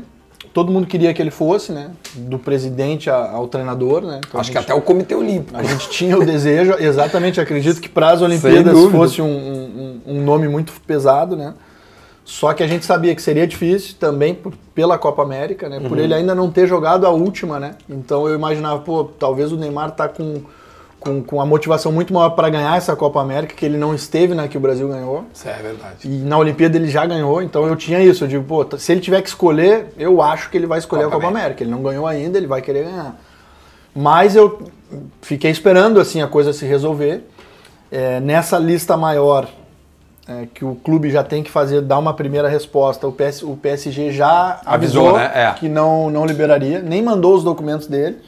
todo 0.58 0.72
mundo 0.72 0.88
queria 0.88 1.14
que 1.14 1.22
ele 1.22 1.30
fosse, 1.30 1.70
né? 1.70 1.92
Do 2.16 2.36
presidente 2.36 3.08
ao 3.08 3.46
treinador, 3.46 4.02
né? 4.02 4.20
Então 4.26 4.40
Acho 4.40 4.50
que 4.50 4.58
gente- 4.58 4.64
até 4.70 4.74
o 4.74 4.82
Comitê 4.82 5.14
Olímpico. 5.14 5.56
A 5.56 5.62
gente 5.62 5.88
tinha 5.88 6.18
o 6.18 6.24
desejo, 6.26 6.74
exatamente, 6.80 7.40
acredito 7.40 7.80
que 7.80 7.88
para 7.88 8.10
as 8.10 8.20
Olimpíadas 8.20 8.74
fosse 8.90 9.22
um, 9.22 9.26
um- 9.26 10.00
um 10.04 10.24
nome 10.24 10.48
muito 10.48 10.72
pesado, 10.84 11.36
né? 11.36 11.54
Só 12.24 12.52
que 12.52 12.62
a 12.62 12.66
gente 12.66 12.84
sabia 12.84 13.14
que 13.14 13.22
seria 13.22 13.46
difícil 13.46 13.94
também 14.00 14.34
por- 14.34 14.52
pela 14.74 14.98
Copa 14.98 15.22
América, 15.22 15.68
né? 15.68 15.78
Por 15.88 15.96
ele 15.98 16.12
ainda 16.12 16.34
não 16.34 16.50
ter 16.50 16.66
jogado 16.66 17.06
a 17.06 17.10
última, 17.10 17.60
né? 17.60 17.76
Então 17.88 18.26
eu 18.28 18.34
imaginava, 18.34 18.80
pô, 18.80 19.04
talvez 19.04 19.52
o 19.52 19.56
Neymar 19.56 19.92
tá 19.92 20.08
com 20.08 20.42
com, 21.00 21.22
com 21.22 21.40
a 21.40 21.46
motivação 21.46 21.92
muito 21.92 22.12
maior 22.12 22.30
para 22.30 22.48
ganhar 22.50 22.76
essa 22.76 22.94
Copa 22.96 23.20
América, 23.20 23.54
que 23.54 23.64
ele 23.64 23.76
não 23.76 23.94
esteve 23.94 24.34
na 24.34 24.48
que 24.48 24.56
o 24.56 24.60
Brasil 24.60 24.88
ganhou. 24.88 25.24
Isso 25.32 25.48
é 25.48 25.54
verdade. 25.54 25.96
E 26.04 26.08
na 26.08 26.36
Olimpíada 26.36 26.76
ele 26.76 26.88
já 26.88 27.06
ganhou, 27.06 27.40
então 27.42 27.66
eu 27.66 27.76
tinha 27.76 28.00
isso. 28.00 28.24
Eu 28.24 28.28
digo, 28.28 28.44
pô, 28.44 28.66
se 28.78 28.92
ele 28.92 29.00
tiver 29.00 29.22
que 29.22 29.28
escolher, 29.28 29.92
eu 29.96 30.20
acho 30.20 30.50
que 30.50 30.56
ele 30.56 30.66
vai 30.66 30.78
escolher 30.78 31.04
Copa 31.04 31.16
a 31.16 31.20
Copa 31.20 31.28
América. 31.28 31.46
América. 31.46 31.64
Ele 31.64 31.70
não 31.70 31.82
ganhou 31.82 32.06
ainda, 32.06 32.36
ele 32.36 32.46
vai 32.46 32.60
querer 32.60 32.84
ganhar. 32.84 33.16
Mas 33.94 34.36
eu 34.36 34.68
fiquei 35.22 35.50
esperando 35.50 36.00
assim 36.00 36.20
a 36.20 36.26
coisa 36.26 36.52
se 36.52 36.66
resolver. 36.66 37.24
É, 37.90 38.20
nessa 38.20 38.58
lista 38.58 38.96
maior 38.96 39.48
é, 40.28 40.46
que 40.52 40.64
o 40.64 40.74
clube 40.74 41.10
já 41.10 41.24
tem 41.24 41.42
que 41.42 41.50
fazer, 41.50 41.80
dar 41.80 41.98
uma 41.98 42.12
primeira 42.12 42.48
resposta, 42.48 43.06
o, 43.06 43.12
PS, 43.12 43.42
o 43.42 43.56
PSG 43.56 44.12
já 44.12 44.60
Avisou, 44.64 45.08
avisou, 45.08 45.12
né? 45.16 45.30
É. 45.34 45.52
que 45.54 45.68
não, 45.68 46.10
não 46.10 46.26
liberaria, 46.26 46.80
nem 46.80 47.02
mandou 47.02 47.34
os 47.34 47.42
documentos 47.42 47.86
dele. 47.86 48.18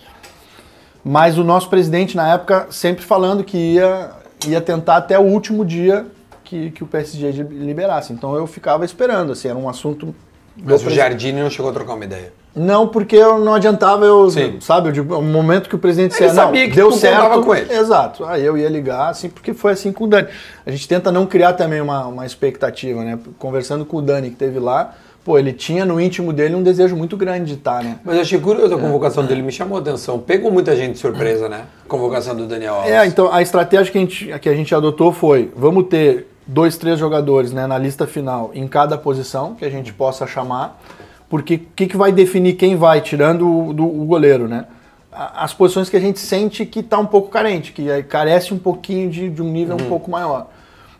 Mas 1.04 1.38
o 1.38 1.44
nosso 1.44 1.68
presidente, 1.68 2.16
na 2.16 2.34
época, 2.34 2.66
sempre 2.70 3.04
falando 3.04 3.42
que 3.42 3.56
ia, 3.56 4.10
ia 4.46 4.60
tentar 4.60 4.96
até 4.96 5.18
o 5.18 5.22
último 5.22 5.64
dia 5.64 6.06
que, 6.44 6.70
que 6.70 6.82
o 6.82 6.86
PSG 6.86 7.42
liberasse. 7.42 8.12
Então 8.12 8.34
eu 8.34 8.46
ficava 8.46 8.84
esperando, 8.84 9.32
assim, 9.32 9.48
era 9.48 9.58
um 9.58 9.68
assunto... 9.68 10.14
Mas 10.62 10.84
o 10.84 10.90
Jardine 10.90 11.40
não 11.40 11.48
chegou 11.48 11.70
a 11.70 11.74
trocar 11.74 11.94
uma 11.94 12.04
ideia. 12.04 12.32
Não, 12.54 12.88
porque 12.88 13.14
eu 13.14 13.38
não 13.38 13.54
adiantava 13.54 14.04
eu, 14.04 14.28
Sim. 14.28 14.58
sabe, 14.60 14.88
eu 14.88 14.92
digo, 14.92 15.16
o 15.16 15.22
momento 15.22 15.68
que 15.68 15.76
o 15.76 15.78
presidente 15.78 16.12
Ele 16.14 16.26
disser, 16.26 16.34
não, 16.34 16.46
sabia 16.48 16.68
que 16.68 16.74
deu 16.74 16.90
certo, 16.90 17.42
com 17.42 17.54
ele. 17.54 17.72
exato. 17.72 18.24
Aí 18.24 18.44
eu 18.44 18.58
ia 18.58 18.68
ligar, 18.68 19.08
assim, 19.08 19.28
porque 19.28 19.54
foi 19.54 19.72
assim 19.72 19.92
com 19.92 20.04
o 20.04 20.08
Dani. 20.08 20.26
A 20.66 20.70
gente 20.70 20.88
tenta 20.88 21.12
não 21.12 21.26
criar 21.26 21.52
também 21.52 21.80
uma, 21.80 22.06
uma 22.06 22.26
expectativa, 22.26 23.04
né? 23.04 23.18
Conversando 23.38 23.84
com 23.84 23.98
o 23.98 24.02
Dani 24.02 24.30
que 24.30 24.36
teve 24.36 24.58
lá, 24.58 24.94
pô, 25.30 25.38
ele 25.38 25.52
tinha 25.52 25.84
no 25.84 26.00
íntimo 26.00 26.32
dele 26.32 26.56
um 26.56 26.62
desejo 26.62 26.96
muito 26.96 27.16
grande 27.16 27.46
de 27.52 27.54
estar, 27.54 27.84
né? 27.84 27.98
Mas 28.04 28.16
eu 28.16 28.22
achei 28.22 28.40
curioso 28.40 28.74
a 28.74 28.78
convocação 28.78 29.24
dele, 29.24 29.42
me 29.42 29.52
chamou 29.52 29.78
a 29.78 29.80
atenção. 29.80 30.18
Pegou 30.18 30.50
muita 30.50 30.74
gente 30.74 30.94
de 30.94 30.98
surpresa, 30.98 31.48
né? 31.48 31.62
Convocação 31.86 32.34
do 32.34 32.46
Daniel 32.46 32.74
Alves. 32.74 32.90
É, 32.90 33.06
então 33.06 33.32
a 33.32 33.40
estratégia 33.40 33.92
que 33.92 33.98
a 33.98 34.00
gente, 34.00 34.38
que 34.40 34.48
a 34.48 34.54
gente 34.54 34.74
adotou 34.74 35.12
foi: 35.12 35.52
vamos 35.54 35.86
ter 35.86 36.26
dois, 36.46 36.76
três 36.76 36.98
jogadores 36.98 37.52
né, 37.52 37.64
na 37.66 37.78
lista 37.78 38.06
final 38.08 38.50
em 38.54 38.66
cada 38.66 38.98
posição 38.98 39.54
que 39.54 39.64
a 39.64 39.70
gente 39.70 39.92
possa 39.92 40.26
chamar, 40.26 40.80
porque 41.28 41.54
o 41.54 41.60
que, 41.76 41.86
que 41.86 41.96
vai 41.96 42.10
definir 42.10 42.54
quem 42.54 42.74
vai, 42.74 43.00
tirando 43.00 43.68
o, 43.68 43.72
do, 43.72 43.84
o 43.84 44.04
goleiro, 44.04 44.48
né? 44.48 44.64
A- 45.12 45.44
As 45.44 45.54
posições 45.54 45.88
que 45.88 45.96
a 45.96 46.00
gente 46.00 46.18
sente 46.18 46.66
que 46.66 46.80
está 46.80 46.98
um 46.98 47.06
pouco 47.06 47.28
carente, 47.28 47.70
que 47.70 47.88
aí 47.88 48.02
carece 48.02 48.52
um 48.52 48.58
pouquinho 48.58 49.08
de, 49.08 49.28
de 49.28 49.40
um 49.40 49.48
nível 49.52 49.76
um 49.76 49.88
pouco 49.88 50.10
maior. 50.10 50.48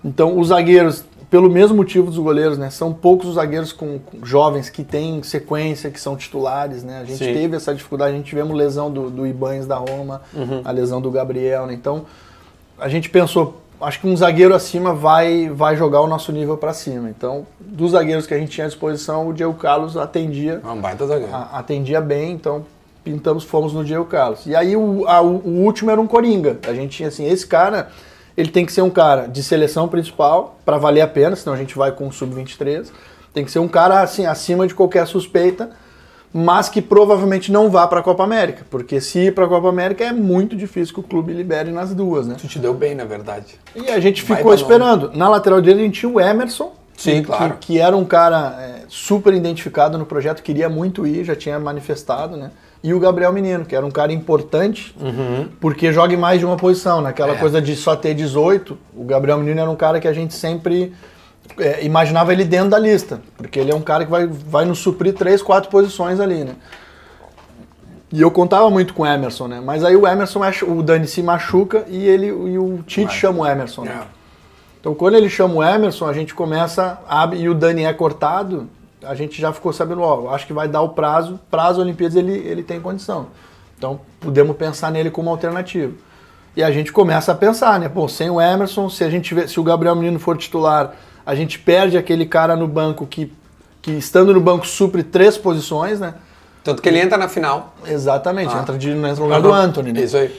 Então, 0.04 0.38
os 0.38 0.48
zagueiros, 0.48 1.04
pelo 1.30 1.48
mesmo 1.48 1.76
motivo 1.76 2.06
dos 2.08 2.18
goleiros, 2.18 2.58
né? 2.58 2.70
São 2.70 2.92
poucos 2.92 3.28
os 3.28 3.34
zagueiros 3.36 3.72
com, 3.72 3.98
com 4.00 4.24
jovens 4.26 4.68
que 4.68 4.82
têm 4.82 5.22
sequência, 5.22 5.88
que 5.90 6.00
são 6.00 6.16
titulares, 6.16 6.82
né? 6.82 6.98
A 7.00 7.04
gente 7.04 7.18
Sim. 7.24 7.32
teve 7.32 7.56
essa 7.56 7.72
dificuldade, 7.72 8.12
a 8.14 8.16
gente 8.16 8.26
tivemos 8.26 8.56
lesão 8.56 8.90
do, 8.90 9.08
do 9.08 9.26
Ibanes 9.26 9.64
da 9.66 9.76
Roma, 9.76 10.22
a 10.64 10.70
lesão 10.72 11.00
do 11.00 11.10
Gabriel, 11.10 11.66
né? 11.66 11.72
Então, 11.74 12.04
a 12.78 12.88
gente 12.88 13.08
pensou, 13.08 13.60
acho 13.80 14.00
que 14.00 14.08
um 14.08 14.16
zagueiro 14.16 14.52
acima 14.54 14.92
vai, 14.92 15.48
vai 15.48 15.76
jogar 15.76 16.00
o 16.00 16.08
nosso 16.08 16.32
nível 16.32 16.56
para 16.56 16.72
cima. 16.72 17.08
Então, 17.08 17.46
dos 17.60 17.92
zagueiros 17.92 18.26
que 18.26 18.34
a 18.34 18.38
gente 18.38 18.50
tinha 18.50 18.64
à 18.64 18.68
disposição, 18.68 19.28
o 19.28 19.32
Diego 19.32 19.54
Carlos 19.54 19.96
atendia, 19.96 20.60
É 20.64 20.68
um 20.68 20.80
baita 20.80 21.06
zagueiro. 21.06 21.32
a- 21.32 21.50
atendia 21.52 22.00
bem, 22.00 22.32
então 22.32 22.64
pintamos, 23.04 23.44
fomos 23.44 23.72
no 23.72 23.84
Diego 23.84 24.04
Carlos. 24.04 24.46
E 24.46 24.56
aí 24.56 24.76
o, 24.76 25.06
a- 25.06 25.20
o 25.22 25.62
último 25.64 25.90
era 25.92 26.00
um 26.00 26.06
Coringa. 26.08 26.58
A 26.66 26.74
gente 26.74 26.96
tinha 26.96 27.08
assim, 27.08 27.24
esse 27.26 27.46
cara, 27.46 27.88
ele 28.40 28.50
tem 28.50 28.64
que 28.64 28.72
ser 28.72 28.82
um 28.82 28.90
cara 28.90 29.26
de 29.26 29.42
seleção 29.42 29.88
principal 29.88 30.58
para 30.64 30.78
valer 30.78 31.02
a 31.02 31.08
pena, 31.08 31.36
senão 31.36 31.54
a 31.54 31.58
gente 31.58 31.76
vai 31.76 31.92
com 31.92 32.08
o 32.08 32.12
sub-23. 32.12 32.88
Tem 33.32 33.44
que 33.44 33.50
ser 33.50 33.58
um 33.58 33.68
cara 33.68 34.00
assim 34.00 34.26
acima 34.26 34.66
de 34.66 34.74
qualquer 34.74 35.06
suspeita, 35.06 35.70
mas 36.32 36.68
que 36.68 36.80
provavelmente 36.80 37.52
não 37.52 37.70
vá 37.70 37.86
para 37.86 38.00
a 38.00 38.02
Copa 38.02 38.24
América, 38.24 38.64
porque 38.70 39.00
se 39.00 39.18
ir 39.18 39.34
para 39.34 39.44
a 39.44 39.48
Copa 39.48 39.68
América 39.68 40.04
é 40.04 40.12
muito 40.12 40.56
difícil 40.56 40.94
que 40.94 41.00
o 41.00 41.02
clube 41.02 41.32
libere 41.32 41.70
nas 41.70 41.94
duas, 41.94 42.26
né? 42.26 42.36
Tu 42.40 42.48
te 42.48 42.58
deu 42.58 42.72
bem, 42.72 42.94
na 42.94 43.04
verdade. 43.04 43.58
E 43.74 43.90
a 43.90 44.00
gente 44.00 44.22
ficou 44.22 44.54
esperando. 44.54 45.12
Na 45.14 45.28
lateral 45.28 45.60
direita 45.60 45.82
a 45.82 45.84
gente 45.84 46.00
tinha 46.00 46.10
o 46.10 46.20
Emerson. 46.20 46.72
Sim, 46.96 47.22
que, 47.22 47.26
claro. 47.28 47.54
Que, 47.54 47.66
que 47.66 47.78
era 47.78 47.96
um 47.96 48.04
cara 48.04 48.56
é, 48.60 48.82
super 48.88 49.32
identificado 49.32 49.96
no 49.96 50.04
projeto, 50.04 50.42
queria 50.42 50.68
muito 50.68 51.06
ir, 51.06 51.24
já 51.24 51.34
tinha 51.34 51.58
manifestado, 51.58 52.36
né? 52.36 52.50
E 52.82 52.94
o 52.94 52.98
Gabriel 53.00 53.32
Menino, 53.32 53.64
que 53.66 53.76
era 53.76 53.84
um 53.84 53.90
cara 53.90 54.10
importante, 54.12 54.96
porque 55.60 55.92
joga 55.92 56.14
em 56.14 56.16
mais 56.16 56.38
de 56.40 56.46
uma 56.46 56.56
posição. 56.56 57.00
Naquela 57.02 57.32
Uhum. 57.32 57.36
É. 57.36 57.38
coisa 57.40 57.60
de 57.60 57.76
só 57.76 57.94
ter 57.94 58.14
18, 58.14 58.76
o 58.96 59.04
Gabriel 59.04 59.36
Menino 59.38 59.60
era 59.60 59.70
um 59.70 59.76
cara 59.76 60.00
que 60.00 60.08
a 60.08 60.12
gente 60.14 60.32
sempre 60.32 60.94
é, 61.58 61.84
imaginava 61.84 62.32
ele 62.32 62.44
dentro 62.44 62.70
da 62.70 62.78
lista, 62.78 63.20
porque 63.36 63.58
ele 63.60 63.70
é 63.70 63.74
um 63.74 63.82
cara 63.82 64.04
que 64.06 64.10
vai, 64.10 64.26
vai 64.26 64.64
nos 64.64 64.78
suprir 64.78 65.12
três, 65.14 65.42
quatro 65.42 65.68
posições 65.70 66.20
ali, 66.20 66.42
né? 66.44 66.54
E 68.12 68.20
eu 68.20 68.30
contava 68.30 68.68
muito 68.70 68.92
com 68.94 69.02
o 69.02 69.06
Emerson, 69.06 69.46
né? 69.46 69.60
Mas 69.64 69.84
aí 69.84 69.94
o 69.94 70.06
Emerson, 70.06 70.40
o 70.66 70.82
Dani 70.82 71.06
se 71.06 71.22
machuca 71.22 71.84
e 71.86 72.06
ele 72.08 72.26
e 72.26 72.58
o 72.58 72.82
Tite 72.86 73.12
chama 73.14 73.40
o 73.40 73.46
Emerson, 73.46 73.84
né? 73.84 74.00
É. 74.02 74.06
Então 74.80 74.94
quando 74.94 75.14
ele 75.16 75.28
chama 75.28 75.54
o 75.56 75.62
Emerson, 75.62 76.06
a 76.08 76.12
gente 76.12 76.34
começa, 76.34 76.98
abre, 77.08 77.38
e 77.40 77.48
o 77.48 77.54
Dani 77.54 77.84
é 77.84 77.92
cortado, 77.92 78.68
a 79.04 79.14
gente 79.14 79.40
já 79.40 79.52
ficou 79.52 79.72
sabendo, 79.72 80.02
ó, 80.02 80.34
acho 80.34 80.46
que 80.46 80.52
vai 80.52 80.68
dar 80.68 80.82
o 80.82 80.90
prazo, 80.90 81.38
prazo 81.50 81.80
Olimpíadas 81.80 82.16
ele, 82.16 82.32
ele 82.32 82.62
tem 82.62 82.80
condição. 82.80 83.28
Então 83.78 84.00
podemos 84.20 84.56
pensar 84.56 84.90
nele 84.90 85.10
como 85.10 85.30
alternativa. 85.30 85.92
E 86.56 86.62
a 86.62 86.70
gente 86.70 86.92
começa 86.92 87.32
a 87.32 87.34
pensar, 87.34 87.78
né? 87.78 87.88
Pô, 87.88 88.08
sem 88.08 88.28
o 88.28 88.40
Emerson, 88.40 88.90
se 88.90 89.04
a 89.04 89.10
gente 89.10 89.24
tiver, 89.24 89.48
se 89.48 89.58
o 89.58 89.62
Gabriel 89.62 89.94
Menino 89.94 90.18
for 90.18 90.36
titular, 90.36 90.94
a 91.24 91.34
gente 91.34 91.58
perde 91.58 91.96
aquele 91.96 92.26
cara 92.26 92.56
no 92.56 92.66
banco 92.66 93.06
que, 93.06 93.32
que 93.80 93.92
estando 93.92 94.34
no 94.34 94.40
banco 94.40 94.66
supre 94.66 95.02
três 95.02 95.38
posições, 95.38 96.00
né? 96.00 96.14
Tanto 96.62 96.82
que 96.82 96.88
ele 96.88 96.98
entra 96.98 97.16
na 97.16 97.28
final. 97.28 97.74
Exatamente, 97.86 98.54
Ah. 98.54 98.60
entra, 98.60 98.76
de, 98.76 98.90
entra 98.90 99.14
no 99.14 99.22
lugar 99.22 99.40
do 99.40 99.52
Anthony, 99.52 99.92
né? 99.92 100.02
Isso 100.02 100.16
aí. 100.16 100.38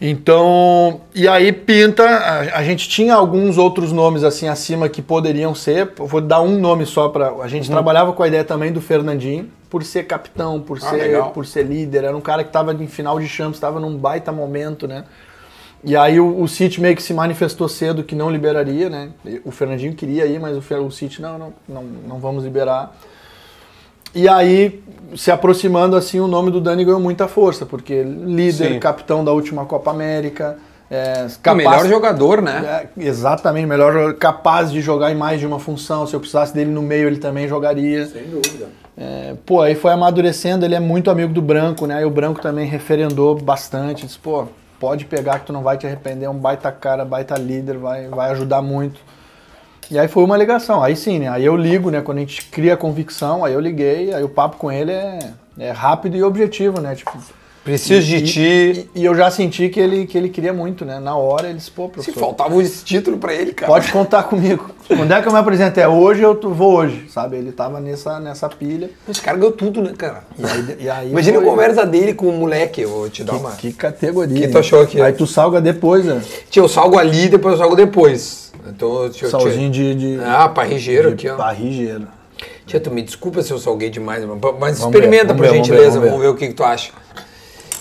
Então, 0.00 1.02
e 1.14 1.28
aí 1.28 1.52
pinta, 1.52 2.02
a, 2.02 2.58
a 2.58 2.64
gente 2.64 2.88
tinha 2.88 3.14
alguns 3.14 3.58
outros 3.58 3.92
nomes 3.92 4.24
assim 4.24 4.48
acima 4.48 4.88
que 4.88 5.02
poderiam 5.02 5.54
ser, 5.54 5.92
vou 5.94 6.22
dar 6.22 6.40
um 6.40 6.58
nome 6.58 6.86
só 6.86 7.10
para 7.10 7.28
a 7.42 7.48
gente 7.48 7.70
trabalhava 7.70 8.12
com 8.14 8.22
a 8.22 8.28
ideia 8.28 8.42
também 8.42 8.72
do 8.72 8.80
Fernandinho, 8.80 9.50
por 9.68 9.84
ser 9.84 10.04
capitão, 10.04 10.58
por 10.58 10.78
Ah, 10.78 10.88
ser 10.88 10.96
legal. 10.96 11.30
por 11.32 11.44
ser 11.44 11.64
líder, 11.64 12.04
era 12.04 12.16
um 12.16 12.20
cara 12.20 12.42
que 12.42 12.48
estava 12.48 12.72
em 12.72 12.86
final 12.86 13.20
de 13.20 13.28
Champions, 13.28 13.56
estava 13.56 13.78
num 13.78 13.94
baita 13.94 14.32
momento, 14.32 14.88
né? 14.88 15.04
E 15.84 15.94
aí 15.94 16.18
o, 16.18 16.40
o 16.42 16.48
City 16.48 16.80
meio 16.80 16.96
que 16.96 17.02
se 17.02 17.12
manifestou 17.12 17.68
cedo 17.68 18.02
que 18.02 18.14
não 18.14 18.30
liberaria, 18.30 18.88
né? 18.88 19.10
O 19.44 19.50
Fernandinho 19.50 19.94
queria 19.94 20.24
ir, 20.24 20.40
mas 20.40 20.56
o, 20.56 20.74
o 20.86 20.90
City 20.90 21.20
não, 21.20 21.38
não, 21.38 21.54
não, 21.68 21.82
não 22.08 22.18
vamos 22.18 22.42
liberar. 22.44 22.96
E 24.14 24.28
aí, 24.28 24.82
se 25.16 25.30
aproximando 25.30 25.96
assim, 25.96 26.20
o 26.20 26.26
nome 26.26 26.50
do 26.50 26.60
Dani 26.60 26.84
ganhou 26.84 27.00
muita 27.00 27.28
força, 27.28 27.64
porque 27.64 28.02
líder, 28.02 28.72
Sim. 28.72 28.78
capitão 28.80 29.24
da 29.24 29.32
última 29.32 29.64
Copa 29.64 29.90
América, 29.90 30.58
é, 30.90 31.28
O 31.48 31.54
melhor 31.54 31.86
jogador, 31.86 32.42
né? 32.42 32.88
é, 32.98 33.04
exatamente, 33.06 33.64
melhor 33.64 33.92
jogador, 33.92 34.14
capaz 34.14 34.72
de 34.72 34.80
jogar 34.80 35.12
em 35.12 35.14
mais 35.14 35.38
de 35.38 35.46
uma 35.46 35.60
função. 35.60 36.04
Se 36.04 36.14
eu 36.14 36.18
precisasse 36.18 36.52
dele 36.52 36.70
no 36.72 36.82
meio, 36.82 37.06
ele 37.06 37.18
também 37.18 37.46
jogaria. 37.46 38.06
Sem 38.06 38.24
dúvida. 38.24 38.66
É, 38.98 39.34
pô, 39.46 39.62
aí 39.62 39.76
foi 39.76 39.92
amadurecendo, 39.92 40.64
ele 40.64 40.74
é 40.74 40.80
muito 40.80 41.08
amigo 41.08 41.32
do 41.32 41.40
Branco, 41.40 41.86
né? 41.86 41.98
Aí 41.98 42.04
o 42.04 42.10
Branco 42.10 42.40
também 42.40 42.66
referendou 42.66 43.36
bastante, 43.36 44.04
disse, 44.04 44.18
pô, 44.18 44.46
pode 44.80 45.04
pegar 45.04 45.38
que 45.38 45.46
tu 45.46 45.52
não 45.52 45.62
vai 45.62 45.78
te 45.78 45.86
arrepender, 45.86 46.24
é 46.24 46.30
um 46.30 46.36
baita 46.36 46.72
cara, 46.72 47.04
baita 47.04 47.36
líder, 47.36 47.78
vai, 47.78 48.08
vai 48.08 48.30
ajudar 48.32 48.60
muito. 48.60 49.00
E 49.90 49.98
aí 49.98 50.06
foi 50.08 50.22
uma 50.22 50.36
ligação, 50.36 50.82
aí 50.82 50.94
sim, 50.94 51.18
né? 51.18 51.28
Aí 51.28 51.44
eu 51.44 51.56
ligo, 51.56 51.90
né? 51.90 52.00
Quando 52.00 52.18
a 52.18 52.20
gente 52.20 52.44
cria 52.46 52.74
a 52.74 52.76
convicção, 52.76 53.44
aí 53.44 53.52
eu 53.54 53.60
liguei, 53.60 54.14
aí 54.14 54.22
o 54.22 54.28
papo 54.28 54.56
com 54.56 54.70
ele 54.70 54.92
é, 54.92 55.18
é 55.58 55.70
rápido 55.70 56.16
e 56.16 56.22
objetivo, 56.22 56.80
né? 56.80 56.94
Tipo, 56.94 57.18
Preciso 57.62 58.06
de 58.06 58.16
e, 58.16 58.22
ti. 58.22 58.88
E, 58.94 59.00
e 59.00 59.04
eu 59.04 59.14
já 59.14 59.30
senti 59.30 59.68
que 59.68 59.78
ele, 59.78 60.06
que 60.06 60.16
ele 60.16 60.30
queria 60.30 60.52
muito, 60.52 60.82
né? 60.84 60.98
Na 60.98 61.14
hora 61.14 61.48
ele 61.48 61.58
disse, 61.58 61.70
pô, 61.70 61.86
Se 61.86 61.90
professor, 61.92 62.18
faltava 62.20 62.62
esse 62.62 62.82
título 62.84 63.18
pra 63.18 63.34
ele, 63.34 63.52
cara. 63.52 63.70
pode 63.70 63.92
contar 63.92 64.22
comigo. 64.22 64.70
Quando 64.86 65.12
é 65.12 65.20
que 65.20 65.28
eu 65.28 65.32
me 65.32 65.38
apresento? 65.38 65.78
É 65.78 65.86
hoje, 65.86 66.22
eu 66.22 66.34
tô- 66.34 66.50
vou 66.50 66.76
hoje, 66.78 67.04
sabe? 67.10 67.36
Ele 67.36 67.52
tava 67.52 67.78
nessa, 67.78 68.18
nessa 68.18 68.48
pilha. 68.48 68.88
Esse 69.08 69.20
cara 69.20 69.36
ganhou 69.36 69.52
tudo, 69.52 69.82
né, 69.82 69.92
cara? 69.96 70.22
E 70.38 70.44
aí, 70.46 70.76
e 70.80 70.90
aí 70.90 71.10
Imagina 71.10 71.36
a 71.38 71.40
foi- 71.42 71.50
conversa 71.50 71.84
dele 71.84 72.14
com 72.14 72.28
o 72.28 72.32
moleque, 72.32 72.80
eu 72.80 72.88
vou 72.88 73.10
te 73.10 73.22
dar 73.22 73.34
uma. 73.34 73.50
Que 73.52 73.72
categoria. 73.74 74.40
Que 74.40 74.48
tu 74.48 74.58
achou 74.58 74.80
aqui? 74.80 75.00
Aí 75.00 75.12
tu 75.12 75.26
salga 75.26 75.60
depois, 75.60 76.04
né? 76.06 76.22
Tinha 76.48 76.64
o 76.64 76.68
salgo 76.68 76.96
ali, 76.98 77.28
depois 77.28 77.52
eu 77.54 77.58
salgo 77.58 77.76
depois. 77.76 78.49
Então, 78.68 79.04
eu 79.04 79.12
Salzinho 79.30 79.70
de, 79.70 79.94
de, 79.94 80.20
Ah, 80.24 80.48
parrigeiro 80.48 81.10
aqui, 81.10 81.28
ó. 81.28 81.36
parrigeiro. 81.36 82.06
Tia, 82.66 82.80
tu 82.80 82.90
me 82.90 83.02
desculpa 83.02 83.42
se 83.42 83.52
eu 83.52 83.58
salguei 83.58 83.90
demais, 83.90 84.24
mas- 84.24 84.38
Vamos 84.40 84.78
experimenta 84.78 85.32
ver, 85.32 85.34
por 85.34 85.42
ver, 85.42 85.48
vamos 85.50 85.66
gentileza, 85.66 86.00
ver, 86.00 86.08
vamos 86.08 86.20
ver, 86.20 86.26
vamos 86.26 86.34
o 86.34 86.34
que, 86.38 86.48
que 86.48 86.54
tu 86.54 86.64
acha. 86.64 86.92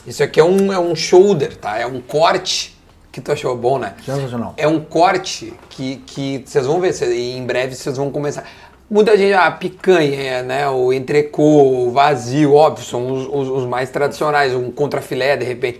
Isso 0.07 0.23
aqui 0.23 0.39
é 0.39 0.43
um, 0.43 0.73
é 0.73 0.79
um 0.79 0.95
shoulder, 0.95 1.55
tá? 1.57 1.77
É 1.77 1.85
um 1.85 2.01
corte 2.01 2.75
que 3.11 3.21
tu 3.21 3.31
achou 3.31 3.55
bom, 3.55 3.77
né? 3.77 3.93
Sensacional. 4.05 4.53
É 4.57 4.67
um 4.67 4.79
corte 4.79 5.53
que, 5.69 5.97
que 6.05 6.43
vocês 6.45 6.65
vão 6.65 6.79
ver, 6.79 6.93
e 7.11 7.37
em 7.37 7.45
breve 7.45 7.75
vocês 7.75 7.97
vão 7.97 8.09
começar. 8.09 8.43
Muita 8.89 9.15
gente, 9.15 9.33
a 9.33 9.51
picanha, 9.51 10.41
né? 10.41 10.67
O 10.67 10.91
entrecô, 10.91 11.43
o 11.85 11.91
vazio, 11.91 12.53
óbvio, 12.55 12.83
são 12.83 13.11
os, 13.11 13.27
os- 13.27 13.49
os 13.61 13.65
mais 13.65 13.89
tradicionais, 13.91 14.55
um 14.55 14.71
contrafilé, 14.71 15.37
de 15.37 15.45
repente. 15.45 15.79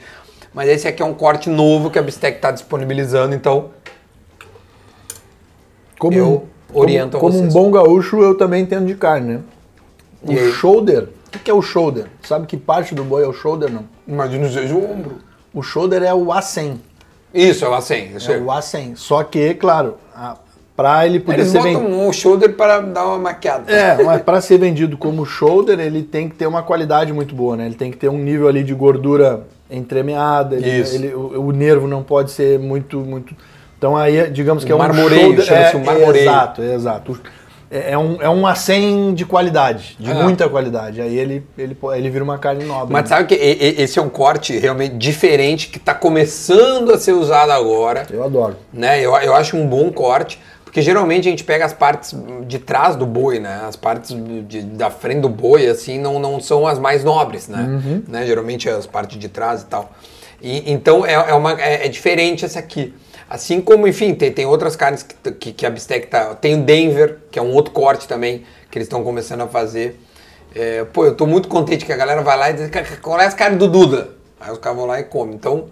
Mas 0.54 0.70
esse 0.70 0.88
aqui 0.88 1.02
é 1.02 1.06
um 1.06 1.14
corte 1.14 1.50
novo 1.50 1.90
que 1.90 1.98
a 1.98 2.02
Bistec 2.02 2.38
está 2.38 2.52
disponibilizando, 2.52 3.34
então 3.36 3.72
Como, 6.00 6.16
Eu 6.18 6.48
oriento 6.74 7.18
a 7.18 7.20
como, 7.20 7.34
como 7.34 7.46
um 7.46 7.50
bom 7.50 7.70
gaúcho, 7.70 8.22
eu 8.22 8.34
também 8.36 8.64
entendo 8.64 8.88
de 8.88 8.96
carne, 8.96 9.34
né? 9.36 9.40
O 10.24 10.32
aí? 10.32 10.52
shoulder, 10.54 11.10
o 11.36 11.40
que 11.40 11.52
é 11.52 11.54
o 11.54 11.62
shoulder? 11.62 12.06
Sabe 12.24 12.48
que 12.48 12.58
parte 12.58 12.96
do 12.96 13.04
boi 13.04 13.24
é 13.24 13.28
o 13.28 13.34
shoulder, 13.34 13.70
não? 13.72 13.84
imagina 14.08 14.48
o 14.48 14.50
seu 14.52 14.78
ombro. 14.92 15.18
O 15.54 15.62
shoulder 15.62 16.02
é 16.02 16.14
o 16.14 16.26
A100. 16.28 16.78
Isso, 17.34 17.64
é 17.66 17.70
o 17.70 17.72
A100. 17.74 18.16
Isso 18.16 18.32
É 18.32 18.36
aí. 18.36 18.42
o 18.42 18.46
A100. 18.48 18.96
Só 18.96 19.24
que, 19.24 19.54
claro, 19.54 19.96
a, 20.16 20.36
pra 20.76 21.06
ele 21.06 21.20
poder 21.20 21.40
Eles 21.42 21.52
ser 21.52 21.62
vendido. 21.62 21.86
um 21.86 22.12
shoulder 22.14 22.56
para 22.56 22.80
dar 22.80 23.06
uma 23.06 23.18
maquiada. 23.20 23.72
É, 23.72 24.02
mas 24.04 24.22
para 24.22 24.42
ser 24.42 24.58
vendido 24.58 24.98
como 24.98 25.26
shoulder, 25.26 25.80
ele 25.80 26.02
tem 26.04 26.28
que 26.30 26.36
ter 26.36 26.48
uma 26.48 26.64
qualidade 26.64 27.12
muito 27.14 27.36
boa, 27.36 27.56
né? 27.58 27.66
Ele 27.66 27.76
tem 27.76 27.92
que 27.92 27.98
ter 27.98 28.10
um 28.10 28.18
nível 28.18 28.48
ali 28.48 28.64
de 28.64 28.74
gordura 28.74 29.46
entremeada, 29.70 30.56
ele, 30.56 30.70
Isso. 30.82 30.96
ele- 30.96 31.14
o, 31.14 31.42
o 31.48 31.52
nervo 31.52 31.88
não 31.88 32.02
pode 32.04 32.32
ser 32.32 32.58
muito, 32.58 33.00
muito. 33.00 33.36
Então 33.80 33.96
aí, 33.96 34.30
digamos 34.30 34.64
que 34.66 34.72
é 34.72 34.76
um 34.76 34.78
marmoreio, 34.78 35.22
shoulder. 35.22 35.46
chama-se 35.46 35.76
é, 35.76 35.80
um 35.80 35.84
marmoreio. 35.86 36.24
Exato, 36.24 36.62
exato. 36.62 37.20
É, 37.72 37.92
é 37.94 37.98
um, 37.98 38.22
é 38.22 38.30
um 38.30 38.42
A100 38.42 39.14
de 39.14 39.26
qualidade, 39.26 39.96
de 39.98 40.12
É. 40.12 40.14
muita 40.14 40.50
qualidade. 40.50 41.00
Aí 41.00 41.18
ele, 41.18 41.46
ele, 41.58 41.78
ele 41.96 42.10
vira 42.10 42.24
uma 42.24 42.38
carne 42.38 42.66
nobre. 42.66 42.92
Mas 42.92 43.04
né? 43.04 43.08
sabe 43.16 43.28
que 43.28 43.36
esse 43.36 43.98
é 43.98 44.02
um 44.02 44.10
corte 44.10 44.58
realmente 44.58 44.96
diferente 44.98 45.70
que 45.70 45.78
está 45.78 45.94
começando 45.94 46.92
a 46.92 46.98
ser 47.00 47.14
usado 47.14 47.52
agora. 47.52 48.06
Eu 48.12 48.24
adoro. 48.24 48.58
né? 48.74 49.00
Eu, 49.00 49.16
eu 49.16 49.34
acho 49.34 49.56
um 49.56 49.66
bom 49.66 49.90
corte, 49.92 50.42
porque 50.66 50.82
geralmente 50.82 51.28
a 51.28 51.32
gente 51.32 51.44
pega 51.46 51.64
as 51.64 51.72
partes 51.74 52.14
de 52.48 52.60
trás 52.60 52.98
do 52.98 53.06
boi, 53.06 53.40
né? 53.40 53.62
As 53.66 53.78
partes 53.78 54.14
de- 54.48 54.62
da 54.64 54.90
frente 54.90 55.22
do 55.22 55.30
boi, 55.30 55.68
assim, 55.68 55.98
não, 56.00 56.20
não 56.20 56.40
são 56.42 56.68
as 56.68 56.78
mais 56.80 57.04
nobres, 57.06 57.48
né? 57.48 57.62
Uhum. 57.62 58.04
né? 58.10 58.26
Geralmente 58.26 58.68
é 58.68 58.74
as 58.74 58.86
partes 58.88 59.18
de 59.18 59.30
trás 59.30 59.62
e 59.62 59.66
tal. 59.68 59.90
E, 60.42 60.70
então 60.72 61.06
é, 61.06 61.14
é, 61.14 61.34
uma, 61.34 61.54
é, 61.62 61.86
é 61.86 61.88
diferente 61.88 62.44
essa 62.44 62.60
aqui. 62.60 62.94
Assim 63.30 63.62
como, 63.62 63.88
enfim, 63.88 64.16
tem, 64.16 64.32
tem 64.32 64.46
outras 64.46 64.76
carnes 64.76 65.04
que, 65.04 65.32
que, 65.34 65.52
que 65.52 65.66
a 65.66 65.70
Bistec 65.70 66.08
tá. 66.08 66.34
Tem 66.36 66.56
o 66.60 66.64
Denver, 66.64 67.18
que 67.30 67.38
é 67.38 67.42
um 67.42 67.54
outro 67.54 67.72
corte 67.72 68.08
também, 68.08 68.44
que 68.72 68.78
eles 68.78 68.88
estão 68.88 69.04
começando 69.04 69.42
a 69.42 69.48
fazer. 69.48 70.00
É, 70.56 70.84
pô, 70.86 71.06
eu 71.06 71.14
tô 71.16 71.28
muito 71.28 71.48
contente 71.48 71.86
que 71.86 71.94
a 71.94 71.98
galera 71.98 72.22
vai 72.24 72.36
lá 72.38 72.50
e 72.50 72.54
diz, 72.54 72.70
"Ca- 72.70 72.82
ca- 72.82 72.98
qual 73.02 73.20
é 73.22 73.26
as 73.28 73.36
carnes 73.36 73.60
do 73.60 73.68
Duda? 73.68 74.10
Aí 74.40 74.52
os 74.52 74.58
caras 74.58 74.78
vão 74.80 74.88
lá 74.88 75.00
e 75.00 75.04
comem. 75.04 75.36
Então, 75.36 75.66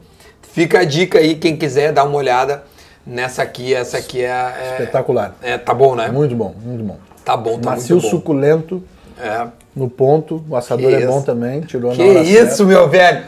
fica 0.54 0.80
a 0.80 0.84
dica 0.84 1.18
aí, 1.18 1.36
quem 1.36 1.58
quiser 1.58 1.92
dar 1.92 2.04
uma 2.04 2.16
olhada 2.18 2.64
nessa 3.06 3.42
aqui. 3.42 3.74
Essa 3.74 3.98
aqui 3.98 4.22
é. 4.24 4.28
é 4.28 4.70
Espetacular. 4.74 5.36
É, 5.42 5.58
tá 5.58 5.74
bom, 5.74 5.96
né? 5.96 6.10
Muito 6.10 6.36
bom, 6.36 6.54
muito 6.64 6.84
bom. 6.84 6.98
Tá 7.26 7.36
bom, 7.36 7.58
tá 7.60 7.72
Macio, 7.72 7.96
muito 7.96 8.04
bom. 8.04 8.10
suculento, 8.12 8.84
É. 9.20 9.48
no 9.76 9.90
ponto. 9.90 10.46
O 10.48 10.56
assador 10.56 10.90
Que 10.90 10.96
é 10.96 11.00
isso. 11.00 11.08
bom 11.08 11.22
também, 11.24 11.62
tirou 11.62 11.92
Que 11.94 12.04
na 12.04 12.10
hora 12.20 12.20
isso, 12.24 12.48
certa. 12.58 12.64
meu 12.66 12.88
velho. 12.88 13.24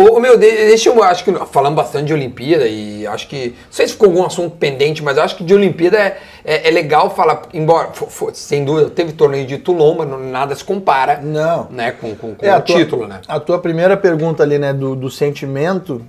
Ô, 0.00 0.20
meu, 0.20 0.38
de- 0.38 0.46
deixa 0.50 0.90
eu, 0.90 1.02
acho 1.02 1.24
que 1.24 1.32
falamos 1.46 1.76
bastante 1.76 2.06
de 2.06 2.14
Olimpíada 2.14 2.68
e 2.68 3.04
acho 3.06 3.26
que, 3.26 3.48
não 3.48 3.72
sei 3.72 3.86
se 3.88 3.94
ficou 3.94 4.08
algum 4.08 4.24
assunto 4.24 4.56
pendente, 4.56 5.02
mas 5.02 5.16
eu 5.16 5.24
acho 5.24 5.36
que 5.36 5.42
de 5.42 5.52
Olimpíada 5.52 5.98
é, 5.98 6.18
é, 6.44 6.68
é 6.68 6.70
legal 6.70 7.10
falar, 7.14 7.42
embora, 7.52 7.88
fo- 7.92 8.06
fo- 8.06 8.30
sem 8.32 8.64
dúvida, 8.64 8.90
teve 8.90 9.12
torneio 9.12 9.44
de 9.44 9.58
Toulon, 9.58 9.96
mas 9.98 10.08
nada 10.30 10.54
se 10.54 10.62
compara, 10.62 11.20
Não. 11.20 11.66
né, 11.70 11.90
com, 11.90 12.14
com, 12.14 12.32
com 12.36 12.46
É, 12.46 12.56
o 12.56 12.62
tua- 12.62 12.76
título, 12.76 13.08
né? 13.08 13.20
A 13.26 13.40
tua 13.40 13.58
primeira 13.58 13.96
pergunta 13.96 14.44
ali, 14.44 14.56
né, 14.56 14.72
do, 14.72 14.94
do 14.94 15.10
sentimento. 15.10 16.00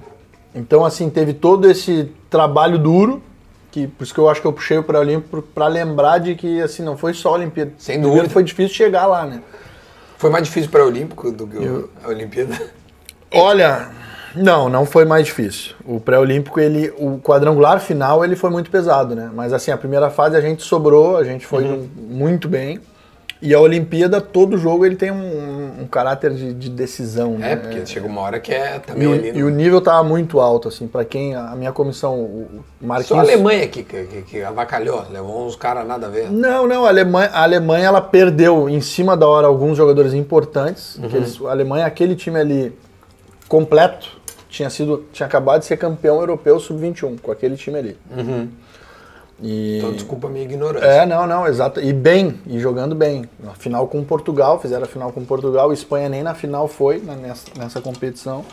Então, 0.53 0.85
assim, 0.85 1.09
teve 1.09 1.33
todo 1.33 1.67
esse 1.69 2.11
trabalho 2.29 2.77
duro, 2.77 3.23
que 3.71 3.87
por 3.87 4.03
isso 4.03 4.13
que 4.13 4.19
eu 4.19 4.29
acho 4.29 4.39
que 4.39 4.45
eu 4.47 4.53
puxei 4.53 4.77
o 4.77 4.83
pré-olímpico 4.83 5.41
para 5.41 5.67
lembrar 5.67 6.19
de 6.19 6.35
que, 6.35 6.61
assim, 6.61 6.83
não 6.83 6.95
foi 6.95 7.13
só 7.15 7.29
a 7.29 7.33
Olimpíada. 7.33 7.71
Sem 7.79 7.95
Primeiro 7.95 8.17
dúvida. 8.17 8.33
foi 8.33 8.43
difícil 8.43 8.75
chegar 8.75 9.07
lá, 9.07 9.25
né? 9.25 9.41
Foi 10.17 10.29
mais 10.29 10.43
difícil 10.43 10.69
para 10.69 10.83
o 10.83 10.87
Olímpico 10.87 11.31
do 11.31 11.47
que 11.47 11.57
o- 11.57 11.89
a 12.03 12.09
Olimpíada. 12.09 12.55
Olha, 13.31 13.89
não, 14.35 14.69
não 14.69 14.85
foi 14.85 15.05
mais 15.05 15.25
difícil. 15.25 15.73
O 15.85 15.99
pré-olímpico, 15.99 16.59
ele, 16.59 16.91
o 16.97 17.19
quadrangular 17.19 17.79
final, 17.79 18.23
ele 18.23 18.35
foi 18.35 18.49
muito 18.49 18.69
pesado, 18.69 19.15
né? 19.15 19.29
Mas 19.33 19.53
assim, 19.53 19.71
a 19.71 19.77
primeira 19.77 20.09
fase 20.09 20.35
a 20.35 20.41
gente 20.41 20.63
sobrou, 20.63 21.17
a 21.17 21.23
gente 21.23 21.45
foi 21.45 21.63
Uhum. 21.63 21.87
muito 21.95 22.47
bem. 22.47 22.79
E 23.41 23.53
a 23.53 23.59
Olimpíada, 23.61 24.19
todo 24.19 24.57
jogo 24.57 24.85
ele 24.85 24.97
tem 24.97 25.11
um, 25.11 25.83
um 25.83 25.87
caráter 25.87 26.33
de, 26.33 26.53
de 26.53 26.69
decisão, 26.69 27.37
né? 27.37 27.53
É, 27.53 27.55
porque 27.55 27.85
chega 27.85 28.05
uma 28.05 28.19
hora 28.19 28.37
que 28.37 28.51
é 28.53 28.81
E 28.97 29.05
ali. 29.05 29.31
e 29.33 29.43
o 29.43 29.49
nível 29.49 29.79
tava 29.79 30.03
muito 30.03 30.41
alto, 30.41 30.67
assim, 30.67 30.87
pra 30.89 31.05
quem, 31.05 31.33
a 31.35 31.55
minha 31.55 31.71
comissão, 31.71 32.15
o 32.19 32.25
o 32.25 32.49
Só 32.81 32.83
a 32.83 32.87
Marquinhos... 32.87 33.19
Alemanha 33.29 33.65
que, 33.69 33.81
que, 33.83 34.03
que- 34.23 34.41
avacalhou, 34.43 35.05
levou 35.09 35.47
uns 35.47 35.55
caras 35.55 35.87
nada 35.87 36.07
a 36.07 36.09
ver. 36.09 36.29
Não, 36.29 36.67
não, 36.67 36.83
a 36.85 36.89
Alemanha, 36.89 37.29
a 37.31 37.43
Alemanha 37.43 37.85
ela 37.85 38.01
perdeu 38.01 38.67
em 38.69 38.81
cima 38.81 39.15
da 39.15 39.25
hora 39.25 39.47
alguns 39.47 39.77
jogadores 39.77 40.13
importantes. 40.13 40.97
Uhum. 40.97 41.05
eles- 41.13 41.39
a 41.41 41.51
Alemanha, 41.51 41.85
aquele 41.85 42.17
time 42.17 42.37
ali 42.37 42.77
completo, 43.49 44.17
tinha 44.47 44.69
sido, 44.69 45.05
tinha 45.11 45.27
acabado 45.27 45.59
de 45.59 45.65
ser 45.65 45.75
campeão 45.75 46.19
europeu 46.19 46.59
sub-21 46.59 47.19
com 47.19 47.31
aquele 47.31 47.57
time 47.57 47.79
ali. 47.79 47.97
E 49.41 49.77
Então 49.77 49.91
desculpa 49.93 50.27
a 50.27 50.29
minha 50.29 50.45
ignorância. 50.45 50.85
é, 50.85 51.05
não, 51.05 51.25
não, 51.25 51.47
exato. 51.47 51.79
E 51.81 51.91
bem, 51.91 52.39
e 52.45 52.59
jogando 52.59 52.93
bem. 52.93 53.27
Na 53.39 53.53
final 53.53 53.87
com 53.87 54.03
Portugal, 54.03 54.59
fizeram 54.59 54.83
a 54.83 54.87
final 54.87 55.11
com 55.11 55.23
Portugal. 55.25 55.73
Espanha 55.73 56.09
nem 56.09 56.23
na 56.23 56.33
final 56.33 56.67
foi 56.67 56.99
né, 56.99 57.17
nessa, 57.21 57.47
nessa 57.57 57.81
competição. 57.81 58.45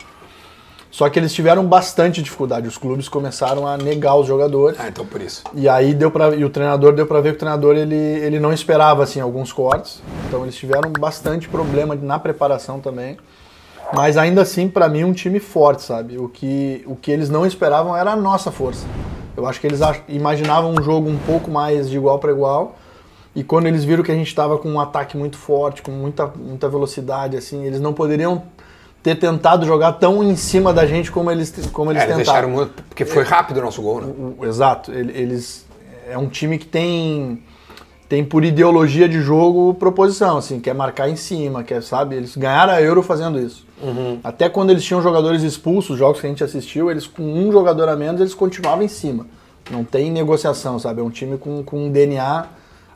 Só 0.91 1.11
que 1.11 1.19
eles 1.19 1.35
tiveram 1.35 1.67
bastante 1.67 2.23
dificuldade. 2.23 2.69
Os 2.69 2.79
clubes 2.79 3.09
começaram 3.09 3.67
a 3.67 3.77
negar 3.77 4.15
os 4.17 4.27
jogadores. 4.27 4.79
Ah, 4.81 4.89
então 4.89 5.05
por 5.05 5.21
isso. 5.21 5.43
E 5.53 5.69
aí 5.69 5.93
deu 5.93 6.11
para 6.11 6.35
e 6.35 6.45
o 6.45 6.49
treinador 6.49 6.95
deu 6.95 7.07
para 7.07 7.21
ver 7.21 7.31
que 7.31 7.37
o 7.37 7.39
treinador 7.41 7.77
ele, 7.77 7.95
ele 7.95 8.39
não 8.39 8.53
esperava 8.53 9.03
assim 9.03 9.21
alguns 9.21 9.53
cortes. 9.53 10.01
Então 10.27 10.43
eles 10.45 10.55
tiveram 10.55 10.91
bastante 10.93 11.49
problema 11.49 11.95
na 11.97 12.19
preparação 12.19 12.81
também. 12.81 13.19
Mas 13.93 14.17
ainda 14.17 14.43
assim, 14.43 14.69
para 14.69 14.89
mim, 14.89 15.05
um 15.05 15.13
time 15.13 15.39
forte, 15.39 15.83
sabe? 15.83 16.19
O 16.19 16.29
que, 16.29 16.83
o 16.87 16.97
que 16.97 17.11
eles 17.11 17.31
não 17.31 17.47
esperavam 17.47 17.97
era 17.97 18.13
a 18.13 18.17
nossa 18.17 18.51
força. 18.51 18.87
Eu 19.37 19.47
acho 19.47 19.61
que 19.61 19.67
eles 19.67 19.81
imaginavam 20.09 20.73
um 20.73 20.83
jogo 20.83 21.09
um 21.09 21.19
pouco 21.19 21.51
mais 21.51 21.89
de 21.89 21.97
igual 21.97 22.19
para 22.19 22.33
igual. 22.33 22.77
E 23.35 23.45
quando 23.45 23.67
eles 23.67 23.85
viram 23.85 24.03
que 24.03 24.11
a 24.11 24.15
gente 24.15 24.29
estava 24.29 24.57
com 24.59 24.71
um 24.71 24.81
ataque 24.81 25.17
muito 25.17 25.37
forte, 25.37 25.83
com 25.83 25.91
muita, 25.91 26.27
muita 26.27 26.69
velocidade, 26.69 27.37
assim, 27.37 27.65
eles 27.65 27.81
não 27.81 27.93
poderiam 27.93 28.43
ter 29.03 29.15
tentado 29.17 29.65
jogar 29.67 29.93
tão 29.93 30.25
em 30.25 30.35
cima 30.35 30.73
da 30.73 30.87
gente 30.87 31.13
como 31.13 31.31
eles, 31.31 31.53
como 31.73 31.93
eles 31.93 32.03
É, 32.03 32.07
eles 32.07 32.17
tentaram. 32.17 32.33
deixaram 32.35 32.49
muito. 32.51 32.83
Porque 32.89 33.05
foi 33.05 33.23
rápido 33.23 33.59
o 33.59 33.63
nosso 33.63 33.81
gol, 33.83 34.01
né? 34.01 34.13
O- 34.39 34.45
Exato. 34.47 34.91
ele- 34.91 35.13
Eles 35.17 35.65
é 36.09 36.17
um 36.19 36.29
time 36.29 36.59
que 36.59 36.67
tem 36.67 37.43
tem 38.09 38.25
por 38.25 38.45
ideologia 38.45 39.09
de 39.09 39.21
jogo 39.21 39.75
proposição, 39.75 40.37
assim, 40.39 40.61
quer 40.61 40.73
marcar 40.73 41.09
em 41.11 41.17
cima, 41.17 41.65
quer, 41.65 41.83
sabe? 41.83 42.15
Eles 42.15 42.37
ganharam 42.37 42.73
a 42.73 42.81
Euro 42.81 43.03
fazendo 43.03 43.37
isso. 43.39 43.66
Até 44.25 44.49
quando 44.49 44.71
eles 44.71 44.83
tinham 44.85 45.03
jogadores 45.03 45.43
expulsos, 45.43 45.91
os 45.91 45.99
jogos 45.99 46.21
que 46.21 46.27
a 46.27 46.31
gente 46.31 46.43
assistiu, 46.43 46.91
eles 46.91 47.07
com 47.07 47.23
um 47.23 47.53
jogador 47.53 47.89
a 47.89 47.97
menos, 47.97 48.21
eles 48.21 48.35
continuavam 48.35 48.83
em 48.85 48.89
cima. 48.89 49.27
Não 49.71 49.85
tem 49.85 50.11
negociação, 50.11 50.79
sabe? 50.79 51.01
É 51.01 51.05
um 51.05 51.11
time 51.11 51.37
com, 51.39 51.63
com 51.63 51.87
um 51.87 51.91
DNA 51.91 52.47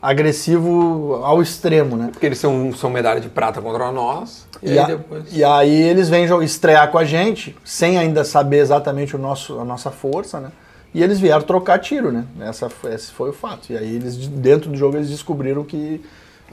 agressivo 0.01 1.21
ao 1.23 1.41
extremo, 1.41 1.95
né? 1.95 2.09
Porque 2.11 2.25
eles 2.25 2.37
são, 2.39 2.73
são 2.73 2.89
medalha 2.89 3.19
de 3.21 3.29
prata 3.29 3.61
contra 3.61 3.91
nós. 3.91 4.47
E, 4.61 4.67
E, 4.67 4.71
aí 4.71 4.79
a- 4.79 4.85
depois. 4.85 5.23
e 5.31 5.43
aí 5.43 5.81
eles 5.81 6.09
vêm 6.09 6.25
estrear 6.43 6.89
com 6.91 6.97
a 6.97 7.05
gente, 7.05 7.55
sem 7.63 7.97
ainda 7.97 8.23
saber 8.23 8.57
exatamente 8.59 9.15
o 9.15 9.19
nosso, 9.19 9.59
a 9.59 9.65
nossa 9.65 9.91
força, 9.91 10.39
né? 10.39 10.51
E 10.93 11.01
eles 11.01 11.19
vieram 11.19 11.41
trocar 11.43 11.79
tiro, 11.79 12.11
né? 12.11 12.25
Essa, 12.41 12.69
esse 12.93 13.11
foi 13.11 13.29
o 13.29 13.33
fato. 13.33 13.71
E 13.71 13.77
aí 13.77 13.95
eles, 13.95 14.17
dentro 14.27 14.69
do 14.69 14.77
jogo, 14.77 14.97
eles 14.97 15.09
descobriram 15.09 15.63
que, 15.63 16.01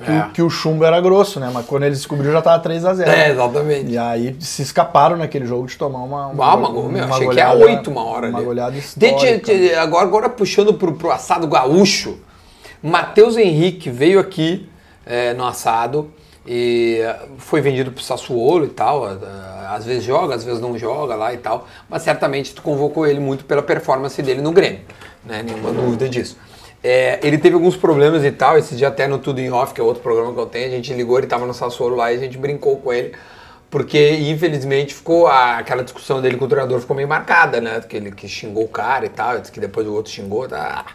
que, 0.05 0.11
É. 0.11 0.21
o, 0.21 0.31
que 0.31 0.43
o 0.43 0.51
chumbo 0.51 0.85
era 0.85 1.01
grosso, 1.01 1.39
né? 1.41 1.51
Mas 1.53 1.67
quando 1.67 1.83
eles 1.85 1.99
descobriram 1.99 2.33
já 2.33 2.43
tava 2.43 2.63
3 2.63 2.85
a 2.85 2.95
0 2.95 3.11
É, 3.11 3.31
exatamente. 3.31 3.91
E 3.91 3.99
aí 3.99 4.37
se 4.41 4.63
escaparam 4.63 5.17
naquele 5.17 5.47
jogo 5.47 5.67
de 5.67 5.77
tomar 5.77 5.99
uma. 6.05 6.27
Ah, 6.45 6.55
uma, 6.57 6.69
go- 6.69 6.89
meu, 6.89 7.05
uma 7.05 7.15
achei 7.17 7.29
que 7.29 7.41
era 7.41 7.51
goleada- 7.53 7.73
oito 7.77 7.91
uma 7.91 8.05
hora 8.05 8.29
Uma 8.29 8.39
ali. 8.39 8.47
goleada 8.47 8.73
De- 8.73 9.15
de- 9.15 9.39
de- 9.41 9.75
agora, 9.75 10.05
agora 10.05 10.29
puxando 10.29 10.75
pro, 10.75 10.95
pro 10.95 11.11
assado 11.11 11.47
gaúcho, 11.47 12.19
Matheus 12.83 13.37
Henrique 13.37 13.91
veio 13.91 14.21
aqui 14.21 14.69
é, 15.05 15.33
no 15.35 15.45
assado 15.47 16.11
e 16.47 17.01
foi 17.39 17.61
vendido 17.61 17.91
pro 17.93 18.03
Sassuolo 18.03 18.65
e 18.65 18.69
tal. 18.69 19.05
Às 19.71 19.85
vezes 19.85 20.05
joga, 20.05 20.35
às 20.35 20.45
vezes 20.45 20.61
não 20.61 20.79
joga 20.79 21.15
lá 21.15 21.35
e 21.35 21.39
tal. 21.39 21.67
Mas 21.89 22.03
certamente 22.03 22.55
tu 22.55 22.63
convocou 22.63 23.07
ele 23.07 23.21
muito 23.21 23.45
pela 23.45 23.63
performance 23.63 24.21
dele 24.23 24.41
no 24.41 24.53
Grêmio, 24.53 24.81
né? 25.25 25.43
Nenhuma 25.43 25.73
dúvida 25.73 26.09
disso. 26.09 26.37
É, 26.83 27.19
ele 27.23 27.39
teve 27.39 27.55
alguns 27.55 27.77
problemas 27.77 28.25
e 28.25 28.31
tal, 28.31 28.57
esse 28.57 28.77
dia 28.77 28.89
até 28.89 29.09
no 29.09 29.19
Tudo 29.19 29.41
em 29.41 29.51
Off, 29.51 29.75
que 29.75 29.81
é 29.81 29.85
outro 29.85 30.03
programa 30.03 30.33
que 30.33 30.39
eu 30.39 30.47
tenho, 30.47 30.69
a 30.69 30.71
gente 30.71 30.93
ligou, 30.95 31.19
ele 31.19 31.27
tava 31.27 31.45
no 31.45 31.53
Sassuolo 31.53 31.97
lá 31.97 32.13
e 32.13 32.17
a 32.17 32.19
gente 32.19 32.39
brincou 32.39 32.77
com 32.77 32.93
ele, 32.93 33.15
porque 33.69 34.13
infelizmente 34.15 34.95
ficou 34.95 35.27
a- 35.27 35.59
aquela 35.59 35.83
discussão 35.83 36.21
dele 36.23 36.37
com 36.37 36.45
o 36.45 36.49
treinador 36.49 36.79
ficou 36.81 36.95
meio 36.95 37.09
marcada, 37.09 37.61
né? 37.61 37.81
Que 37.87 37.97
ele 37.97 38.13
que 38.13 38.29
xingou 38.29 38.65
o 38.65 38.69
cara 38.69 39.07
e 39.07 39.09
tal, 39.09 39.41
que 39.41 39.61
depois 39.61 39.87
o 39.87 39.93
outro 39.93 40.11
xingou, 40.13 40.49
tá? 40.49 40.87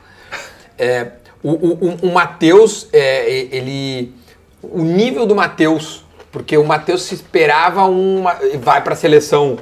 É, 0.78 1.12
o 1.44 1.52
o, 1.52 1.98
o, 2.08 2.14
Matheus, 2.14 2.88
é, 2.94 3.30
ele. 3.30 4.14
O 4.62 4.82
nível 4.82 5.26
do 5.26 5.36
Matheus, 5.36 6.06
porque 6.32 6.58
o 6.58 6.64
Matheus 6.64 7.04
se 7.04 7.14
esperava 7.14 7.84
uma. 7.86 8.38
Vai 8.60 8.82
para 8.82 8.94
a 8.94 8.96
seleção 8.96 9.60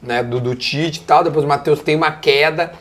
né, 0.00 0.22
do, 0.22 0.40
do 0.40 0.54
Tite 0.54 1.00
e 1.00 1.02
tal, 1.02 1.24
depois 1.24 1.44
o 1.44 1.48
Matheus 1.48 1.80
tem 1.80 1.96
uma 1.96 2.12
queda. 2.12 2.72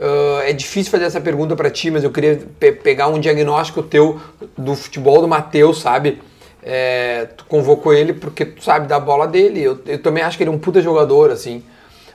Ah, 0.00 0.42
é 0.44 0.52
difícil 0.52 0.90
fazer 0.90 1.04
essa 1.04 1.20
pergunta 1.20 1.54
para 1.56 1.70
ti, 1.70 1.90
mas 1.90 2.02
eu 2.04 2.10
queria 2.10 2.40
pe- 2.58 2.72
pegar 2.72 3.08
um 3.08 3.18
diagnóstico 3.20 3.82
teu 3.82 4.20
do 4.56 4.74
futebol 4.74 5.20
do 5.20 5.28
Matheus, 5.28 5.80
sabe? 5.80 6.20
É, 6.62 7.28
tu 7.36 7.44
convocou 7.44 7.92
ele 7.92 8.12
porque 8.14 8.44
tu 8.44 8.64
sabe 8.64 8.86
da 8.86 8.98
bola 8.98 9.26
dele. 9.26 9.62
Eu, 9.62 9.78
eu 9.86 9.98
também 10.02 10.22
acho 10.22 10.36
que 10.36 10.42
ele 10.42 10.50
é 10.50 10.52
um 10.52 10.58
puta 10.58 10.80
jogador, 10.80 11.30
assim. 11.30 11.62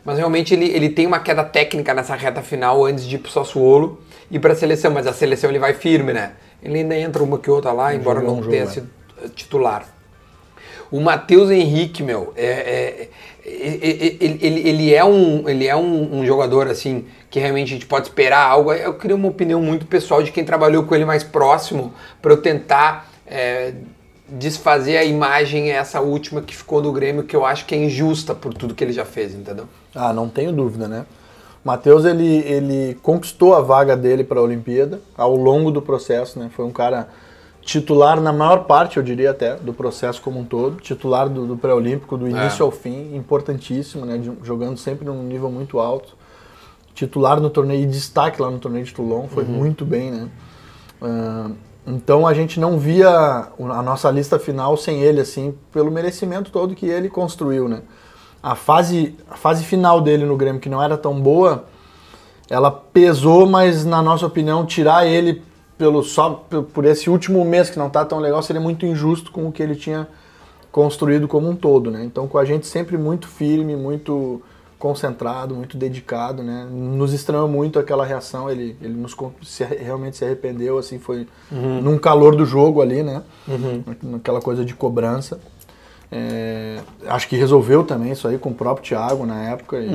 Mas 0.04 0.18
realmente 0.18 0.54
ele, 0.54 0.66
ele 0.66 0.90
tem 0.90 1.06
uma 1.06 1.20
queda 1.20 1.44
técnica 1.44 1.94
nessa 1.94 2.16
reta 2.16 2.42
final 2.42 2.84
antes 2.86 3.06
de 3.08 3.16
ir 3.16 3.20
pro 3.20 3.32
Sassuolo 3.32 4.02
e 4.32 4.40
pra 4.40 4.56
seleção. 4.56 4.92
Mas 4.92 5.06
a 5.06 5.14
seleção 5.14 5.50
ele 5.52 5.60
vai 5.60 5.74
firme, 5.74 6.14
né? 6.14 6.32
Ele 6.64 6.80
ainda 6.80 6.98
entra 6.98 7.22
uma 7.24 7.38
que 7.38 7.50
outra 7.50 7.72
lá, 7.72 7.94
embora 7.94 8.20
Jogou 8.22 8.36
não 8.36 8.42
um 8.42 8.50
tenha 8.50 8.62
jogo, 8.64 8.74
sido 8.74 8.90
eh, 9.24 9.28
titular. 9.36 9.86
O 10.92 11.00
Matheus 11.00 11.52
Henrique, 11.52 12.02
meu, 12.02 12.34
é, 12.36 12.46
é- 12.46 13.10
é- 13.46 13.50
é- 13.52 14.18
ele, 14.20 14.40
ele- 14.42 14.70
ele 14.70 14.94
é, 14.94 15.06
um, 15.06 15.48
ele 15.48 15.68
é 15.68 15.76
um, 15.76 16.20
um 16.20 16.26
jogador 16.26 16.68
assim 16.68 17.06
que 17.30 17.40
realmente 17.40 17.68
a 17.68 17.74
gente 17.74 17.86
pode 17.86 18.08
esperar 18.08 18.44
algo. 18.46 18.74
Eu 18.74 18.94
queria 18.96 19.16
uma 19.16 19.28
opinião 19.28 19.62
muito 19.62 19.86
pessoal 19.86 20.24
de 20.24 20.32
quem 20.32 20.44
trabalhou 20.44 20.84
com 20.84 20.96
ele 20.96 21.06
mais 21.06 21.24
próximo 21.24 21.94
para 22.22 22.34
eu 22.34 22.42
tentar 22.42 23.10
é, 23.28 23.74
desfazer 24.28 24.98
a 24.98 25.04
imagem 25.04 25.72
essa 25.72 26.02
última 26.02 26.42
que 26.42 26.56
ficou 26.56 26.82
do 26.82 26.92
Grêmio 26.92 27.24
que 27.24 27.36
eu 27.36 27.46
acho 27.46 27.66
que 27.66 27.76
é 27.76 27.78
injusta 27.78 28.34
por 28.34 28.54
tudo 28.54 28.74
que 28.74 28.84
ele 28.84 28.94
já 28.94 29.06
fez, 29.06 29.34
entendeu? 29.34 29.66
Ah, 29.94 30.12
não 30.14 30.28
tenho 30.28 30.52
dúvida, 30.52 30.88
né? 30.88 31.06
Matheus, 31.64 32.06
ele, 32.06 32.38
ele 32.46 32.98
conquistou 33.04 33.54
a 33.54 33.60
vaga 33.60 33.96
dele 33.96 34.24
para 34.24 34.40
a 34.40 34.44
Olimpíada 34.44 35.02
ao 35.18 35.36
longo 35.36 35.72
do 35.72 35.82
processo, 35.82 36.40
né? 36.40 36.50
Foi 36.56 36.66
um 36.66 36.72
cara 36.72 37.10
titular 37.62 38.20
na 38.20 38.32
maior 38.32 38.64
parte, 38.64 38.98
eu 38.98 39.04
diria 39.04 39.32
até, 39.32 39.56
do 39.56 39.74
processo 39.74 40.22
como 40.22 40.40
um 40.40 40.46
todo. 40.46 40.78
Titular 40.78 41.28
do, 41.30 41.46
do 41.46 41.58
pré-olímpico, 41.58 42.18
do 42.18 42.28
início 42.28 42.64
É. 42.64 42.66
ao 42.66 42.72
fim, 42.72 43.14
importantíssimo, 43.16 44.06
né? 44.06 44.20
Jogando 44.42 44.78
sempre 44.78 45.06
num 45.06 45.22
nível 45.22 45.52
muito 45.52 45.80
alto. 45.80 46.18
Titular 47.00 47.40
no 47.40 47.50
torneio 47.50 47.84
e 47.84 47.86
destaque 47.86 48.42
lá 48.42 48.52
no 48.52 48.60
torneio 48.60 48.84
de 48.84 48.94
Toulon, 48.94 49.30
foi 49.30 49.46
muito 49.46 49.86
bem, 49.86 50.12
né? 50.12 50.30
Ah, 51.02 51.50
então 51.88 52.28
a 52.28 52.34
gente 52.34 52.60
não 52.60 52.78
via 52.78 53.10
a 53.10 53.82
nossa 53.82 54.12
lista 54.12 54.38
final 54.38 54.76
sem 54.76 55.02
ele, 55.02 55.22
assim, 55.22 55.56
pelo 55.72 55.90
merecimento 55.90 56.52
todo 56.52 56.76
que 56.76 56.86
ele 56.86 57.08
construiu, 57.08 57.70
né? 57.70 57.84
A 58.44 58.54
fase, 58.54 59.16
a 59.32 59.38
fase 59.38 59.64
final 59.64 60.02
dele 60.02 60.26
no 60.26 60.36
Grêmio, 60.36 60.60
que 60.60 60.68
não 60.68 60.84
era 60.84 60.98
tão 60.98 61.22
boa, 61.22 61.64
ela 62.50 62.70
pesou, 62.70 63.48
mas 63.48 63.86
na 63.86 64.02
nossa 64.02 64.26
opinião, 64.26 64.66
tirar 64.66 65.06
ele 65.08 65.42
pelo 65.78 66.04
só 66.04 66.32
por 66.74 66.84
esse 66.84 67.10
último 67.10 67.46
mês 67.46 67.70
que 67.70 67.80
não 67.80 67.90
tá 67.90 68.04
tão 68.04 68.20
legal 68.20 68.44
seria 68.44 68.62
muito 68.62 68.86
injusto 68.86 69.32
com 69.32 69.48
o 69.48 69.52
que 69.54 69.64
ele 69.64 69.76
tinha 69.76 70.06
construído 70.70 71.30
como 71.30 71.50
um 71.50 71.56
todo, 71.56 71.90
né? 71.90 72.04
Então 72.04 72.28
com 72.28 72.38
a 72.38 72.44
gente 72.44 72.68
sempre 72.68 72.98
muito 72.98 73.30
firme, 73.30 73.78
muito 73.78 74.42
concentrado, 74.80 75.54
muito 75.54 75.78
dedicado, 75.78 76.42
né? 76.42 76.66
Nos 76.72 77.12
estranhou 77.14 77.50
muito 77.50 77.78
aquela 77.78 78.06
reação, 78.06 78.50
ele, 78.50 78.78
ele 78.82 78.94
nos 78.94 79.16
se, 79.44 79.64
realmente 79.66 80.16
se 80.16 80.24
arrependeu, 80.24 80.78
assim, 80.78 80.98
foi 80.98 81.28
num 81.52 81.98
calor 81.98 82.36
do 82.36 82.46
jogo 82.46 82.82
ali, 82.82 83.04
né? 83.04 83.22
Naquela 84.02 84.42
coisa 84.42 84.64
de 84.64 84.74
cobrança. 84.74 85.40
É, 86.12 86.80
acho 87.08 87.28
que 87.28 87.36
resolveu 87.36 87.84
também 87.84 88.14
isso 88.14 88.28
aí 88.28 88.38
com 88.40 88.50
o 88.50 88.54
próprio 88.56 88.88
Thiago 88.88 89.26
na 89.26 89.44
época. 89.44 89.78
E 89.80 89.90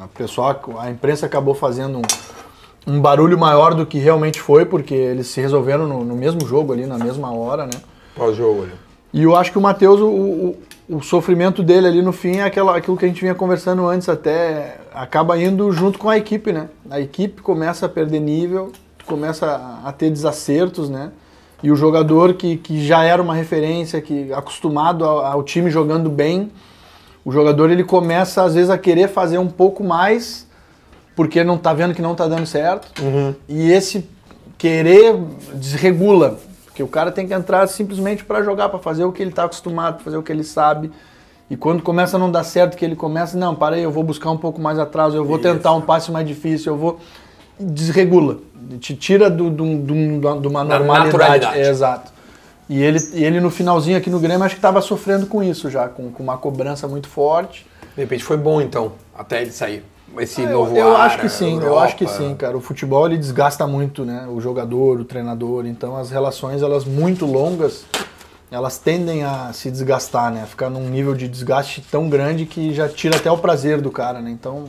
a, 0.00 0.08
pessoa, 0.08 0.60
a 0.78 0.90
imprensa 0.90 1.24
acabou 1.24 1.54
fazendo 1.54 1.98
um, 1.98 2.92
um 2.94 3.00
barulho 3.00 3.38
maior 3.38 3.74
do 3.74 3.86
que 3.86 3.98
realmente 3.98 4.40
foi, 4.40 4.66
porque 4.66 4.92
eles 4.92 5.28
se 5.28 5.40
resolveram 5.40 5.86
no, 5.86 6.04
no 6.04 6.16
mesmo 6.16 6.44
jogo 6.46 6.72
ali, 6.72 6.84
na 6.84 6.98
mesma 6.98 7.32
hora, 7.32 7.64
né? 7.64 7.80
Pós-jogo, 8.14 8.62
olha. 8.62 8.89
E 9.12 9.22
eu 9.22 9.34
acho 9.36 9.50
que 9.52 9.58
o 9.58 9.60
Matheus, 9.60 10.00
o, 10.00 10.06
o, 10.06 10.56
o 10.96 11.02
sofrimento 11.02 11.62
dele 11.62 11.86
ali 11.86 12.02
no 12.02 12.12
fim 12.12 12.36
é 12.36 12.44
aquela, 12.44 12.76
aquilo 12.76 12.96
que 12.96 13.04
a 13.04 13.08
gente 13.08 13.20
vinha 13.20 13.34
conversando 13.34 13.86
antes 13.86 14.08
até, 14.08 14.78
acaba 14.94 15.38
indo 15.38 15.70
junto 15.72 15.98
com 15.98 16.08
a 16.08 16.16
equipe, 16.16 16.52
né? 16.52 16.68
A 16.90 17.00
equipe 17.00 17.42
começa 17.42 17.86
a 17.86 17.88
perder 17.88 18.20
nível, 18.20 18.72
começa 19.06 19.80
a, 19.84 19.92
ter 19.92 20.10
desacertos, 20.10 20.88
né? 20.88 21.10
E 21.62 21.70
o 21.70 21.76
jogador 21.76 22.34
que, 22.34 22.56
que 22.56 22.84
já 22.86 23.04
era 23.04 23.20
uma 23.20 23.34
referência, 23.34 24.00
que 24.00 24.32
acostumado 24.32 25.04
ao, 25.04 25.24
ao 25.24 25.42
time 25.42 25.70
jogando 25.70 26.08
bem, 26.08 26.50
o 27.24 27.32
jogador 27.32 27.70
ele 27.70 27.84
começa 27.84 28.42
às 28.42 28.54
vezes 28.54 28.70
a 28.70 28.78
querer 28.78 29.08
fazer 29.08 29.38
um 29.38 29.48
pouco 29.48 29.84
mais 29.84 30.48
porque 31.20 31.44
não 31.44 31.58
tá 31.58 31.74
vendo 31.74 31.92
que 31.92 32.00
não 32.00 32.14
tá 32.14 32.26
dando 32.26 32.46
certo. 32.46 32.90
E 33.46 33.70
esse 33.70 34.08
querer 34.56 35.14
desregula, 35.54 36.38
porque 36.80 36.82
o 36.82 36.88
cara 36.88 37.12
tem 37.12 37.26
que 37.26 37.34
entrar 37.34 37.66
simplesmente 37.66 38.24
para 38.24 38.42
jogar, 38.42 38.68
para 38.68 38.78
fazer 38.78 39.04
o 39.04 39.12
que 39.12 39.22
ele 39.22 39.30
tá 39.30 39.44
acostumado, 39.44 39.96
pra 39.96 40.04
fazer 40.04 40.16
o 40.16 40.22
que 40.22 40.32
ele 40.32 40.44
sabe. 40.44 40.90
E 41.50 41.56
quando 41.56 41.82
começa 41.82 42.16
a 42.16 42.18
não 42.18 42.30
dar 42.30 42.44
certo, 42.44 42.76
que 42.76 42.84
ele 42.84 42.96
começa, 42.96 43.36
não, 43.36 43.54
para 43.54 43.76
aí, 43.76 43.82
eu 43.82 43.90
vou 43.90 44.02
buscar 44.02 44.30
um 44.30 44.36
pouco 44.36 44.60
mais 44.60 44.78
atrás, 44.78 45.14
eu 45.14 45.24
vou 45.24 45.38
tentar 45.38 45.72
um 45.74 45.80
passe 45.80 46.10
mais 46.10 46.26
difícil, 46.26 46.72
eu 46.72 46.78
vou 46.78 47.00
desregula, 47.58 48.38
te 48.78 48.94
tira 48.94 49.28
do, 49.28 49.50
do, 49.50 49.76
do, 49.76 50.40
de 50.40 50.48
uma 50.48 50.64
Da 50.64 50.78
normalidade. 50.78 51.58
É, 51.58 51.68
exato. 51.68 52.10
E 52.68 52.80
ele, 52.82 52.98
ele 53.12 53.40
no 53.40 53.50
finalzinho 53.50 53.98
aqui 53.98 54.08
no 54.08 54.20
Grêmio 54.20 54.44
acho 54.44 54.54
que 54.54 54.58
estava 54.60 54.80
sofrendo 54.80 55.26
com 55.26 55.42
isso 55.42 55.68
já, 55.68 55.88
com, 55.88 56.10
com 56.10 56.22
uma 56.22 56.38
cobrança 56.38 56.86
muito 56.86 57.08
forte. 57.08 57.66
De 57.94 58.00
repente 58.00 58.22
foi 58.22 58.36
bom 58.36 58.60
então, 58.62 58.92
até 59.14 59.42
ele 59.42 59.50
sair. 59.50 59.82
Esse 60.18 60.42
Ah, 60.42 60.44
eu, 60.44 60.50
novo 60.52 60.76
eu 60.76 60.96
ar, 60.96 61.06
acho 61.06 61.20
que 61.20 61.28
sim, 61.28 61.54
eu 61.56 61.62
Europa. 61.62 61.82
acho 61.84 61.96
que 61.96 62.06
sim, 62.08 62.34
cara. 62.34 62.56
O 62.56 62.60
futebol 62.60 63.06
ele 63.06 63.16
desgasta 63.16 63.66
muito, 63.66 64.04
né? 64.04 64.26
O 64.28 64.40
jogador, 64.40 65.00
o 65.00 65.04
treinador. 65.04 65.66
Então 65.66 65.96
as 65.96 66.10
relações 66.10 66.62
elas 66.62 66.84
muito 66.84 67.24
longas, 67.24 67.84
elas 68.50 68.78
tendem 68.78 69.22
a 69.22 69.52
se 69.52 69.70
desgastar, 69.70 70.32
né? 70.32 70.44
Ficar 70.46 70.68
num 70.68 70.88
nível 70.88 71.14
de 71.14 71.28
desgaste 71.28 71.80
tão 71.90 72.08
grande 72.08 72.44
que 72.46 72.74
já 72.74 72.88
tira 72.88 73.16
até 73.16 73.30
o 73.30 73.38
prazer 73.38 73.80
do 73.80 73.90
cara, 73.90 74.20
né? 74.20 74.30
Então 74.30 74.64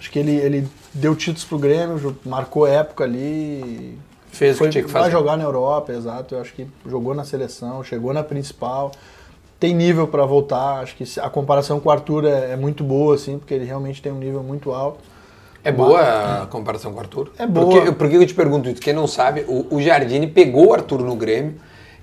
acho 0.00 0.10
que 0.10 0.18
ele, 0.18 0.32
ele 0.36 0.68
deu 0.92 1.14
títulos 1.14 1.44
pro 1.44 1.58
Grêmio, 1.58 2.16
marcou 2.24 2.66
época 2.66 3.04
ali. 3.04 3.98
Fez 4.32 4.56
o 4.56 4.58
foi, 4.58 4.66
que 4.68 4.72
tinha 4.72 4.84
que 4.84 4.90
vai 4.90 5.02
fazer. 5.02 5.12
jogar 5.12 5.36
na 5.36 5.44
Europa, 5.44 5.92
exato. 5.92 6.34
Eu 6.34 6.40
acho 6.40 6.52
que 6.54 6.66
jogou 6.86 7.14
na 7.14 7.24
seleção, 7.24 7.84
chegou 7.84 8.12
na 8.12 8.24
principal. 8.24 8.90
Tem 9.64 9.72
nível 9.72 10.06
para 10.06 10.26
voltar. 10.26 10.80
Acho 10.82 10.94
que 10.94 11.04
a 11.18 11.30
comparação 11.30 11.80
com 11.80 11.88
o 11.88 11.92
Arthur 11.92 12.26
é, 12.26 12.50
é 12.52 12.56
muito 12.56 12.84
boa, 12.84 13.14
assim, 13.14 13.38
porque 13.38 13.54
ele 13.54 13.64
realmente 13.64 14.02
tem 14.02 14.12
um 14.12 14.18
nível 14.18 14.42
muito 14.42 14.72
alto. 14.74 14.98
É 15.64 15.72
boa 15.72 16.42
a 16.42 16.46
comparação 16.48 16.92
com 16.92 16.98
o 16.98 17.00
Arthur? 17.00 17.30
É 17.38 17.46
boa. 17.46 17.90
Por 17.92 18.10
que 18.10 18.16
eu 18.16 18.26
te 18.26 18.34
pergunto 18.34 18.68
isso? 18.68 18.78
Quem 18.82 18.92
não 18.92 19.06
sabe, 19.06 19.42
o, 19.48 19.74
o 19.76 19.80
Jardine 19.80 20.26
pegou 20.26 20.66
o 20.66 20.74
Arthur 20.74 21.00
no 21.00 21.16
Grêmio 21.16 21.54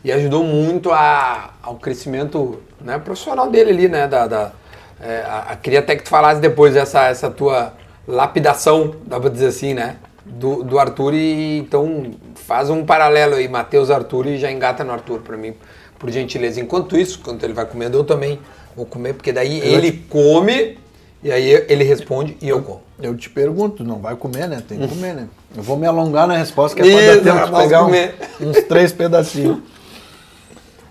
e 0.03 0.11
ajudou 0.11 0.43
muito 0.43 0.91
a- 0.91 1.51
ao 1.61 1.75
crescimento 1.75 2.59
né, 2.83 2.97
profissional 2.97 3.47
dele 3.51 3.69
ali, 3.69 3.87
né? 3.87 4.07
Da, 4.07 4.25
da- 4.25 4.51
é, 4.99 5.21
a- 5.23 5.45
a- 5.51 5.55
queria 5.55 5.77
até 5.81 5.95
que 5.95 6.01
tu 6.01 6.09
falasse 6.09 6.41
depois 6.41 6.75
essa, 6.75 7.09
essa 7.09 7.29
tua 7.29 7.73
lapidação, 8.07 8.95
dá 9.05 9.19
pra 9.19 9.29
dizer 9.29 9.45
assim, 9.49 9.75
né? 9.75 9.97
Do, 10.25 10.63
do 10.63 10.79
Arthur 10.79 11.13
e 11.13 11.59
então 11.59 12.05
faz 12.33 12.71
um 12.71 12.83
paralelo 12.83 13.35
aí, 13.35 13.47
Matheus 13.47 13.91
Arthur 13.91 14.25
e 14.25 14.37
já 14.39 14.51
engata 14.51 14.83
no 14.83 14.91
Arthur 14.91 15.19
pra 15.19 15.37
mim, 15.37 15.53
por 16.01 16.09
gentileza. 16.09 16.59
Enquanto 16.59 16.97
isso, 16.97 17.19
quando 17.23 17.43
ele 17.43 17.53
vai 17.53 17.63
comendo, 17.63 17.95
eu 17.95 18.03
também 18.03 18.39
vou 18.75 18.87
comer, 18.87 19.13
porque 19.13 19.31
daí 19.31 19.59
ele 19.59 19.91
come 20.09 20.75
e 21.23 21.31
aí 21.31 21.47
ele 21.69 21.83
responde 21.83 22.35
e 22.41 22.49
eu 22.49 22.63
como. 22.63 22.81
Eu 22.99 23.15
te 23.15 23.29
pergunto, 23.29 23.83
não 23.83 23.99
vai 23.99 24.15
comer, 24.15 24.47
né? 24.49 24.63
Tem 24.67 24.79
que 24.79 24.87
comer, 24.87 25.13
né? 25.13 25.27
Eu 25.55 25.61
vou 25.61 25.77
me 25.77 25.85
alongar 25.85 26.27
na 26.27 26.35
resposta, 26.35 26.75
que 26.75 26.81
é 26.81 26.91
pra 26.91 27.01
dar 27.05 27.13
Isso, 27.13 27.23
tempo 27.23 27.45
de 27.45 27.61
pegar 27.63 27.85
um- 27.85 28.49
uns 28.49 28.63
três 28.63 28.91
pedacinhos. 28.91 29.59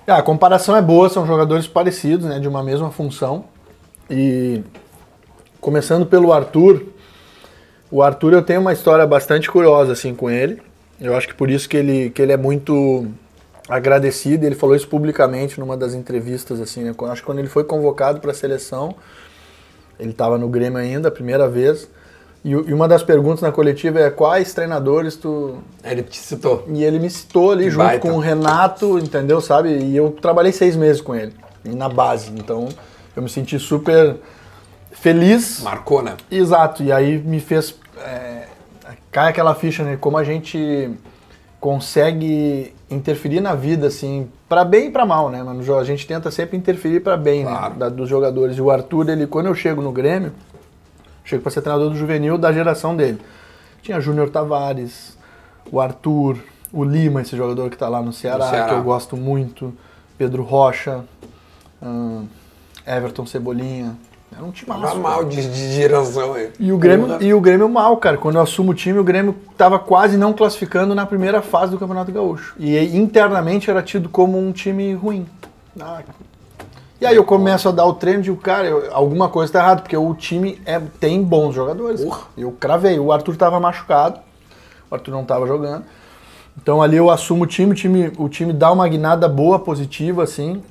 Ah, 0.06 0.18
a 0.18 0.22
comparação 0.22 0.76
é 0.76 0.82
boa, 0.82 1.08
são 1.08 1.26
jogadores 1.26 1.66
parecidos, 1.66 2.26
né? 2.26 2.38
De 2.38 2.46
uma 2.46 2.62
mesma 2.62 2.90
função. 2.92 3.44
E 4.08 4.60
começando 5.60 6.06
pelo 6.06 6.32
Arthur, 6.32 6.84
o 7.90 8.00
Arthur 8.02 8.32
eu 8.32 8.42
tenho 8.42 8.60
uma 8.60 8.72
história 8.72 9.06
bastante 9.06 9.50
curiosa 9.50 9.92
assim 9.92 10.14
com 10.14 10.30
ele. 10.30 10.60
Eu 11.00 11.16
acho 11.16 11.26
que 11.26 11.34
por 11.34 11.50
isso 11.50 11.68
que 11.68 11.76
ele, 11.76 12.10
que 12.10 12.20
ele 12.22 12.32
é 12.32 12.36
muito 12.36 13.06
agradecido. 13.70 14.44
Ele 14.44 14.54
falou 14.54 14.74
isso 14.74 14.88
publicamente 14.88 15.58
numa 15.60 15.76
das 15.76 15.94
entrevistas 15.94 16.60
assim, 16.60 16.82
né? 16.84 16.94
Acho 17.10 17.22
que 17.22 17.26
quando 17.26 17.38
ele 17.38 17.48
foi 17.48 17.64
convocado 17.64 18.20
para 18.20 18.32
a 18.32 18.34
seleção, 18.34 18.94
ele 19.98 20.10
estava 20.10 20.36
no 20.36 20.48
Grêmio 20.48 20.78
ainda, 20.78 21.08
a 21.08 21.10
primeira 21.10 21.48
vez. 21.48 21.88
E, 22.44 22.50
e 22.52 22.72
uma 22.72 22.88
das 22.88 23.02
perguntas 23.02 23.42
na 23.42 23.52
coletiva 23.52 24.00
é 24.00 24.08
quais 24.10 24.54
treinadores 24.54 25.14
tu 25.14 25.58
Ele 25.84 26.02
te 26.02 26.16
citou. 26.18 26.64
e 26.68 26.82
ele 26.82 26.98
me 26.98 27.10
citou 27.10 27.52
ali 27.52 27.64
Que 27.64 27.70
junto 27.70 27.84
baita. 27.84 28.08
com 28.08 28.14
o 28.16 28.18
Renato, 28.18 28.98
entendeu? 28.98 29.42
Sabe? 29.42 29.68
E 29.78 29.94
eu 29.94 30.10
trabalhei 30.22 30.50
seis 30.50 30.74
meses 30.74 31.02
com 31.02 31.14
ele, 31.14 31.34
na 31.64 31.86
base. 31.88 32.30
Então 32.30 32.68
eu 33.14 33.22
me 33.22 33.28
senti 33.28 33.58
super 33.58 34.16
feliz. 34.90 35.60
Marcou, 35.62 36.02
né? 36.02 36.16
Exato. 36.30 36.82
E 36.82 36.90
aí 36.90 37.18
me 37.18 37.40
fez. 37.40 37.74
é, 37.98 38.44
cai 39.12 39.28
aquela 39.28 39.54
ficha, 39.54 39.84
né? 39.84 39.98
Como 40.00 40.16
a 40.16 40.24
gente 40.24 40.90
consegue 41.60 42.72
interferir 42.90 43.40
na 43.40 43.54
vida, 43.54 43.86
assim, 43.86 44.28
para 44.48 44.64
bem 44.64 44.88
e 44.88 44.90
para 44.90 45.06
mal, 45.06 45.30
né? 45.30 45.42
Mas 45.44 45.56
no 45.56 45.62
jogo 45.62 45.78
a 45.80 45.84
gente 45.84 46.06
tenta 46.06 46.30
sempre 46.30 46.56
interferir 46.56 47.00
para 47.00 47.16
bem, 47.16 47.44
Claro. 47.44 47.74
né? 47.74 47.78
da- 47.78 47.88
dos 47.88 48.08
jogadores. 48.08 48.56
E 48.56 48.60
o 48.60 48.70
Arthur, 48.70 49.08
ele, 49.10 49.26
quando 49.26 49.46
eu 49.46 49.54
chego 49.54 49.80
no 49.80 49.92
Grêmio, 49.92 50.32
chego 51.24 51.42
para 51.42 51.52
ser 51.52 51.62
treinador 51.62 51.90
do 51.90 51.96
juvenil 51.96 52.36
da 52.36 52.52
geração 52.52 52.96
dele. 52.96 53.20
Tinha 53.82 54.00
Júnior 54.00 54.28
Tavares, 54.30 55.16
o 55.70 55.80
Arthur, 55.80 56.38
o 56.72 56.82
Lima, 56.84 57.22
esse 57.22 57.36
jogador 57.36 57.70
que 57.70 57.76
tá 57.76 57.88
lá 57.88 58.02
no 58.02 58.12
Ceará, 58.12 58.50
Ceará. 58.50 58.68
que 58.68 58.74
eu 58.74 58.82
gosto 58.82 59.16
muito, 59.16 59.72
Pedro 60.18 60.42
Rocha, 60.42 61.04
ahn, 61.80 62.24
Everton 62.86 63.24
Cebolinha. 63.24 63.96
Era 64.32 64.44
um 64.44 64.50
time 64.50 64.70
Tá 64.70 64.94
mal 64.94 65.24
de, 65.24 65.36
de 65.48 65.72
geração 65.74 66.34
aí. 66.34 66.50
e 66.58 66.72
o, 66.72 66.78
Grêmio, 66.78 67.06
Porra. 67.08 67.18
e 67.24 67.34
o 67.34 67.40
Grêmio 67.40 67.68
mal, 67.68 67.96
cara. 67.96 68.16
Quando 68.16 68.36
eu 68.36 68.42
assumo 68.42 68.70
o 68.70 68.74
time, 68.74 68.98
o 68.98 69.04
Grêmio 69.04 69.34
tava 69.56 69.78
quase 69.78 70.16
não 70.16 70.32
classificando 70.32 70.94
na 70.94 71.04
primeira 71.04 71.42
fase 71.42 71.72
do 71.72 71.78
Campeonato 71.78 72.12
Gaúcho. 72.12 72.54
E 72.58 72.78
internamente 72.96 73.68
era 73.70 73.82
tido 73.82 74.08
como 74.08 74.38
um 74.38 74.52
time 74.52 74.94
ruim. 74.94 75.26
Ah, 75.80 76.02
e 77.00 77.06
aí 77.06 77.16
eu 77.16 77.24
começo 77.24 77.68
a 77.68 77.72
dar 77.72 77.86
o 77.86 77.94
treino 77.94 78.22
de, 78.22 78.32
cara, 78.34 78.66
eu- 78.68 78.94
alguma 78.94 79.28
coisa 79.28 79.52
tá 79.52 79.58
errada, 79.60 79.82
porque 79.82 79.96
o 79.96 80.14
time 80.14 80.60
é, 80.66 80.78
tem 81.00 81.22
bons 81.22 81.54
jogadores. 81.54 82.02
Porra. 82.04 82.20
Eu 82.36 82.52
cravei. 82.52 82.98
O 82.98 83.10
Arthur 83.10 83.36
tava 83.36 83.58
machucado, 83.58 84.20
o 84.90 84.94
Arthur 84.94 85.10
não 85.12 85.24
tava 85.24 85.46
jogando. 85.46 85.84
Então 86.60 86.82
ali 86.82 86.96
eu 86.98 87.10
assumo 87.10 87.44
o 87.44 87.46
time, 87.46 87.72
o 87.72 87.74
time, 87.74 88.12
o 88.18 88.28
time 88.28 88.52
dá 88.52 88.70
uma 88.70 88.86
guinada 88.86 89.28
boa, 89.28 89.58
positiva, 89.58 90.22
assim. 90.22 90.62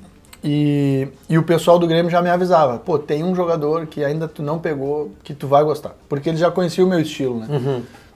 E, 0.42 1.08
e 1.28 1.36
o 1.36 1.42
pessoal 1.42 1.78
do 1.78 1.86
Grêmio 1.86 2.10
já 2.10 2.22
me 2.22 2.30
avisava, 2.30 2.78
pô, 2.78 2.98
tem 2.98 3.22
um 3.22 3.34
jogador 3.34 3.86
que 3.86 4.02
ainda 4.02 4.26
tu 4.26 4.42
não 4.42 4.58
pegou, 4.58 5.10
que 5.22 5.34
tu 5.34 5.46
vai 5.46 5.62
gostar. 5.62 5.94
Porque 6.08 6.30
eles 6.30 6.40
já 6.40 6.50
conheciam 6.50 6.86
o 6.86 6.90
meu 6.90 7.00
estilo, 7.00 7.38
né? 7.40 7.46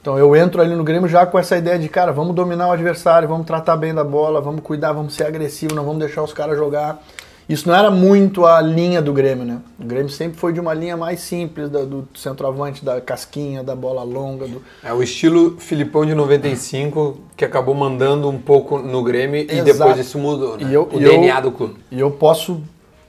Então 0.01 0.19
eu 0.19 0.37
entro 0.37 0.61
ali 0.61 0.75
no 0.75 0.85
Grêmio 0.85 1.09
já 1.09 1.25
com 1.25 1.39
essa 1.39 1.57
ideia 1.57 1.79
de, 1.79 1.89
cara, 1.89 2.13
vamos 2.13 2.35
dominar 2.35 2.69
o 2.69 2.73
adversário, 2.73 3.27
vamos 3.27 3.47
tratar 3.47 3.77
bem 3.77 3.95
da 3.95 4.05
bola, 4.05 4.41
vamos 4.41 4.63
cuidar, 4.63 4.93
vamos 4.93 5.15
ser 5.15 5.25
agressivo, 5.25 5.75
não 5.75 5.85
vamos 5.85 5.99
deixar 5.99 6.23
os 6.23 6.33
caras 6.33 6.59
jogar. 6.59 7.03
Isso 7.49 7.69
não 7.69 7.75
era 7.77 7.91
muito 7.91 8.47
a 8.47 8.61
linha 8.63 9.03
do 9.03 9.13
Grêmio, 9.13 9.45
né? 9.45 9.59
O 9.79 9.85
Grêmio 9.85 10.09
sempre 10.09 10.39
foi 10.39 10.53
de 10.53 10.61
uma 10.61 10.73
linha 10.73 10.97
mais 10.97 11.21
simples, 11.21 11.69
da- 11.69 11.83
do 11.85 12.09
centroavante, 12.15 12.83
da 12.85 13.01
casquinha, 13.03 13.63
da 13.63 13.77
bola 13.77 14.03
longa, 14.03 14.47
do, 14.47 14.63
É 14.83 14.93
o 14.93 15.03
estilo 15.03 15.57
Filipão 15.59 16.07
de 16.07 16.15
95 16.15 17.19
que 17.37 17.45
acabou 17.45 17.75
mandando 17.75 18.29
um 18.31 18.39
pouco 18.39 18.79
no 18.79 19.03
Grêmio 19.03 19.41
e 19.43 19.45
Exato. 19.51 19.65
depois 19.65 19.99
isso 19.99 20.19
mudou, 20.19 20.57
né? 20.57 20.71
E 20.71 20.73
eu- 20.75 20.89
o 20.91 20.99
e 20.99 21.03
eu- 21.05 21.11
DNA 21.11 21.41
do 21.41 21.53
clube. 21.53 21.77
E 21.91 22.01
eu 22.01 22.11
posso 22.11 22.63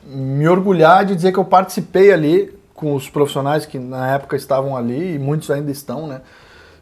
me 0.06 0.48
orgulhar 0.48 1.06
de 1.06 1.16
dizer 1.16 1.32
que 1.32 1.40
eu 1.40 1.46
participei 1.46 2.12
ali 2.12 2.54
com 2.74 2.94
os 2.94 3.10
profissionais 3.10 3.66
que 3.66 3.80
na 3.80 4.16
época 4.16 4.36
estavam 4.36 4.76
ali, 4.76 5.16
e 5.16 5.20
muitos 5.20 5.50
ainda 5.50 5.72
estão, 5.72 6.08
né? 6.08 6.20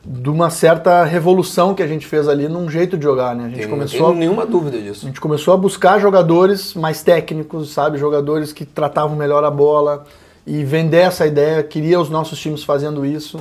De 0.06 0.30
uma 0.30 0.50
certa 0.50 1.04
revolução 1.06 1.74
que 1.74 1.82
a 1.82 1.88
gente 1.88 2.06
fez 2.06 2.28
ali 2.28 2.50
num 2.50 2.70
jeito 2.70 2.98
de 2.98 3.04
jogar, 3.04 3.34
né? 3.34 3.46
A 3.46 3.48
gente 3.48 3.60
Tem- 3.60 3.68
Não 3.68 3.76
começou 3.78 4.00
tenho 4.00 4.12
a, 4.12 4.16
nenhuma 4.16 4.46
dúvida 4.46 4.78
a 4.78 4.82
disso. 4.82 5.06
gente 5.06 5.22
começou 5.22 5.54
a 5.54 5.58
buscar 5.58 5.98
jogadores 6.00 6.74
mais 6.74 7.02
técnicos, 7.02 7.72
sabe? 7.72 7.98
Jogadores 7.98 8.52
que 8.52 8.66
tratavam 8.66 9.16
melhor 9.16 9.44
a 9.46 9.50
bola 9.52 10.04
e 10.46 10.64
vender 10.66 10.98
essa 10.98 11.26
ideia. 11.26 11.64
Queria 11.64 12.00
os 12.02 12.10
nossos 12.10 12.38
times 12.38 12.64
fazendo 12.66 13.06
isso. 13.06 13.40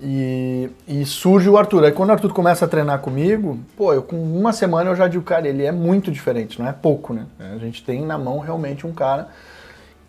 E, 0.00 0.68
e 0.86 1.04
surge 1.04 1.48
o 1.48 1.56
Arthur. 1.56 1.84
Aí 1.84 1.92
quando 1.92 2.10
o 2.10 2.12
Arthur 2.12 2.32
começa 2.32 2.64
a 2.64 2.68
treinar 2.68 2.98
comigo, 3.00 3.58
pô, 3.76 3.92
eu 3.92 4.02
com 4.02 4.16
uma 4.16 4.52
semana 4.52 4.90
eu 4.90 4.96
já 4.96 5.06
digo, 5.08 5.22
cara, 5.24 5.48
ele 5.48 5.64
é 5.64 5.70
muito 5.72 6.10
diferente, 6.10 6.60
não 6.60 6.68
é 6.68 6.72
pouco, 6.72 7.12
né? 7.14 7.26
A 7.38 7.58
gente 7.58 7.84
tem 7.84 8.04
na 8.06 8.18
mão 8.18 8.38
realmente 8.40 8.86
um 8.86 8.92
cara. 8.92 9.28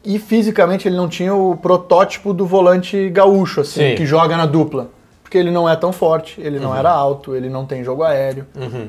E 0.03 0.19
fisicamente 0.19 0.87
ele 0.87 0.95
não 0.97 1.07
tinha 1.07 1.33
o 1.33 1.55
protótipo 1.55 2.33
do 2.33 2.45
volante 2.45 3.09
gaúcho, 3.09 3.61
assim, 3.61 3.89
Sim. 3.91 3.95
que 3.95 4.05
joga 4.05 4.35
na 4.35 4.45
dupla. 4.45 4.89
Porque 5.33 5.39
ele 5.39 5.49
não 5.49 5.67
é 5.67 5.75
tão 5.75 5.91
forte, 5.91 6.39
ele 6.39 6.59
não 6.59 6.75
era 6.75 6.91
alto, 6.91 7.35
ele 7.35 7.49
não 7.49 7.65
tem 7.65 7.83
jogo 7.83 8.03
aéreo. 8.03 8.45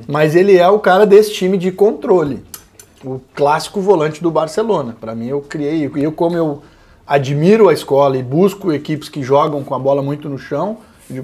Mas 0.06 0.34
ele 0.36 0.58
é 0.58 0.68
o 0.68 0.78
cara 0.78 1.06
desse 1.06 1.32
time 1.32 1.56
de 1.56 1.72
controle. 1.72 2.44
O 3.02 3.18
clássico 3.34 3.80
volante 3.80 4.22
do 4.22 4.30
Barcelona. 4.30 4.94
Pra 5.00 5.14
mim, 5.14 5.26
eu 5.26 5.40
criei. 5.40 5.90
E 5.96 6.02
eu, 6.04 6.12
como 6.12 6.36
eu 6.36 6.62
admiro 7.06 7.70
a 7.70 7.72
escola 7.72 8.18
e 8.18 8.22
busco 8.22 8.70
equipes 8.74 9.08
que 9.08 9.22
jogam 9.22 9.64
com 9.64 9.74
a 9.74 9.78
bola 9.78 10.02
muito 10.02 10.28
no 10.28 10.36
chão, 10.38 10.76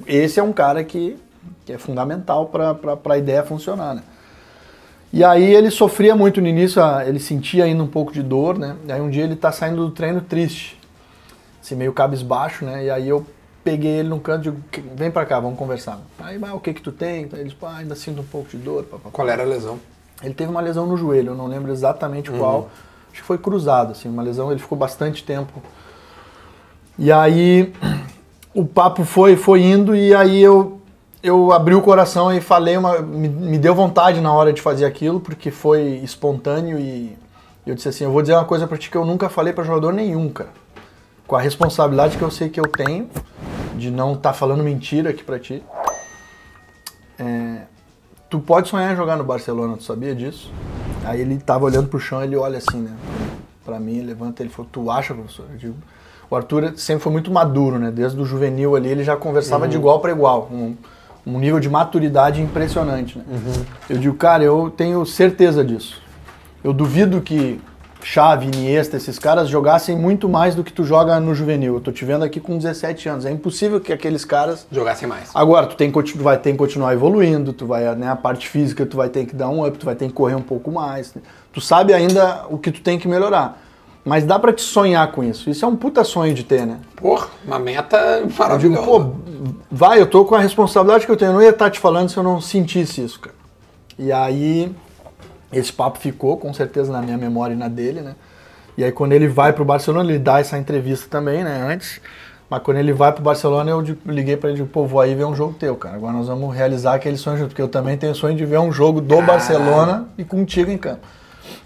esse 0.06 0.40
é 0.40 0.42
um 0.42 0.54
cara 0.54 0.82
que, 0.82 1.18
que 1.66 1.72
é 1.74 1.76
fundamental 1.76 2.46
para 2.46 2.98
a 3.10 3.18
ideia 3.18 3.42
funcionar, 3.42 3.94
né? 3.96 4.02
E 5.12 5.22
aí 5.22 5.54
ele 5.54 5.70
sofria 5.70 6.16
muito 6.16 6.40
no 6.40 6.46
início, 6.46 6.82
a- 6.82 7.04
ele 7.06 7.20
sentia 7.20 7.64
ainda 7.64 7.82
um 7.82 7.86
pouco 7.88 8.10
de 8.10 8.22
dor, 8.22 8.58
né? 8.58 8.74
E 8.88 8.92
aí 8.92 9.02
um 9.02 9.10
dia 9.10 9.24
ele 9.24 9.36
tá 9.36 9.52
saindo 9.52 9.84
do 9.84 9.90
treino 9.90 10.22
triste, 10.22 10.78
assim, 11.62 11.74
meio 11.74 11.92
cabisbaixo, 11.92 12.64
né? 12.64 12.84
E 12.86 12.90
aí 12.90 13.06
eu 13.06 13.26
peguei 13.64 13.90
ele 14.00 14.08
num 14.08 14.18
canto 14.18 14.40
e 14.48 14.50
digo, 14.50 14.62
"Que- 14.70 14.80
vem 14.80 15.10
pra 15.10 15.24
cá, 15.26 15.38
vamos 15.40 15.58
conversar. 15.58 15.98
Aí, 16.18 16.38
mas 16.38 16.52
o 16.52 16.60
que 16.60 16.72
que 16.74 16.80
tu 16.82 16.92
tem? 16.92 17.28
Ele 17.32 17.44
disse, 17.44 17.56
"Pá, 17.56 17.76
ainda 17.76 17.94
sinto 17.94 18.20
um 18.20 18.24
pouco 18.24 18.48
de 18.50 18.56
dor. 18.58 18.84
pá, 18.84 18.96
pá, 18.96 19.02
pá." 19.04 19.10
Qual 19.12 19.28
era 19.28 19.42
a 19.42 19.46
lesão? 19.46 19.78
Ele 20.22 20.34
teve 20.34 20.50
uma 20.50 20.60
lesão 20.60 20.86
no 20.86 20.96
joelho, 20.96 21.30
eu 21.30 21.34
não 21.34 21.46
lembro 21.46 21.70
exatamente 21.72 22.30
qual. 22.30 22.68
Acho 23.12 23.22
que 23.22 23.26
foi 23.26 23.38
cruzado, 23.38 23.92
assim, 23.92 24.08
uma 24.08 24.22
lesão, 24.22 24.50
ele 24.50 24.60
ficou 24.60 24.76
bastante 24.78 25.24
tempo. 25.24 25.62
E 26.98 27.10
aí 27.10 27.72
o 28.54 28.64
papo 28.64 29.04
foi, 29.04 29.36
foi 29.36 29.62
indo 29.62 29.94
e 29.96 30.14
aí 30.14 30.40
eu, 30.42 30.80
eu 31.22 31.52
abri 31.52 31.74
o 31.74 31.80
coração 31.82 32.32
e 32.32 32.40
falei, 32.40 32.76
uma, 32.76 32.98
me, 33.00 33.28
me 33.28 33.58
deu 33.58 33.74
vontade 33.74 34.20
na 34.20 34.32
hora 34.32 34.52
de 34.52 34.60
fazer 34.60 34.84
aquilo, 34.84 35.20
porque 35.20 35.50
foi 35.50 35.82
espontâneo 36.04 36.78
e 36.78 37.16
eu 37.66 37.74
disse 37.74 37.88
assim, 37.88 38.04
eu 38.04 38.12
vou 38.12 38.20
dizer 38.22 38.34
uma 38.34 38.44
coisa 38.44 38.66
pra 38.66 38.76
ti 38.76 38.90
que 38.90 38.96
eu 38.96 39.04
nunca 39.04 39.28
falei 39.28 39.52
pra 39.52 39.64
jogador 39.64 39.92
nenhum, 39.92 40.28
cara. 40.28 40.50
Com 41.26 41.36
a 41.36 41.40
responsabilidade 41.40 42.16
que 42.18 42.22
eu 42.22 42.30
sei 42.30 42.48
que 42.48 42.58
eu 42.60 42.66
tenho, 42.66 43.08
de 43.76 43.90
não 43.90 44.14
estar 44.14 44.32
falando 44.32 44.62
mentira 44.62 45.10
aqui 45.10 45.22
pra 45.22 45.38
ti. 45.38 45.62
É, 47.18 47.62
tu 48.28 48.38
pode 48.38 48.68
sonhar 48.68 48.92
em 48.92 48.96
jogar 48.96 49.16
no 49.16 49.24
Barcelona, 49.24 49.76
tu 49.76 49.84
sabia 49.84 50.14
disso? 50.14 50.52
Aí 51.04 51.20
ele 51.20 51.38
tava 51.38 51.64
olhando 51.64 51.88
pro 51.88 51.98
chão, 51.98 52.22
ele 52.22 52.36
olha 52.36 52.58
assim, 52.58 52.78
né? 52.78 52.92
Pra 53.64 53.78
mim, 53.78 54.00
levanta, 54.00 54.42
ele 54.42 54.50
falou, 54.50 54.68
tu 54.70 54.90
acha, 54.90 55.14
professor? 55.14 55.46
Eu 55.52 55.56
digo, 55.56 55.76
o 56.30 56.36
Arthur 56.36 56.74
sempre 56.76 57.02
foi 57.02 57.12
muito 57.12 57.30
maduro, 57.30 57.78
né? 57.78 57.90
Desde 57.90 58.20
o 58.20 58.24
juvenil 58.24 58.76
ali, 58.76 58.88
ele 58.88 59.04
já 59.04 59.16
conversava 59.16 59.66
de 59.66 59.76
igual 59.76 60.00
para 60.00 60.12
igual. 60.12 60.48
Um, 60.50 60.76
um 61.26 61.38
nível 61.38 61.60
de 61.60 61.68
maturidade 61.68 62.40
impressionante, 62.40 63.18
né? 63.18 63.24
Eu 63.88 63.98
digo, 63.98 64.16
cara, 64.16 64.42
eu 64.42 64.70
tenho 64.70 65.04
certeza 65.04 65.64
disso. 65.64 66.00
Eu 66.62 66.72
duvido 66.72 67.20
que 67.20 67.60
Xavi, 68.02 68.46
Iniesta, 68.46 68.96
esses 68.96 69.18
caras 69.18 69.48
jogassem 69.48 69.96
muito 69.96 70.28
mais 70.28 70.54
do 70.54 70.64
que 70.64 70.72
tu 70.72 70.84
joga 70.84 71.18
no 71.20 71.34
juvenil. 71.34 71.74
Eu 71.74 71.80
tô 71.80 71.92
te 71.92 72.04
vendo 72.04 72.24
aqui 72.24 72.40
com 72.40 72.56
17 72.56 73.08
anos. 73.08 73.26
É 73.26 73.30
impossível 73.30 73.80
que 73.80 73.92
aqueles 73.92 74.24
caras 74.24 74.66
Jogassem 74.70 75.08
mais. 75.08 75.30
Agora, 75.34 75.66
tu, 75.66 75.76
tem, 75.76 75.90
que 75.90 76.18
vai 76.18 76.38
ter 76.38 76.52
que 76.52 76.58
continuar 76.58 76.92
evoluindo, 76.92 77.52
tu 77.52 77.66
vai, 77.66 77.94
né, 77.94 78.08
a 78.08 78.16
parte 78.16 78.48
física 78.48 78.84
tu 78.86 78.96
vai 78.96 79.08
ter 79.08 79.26
que 79.26 79.34
dar 79.34 79.48
um 79.48 79.66
up, 79.66 79.78
tu 79.78 79.86
vai 79.86 79.94
ter 79.94 80.06
que 80.06 80.12
correr 80.12 80.34
um 80.34 80.42
pouco 80.42 80.70
mais. 80.70 81.14
Tu 81.52 81.60
sabe 81.60 81.92
ainda 81.92 82.46
o 82.48 82.58
que 82.58 82.70
tu 82.70 82.80
tem 82.80 82.98
que 82.98 83.08
melhorar. 83.08 83.60
Mas 84.04 84.24
dá 84.24 84.38
pra 84.38 84.52
te 84.52 84.62
sonhar 84.62 85.12
com 85.12 85.22
isso. 85.22 85.50
Isso 85.50 85.64
é 85.64 85.68
um 85.68 85.76
puta 85.76 86.02
sonho 86.04 86.32
de 86.32 86.42
ter, 86.42 86.66
né? 86.66 86.78
Porra, 86.96 87.28
uma 87.46 87.58
meta 87.58 87.96
Eu 87.96 88.26
digo, 88.26 88.38
maravilhosa. 88.38 88.86
pô, 88.86 89.12
vai, 89.70 90.00
eu 90.00 90.06
tô 90.06 90.24
com 90.24 90.34
a 90.34 90.40
responsabilidade 90.40 91.04
que 91.04 91.12
eu 91.12 91.16
tenho. 91.16 91.30
Eu 91.30 91.34
não 91.34 91.42
ia 91.42 91.50
estar 91.50 91.70
te 91.70 91.78
falando 91.78 92.08
se 92.08 92.16
eu 92.16 92.22
não 92.22 92.40
sentisse 92.40 93.04
isso, 93.04 93.20
cara. 93.20 93.36
E 93.98 94.10
aí, 94.10 94.74
esse 95.52 95.72
papo 95.72 95.98
ficou, 95.98 96.36
com 96.36 96.52
certeza, 96.52 96.92
na 96.92 97.00
minha 97.02 97.18
memória 97.18 97.54
e 97.54 97.56
na 97.56 97.68
dele, 97.68 98.00
né? 98.00 98.14
E 98.78 98.84
aí, 98.84 98.92
quando 98.92 99.12
ele 99.12 99.28
vai 99.28 99.52
pro 99.52 99.64
Barcelona, 99.64 100.08
ele 100.08 100.18
dá 100.18 100.40
essa 100.40 100.56
entrevista 100.56 101.06
também, 101.10 101.42
né? 101.44 101.66
Antes. 101.70 102.00
Mas 102.48 102.62
quando 102.62 102.78
ele 102.78 102.92
vai 102.92 103.12
pro 103.12 103.22
Barcelona, 103.22 103.70
eu 103.70 103.80
liguei 104.06 104.36
pra 104.36 104.48
ele 104.50 104.58
e 104.58 104.62
digo, 104.62 104.72
pô, 104.72 104.84
vou 104.84 105.00
aí 105.00 105.14
ver 105.14 105.24
um 105.24 105.34
jogo 105.36 105.54
teu, 105.54 105.76
cara. 105.76 105.94
Agora 105.94 106.12
nós 106.12 106.26
vamos 106.26 106.52
realizar 106.54 106.94
aquele 106.94 107.16
sonho 107.16 107.36
junto, 107.36 107.48
porque 107.50 107.62
eu 107.62 107.68
também 107.68 107.96
tenho 107.96 108.12
sonho 108.12 108.36
de 108.36 108.44
ver 108.44 108.58
um 108.58 108.72
jogo 108.72 109.00
do 109.00 109.22
Barcelona 109.22 110.08
e 110.18 110.24
contigo 110.24 110.68
em 110.68 110.76
campo. 110.76 111.06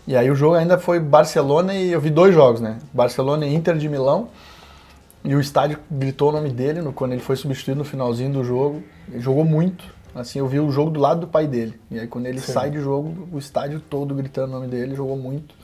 E 0.07 0.15
aí 0.15 0.31
o 0.31 0.35
jogo 0.35 0.57
ainda 0.57 0.77
foi 0.77 1.01
Barcelona 1.01 1.73
e 1.73 1.91
eu 1.93 2.01
vi 2.01 2.11
dois 2.11 2.35
jogos, 2.35 2.61
né? 2.61 2.77
Barcelona 2.93 3.47
e 3.47 3.55
Inter 3.55 3.77
de 3.79 3.89
Milão. 3.89 4.29
E 5.25 5.35
o 5.35 5.41
estádio 5.41 5.79
gritou 5.91 6.29
o 6.29 6.33
nome 6.33 6.51
dele 6.51 6.83
no- 6.83 6.93
quando 6.93 7.13
ele 7.13 7.23
foi 7.23 7.37
substituído 7.37 7.79
no 7.79 7.85
finalzinho 7.85 8.31
do 8.35 8.45
jogo. 8.45 8.83
Ele 9.11 9.21
jogou 9.23 9.43
muito. 9.45 9.83
Assim, 10.15 10.39
eu 10.39 10.47
vi 10.47 10.61
o 10.61 10.71
jogo 10.71 10.91
do 10.91 11.01
lado 11.01 11.23
do 11.23 11.27
pai 11.27 11.47
dele. 11.47 11.75
E 11.91 11.99
aí 11.99 12.07
quando 12.07 12.27
ele 12.27 12.41
sai 12.41 12.71
de 12.71 12.81
jogo, 12.81 13.29
o 13.33 13.39
estádio 13.39 13.81
todo 13.81 14.15
gritando 14.15 14.49
o 14.49 14.55
nome 14.55 14.69
dele, 14.69 14.95
jogou 14.95 15.17
muito. 15.17 15.55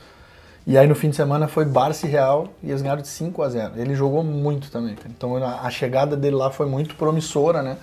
E 0.66 0.76
aí 0.76 0.86
no 0.86 0.94
fim 0.94 1.10
de 1.10 1.16
semana 1.16 1.48
foi 1.48 1.64
Barça 1.64 2.06
e 2.06 2.10
Real 2.10 2.48
e 2.62 2.68
eles 2.68 2.82
ganharam 2.82 3.00
de 3.00 3.08
5 3.08 3.42
a 3.42 3.48
0. 3.48 3.72
Ele 3.76 3.94
jogou 3.94 4.22
muito 4.22 4.70
também. 4.70 4.94
cara. 4.94 5.08
Então 5.16 5.36
a, 5.36 5.70
chegada 5.70 6.16
dele 6.16 6.36
lá 6.36 6.50
foi 6.50 6.66
muito 6.66 6.96
promissora, 6.96 7.62
né? 7.62 7.76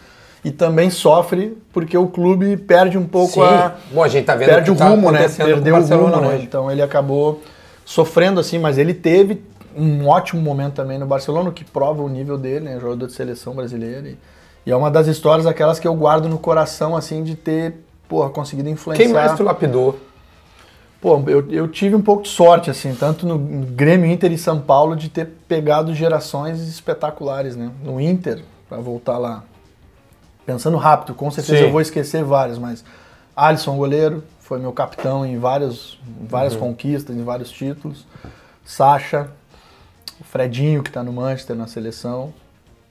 E 0.43 0.51
também 0.51 0.89
sofre 0.89 1.57
porque 1.73 1.97
o 1.97 2.07
clube 2.07 2.57
perde 2.57 2.97
um 2.97 3.07
pouco 3.07 3.35
Sim. 3.35 3.41
a 3.41 3.75
Bom, 3.91 4.03
a 4.03 4.07
gente 4.07 4.25
tá 4.25 4.35
vendo 4.35 4.49
perde 4.49 4.71
o 4.71 4.75
tá 4.75 4.89
rumo, 4.89 5.11
né? 5.11 5.27
Perdeu 5.29 5.75
o 5.75 5.81
rumo, 5.81 6.21
né? 6.21 6.39
Então 6.41 6.69
ele 6.69 6.81
acabou 6.81 7.41
sofrendo 7.83 8.39
assim, 8.39 8.59
mas 8.59 8.77
ele 8.77 8.93
teve 8.93 9.41
um 9.75 10.07
ótimo 10.07 10.41
momento 10.41 10.73
também 10.75 10.97
no 10.97 11.05
Barcelona, 11.05 11.49
o 11.49 11.53
que 11.53 11.63
prova 11.63 12.01
o 12.01 12.09
nível 12.09 12.37
dele, 12.37 12.65
né? 12.65 12.79
Jogador 12.79 13.07
de 13.07 13.13
seleção 13.13 13.53
brasileira. 13.53 14.07
E, 14.07 14.17
e 14.67 14.71
é 14.71 14.75
uma 14.75 14.91
das 14.91 15.07
histórias 15.07 15.45
aquelas 15.47 15.79
que 15.79 15.87
eu 15.87 15.95
guardo 15.95 16.27
no 16.27 16.37
coração, 16.37 16.93
assim, 16.93 17.23
de 17.23 17.37
ter, 17.37 17.75
porra, 18.05 18.29
conseguido 18.29 18.67
influenciar. 18.67 19.05
Quem 19.05 19.13
mais 19.13 19.33
tu 19.33 19.41
lapidou? 19.41 19.97
Pô, 20.99 21.23
eu, 21.27 21.49
eu 21.49 21.69
tive 21.69 21.95
um 21.95 22.01
pouco 22.01 22.23
de 22.23 22.27
sorte, 22.27 22.69
assim, 22.69 22.93
tanto 22.93 23.25
no 23.25 23.39
Grêmio 23.39 24.11
Inter 24.11 24.29
e 24.29 24.37
São 24.37 24.59
Paulo, 24.59 24.93
de 24.93 25.07
ter 25.07 25.25
pegado 25.47 25.95
gerações 25.95 26.59
espetaculares, 26.67 27.55
né? 27.55 27.71
No 27.81 28.01
Inter, 28.01 28.43
pra 28.67 28.77
voltar 28.79 29.17
lá. 29.17 29.45
Pensando 30.45 30.75
rápido, 30.75 31.15
com 31.15 31.31
certeza 31.31 31.59
Sim. 31.59 31.63
eu 31.63 31.71
vou 31.71 31.79
esquecer 31.79 32.25
vários, 32.25 32.59
mas 32.59 32.83
Alisson, 33.33 33.77
goleiro, 33.77 34.21
foi 34.41 34.59
meu 34.59 34.73
capitão 34.73 35.25
em 35.25 35.37
vários, 35.39 35.97
várias 36.27 36.55
Uhum. 36.55 36.59
conquistas, 36.59 37.15
em 37.15 37.23
vários 37.23 37.49
títulos. 37.49 38.05
Sacha, 38.65 39.29
o 40.19 40.25
Fredinho, 40.25 40.83
que 40.83 40.89
está 40.89 41.03
no 41.03 41.13
Manchester, 41.13 41.55
na 41.55 41.67
seleção, 41.67 42.33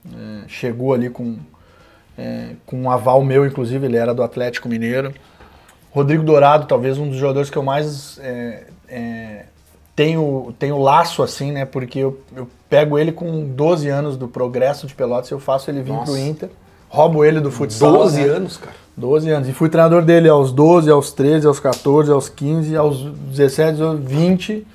é, 0.07 0.47
chegou 0.47 0.91
ali 0.91 1.07
com, 1.07 1.37
é, 2.17 2.49
com 2.65 2.81
um 2.81 2.89
aval 2.89 3.23
meu, 3.23 3.45
inclusive, 3.45 3.85
ele 3.85 3.97
era 3.97 4.13
do 4.13 4.23
Atlético 4.23 4.67
Mineiro. 4.67 5.13
Rodrigo 5.91 6.23
Dourado, 6.23 6.65
talvez 6.65 6.97
um 6.97 7.07
dos 7.07 7.17
jogadores 7.17 7.49
que 7.49 7.57
eu 7.57 7.63
mais 7.63 8.19
é, 8.19 8.65
é, 8.87 9.45
tenho, 9.95 10.53
tenho 10.59 10.79
laço, 10.79 11.23
assim, 11.23 11.51
né? 11.51 11.65
Porque 11.65 11.99
eu, 11.99 12.19
eu 12.35 12.47
pego 12.69 12.99
ele 12.99 13.11
com 13.11 13.45
12 13.45 13.87
anos 13.89 14.17
do 14.17 14.27
progresso 14.27 14.85
de 14.85 14.93
Pelotas 14.93 15.31
eu 15.31 15.39
faço 15.39 15.71
ele 15.71 15.81
vir 15.81 15.93
Nossa. 15.93 16.11
pro 16.11 16.19
Inter. 16.19 16.49
Roubo 16.89 17.25
ele 17.25 17.39
do 17.39 17.51
futsal. 17.51 17.91
12 17.93 18.21
né? 18.21 18.27
anos, 18.27 18.57
cara. 18.57 18.75
12 18.95 19.29
anos. 19.29 19.49
E 19.49 19.53
fui 19.53 19.69
treinador 19.69 20.03
dele 20.03 20.29
aos 20.29 20.51
12, 20.51 20.89
aos 20.89 21.11
13, 21.11 21.45
aos 21.47 21.59
14, 21.59 22.11
aos 22.11 22.29
15, 22.29 22.75
aos 22.75 23.03
17, 23.03 23.81
aos 23.81 23.99
20, 23.99 24.65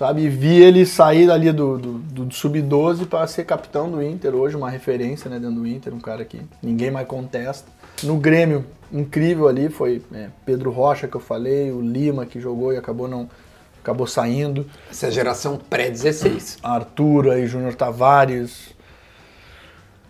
sabe? 0.00 0.22
E 0.22 0.28
vi 0.30 0.62
ele 0.62 0.86
sair 0.86 1.30
ali 1.30 1.52
do, 1.52 1.76
do, 1.76 1.92
do 1.98 2.34
sub-12 2.34 3.06
para 3.06 3.26
ser 3.26 3.44
capitão 3.44 3.90
do 3.90 4.02
Inter. 4.02 4.34
Hoje, 4.34 4.56
uma 4.56 4.70
referência 4.70 5.28
né, 5.28 5.38
dentro 5.38 5.56
do 5.56 5.66
Inter, 5.66 5.92
um 5.92 6.00
cara 6.00 6.24
que 6.24 6.40
ninguém 6.62 6.90
mais 6.90 7.06
contesta. 7.06 7.70
No 8.02 8.16
Grêmio, 8.16 8.64
incrível 8.90 9.46
ali, 9.46 9.68
foi 9.68 10.00
é, 10.14 10.30
Pedro 10.46 10.70
Rocha 10.70 11.06
que 11.06 11.14
eu 11.14 11.20
falei, 11.20 11.70
o 11.70 11.82
Lima 11.82 12.24
que 12.24 12.40
jogou 12.40 12.72
e 12.72 12.78
acabou 12.78 13.06
não, 13.06 13.28
acabou 13.82 14.06
saindo. 14.06 14.64
Essa 14.90 15.04
é 15.04 15.08
a 15.10 15.12
geração 15.12 15.58
pré-16. 15.58 16.60
Arthur 16.62 17.32
aí, 17.32 17.46
Júnior 17.46 17.74
Tavares. 17.74 18.74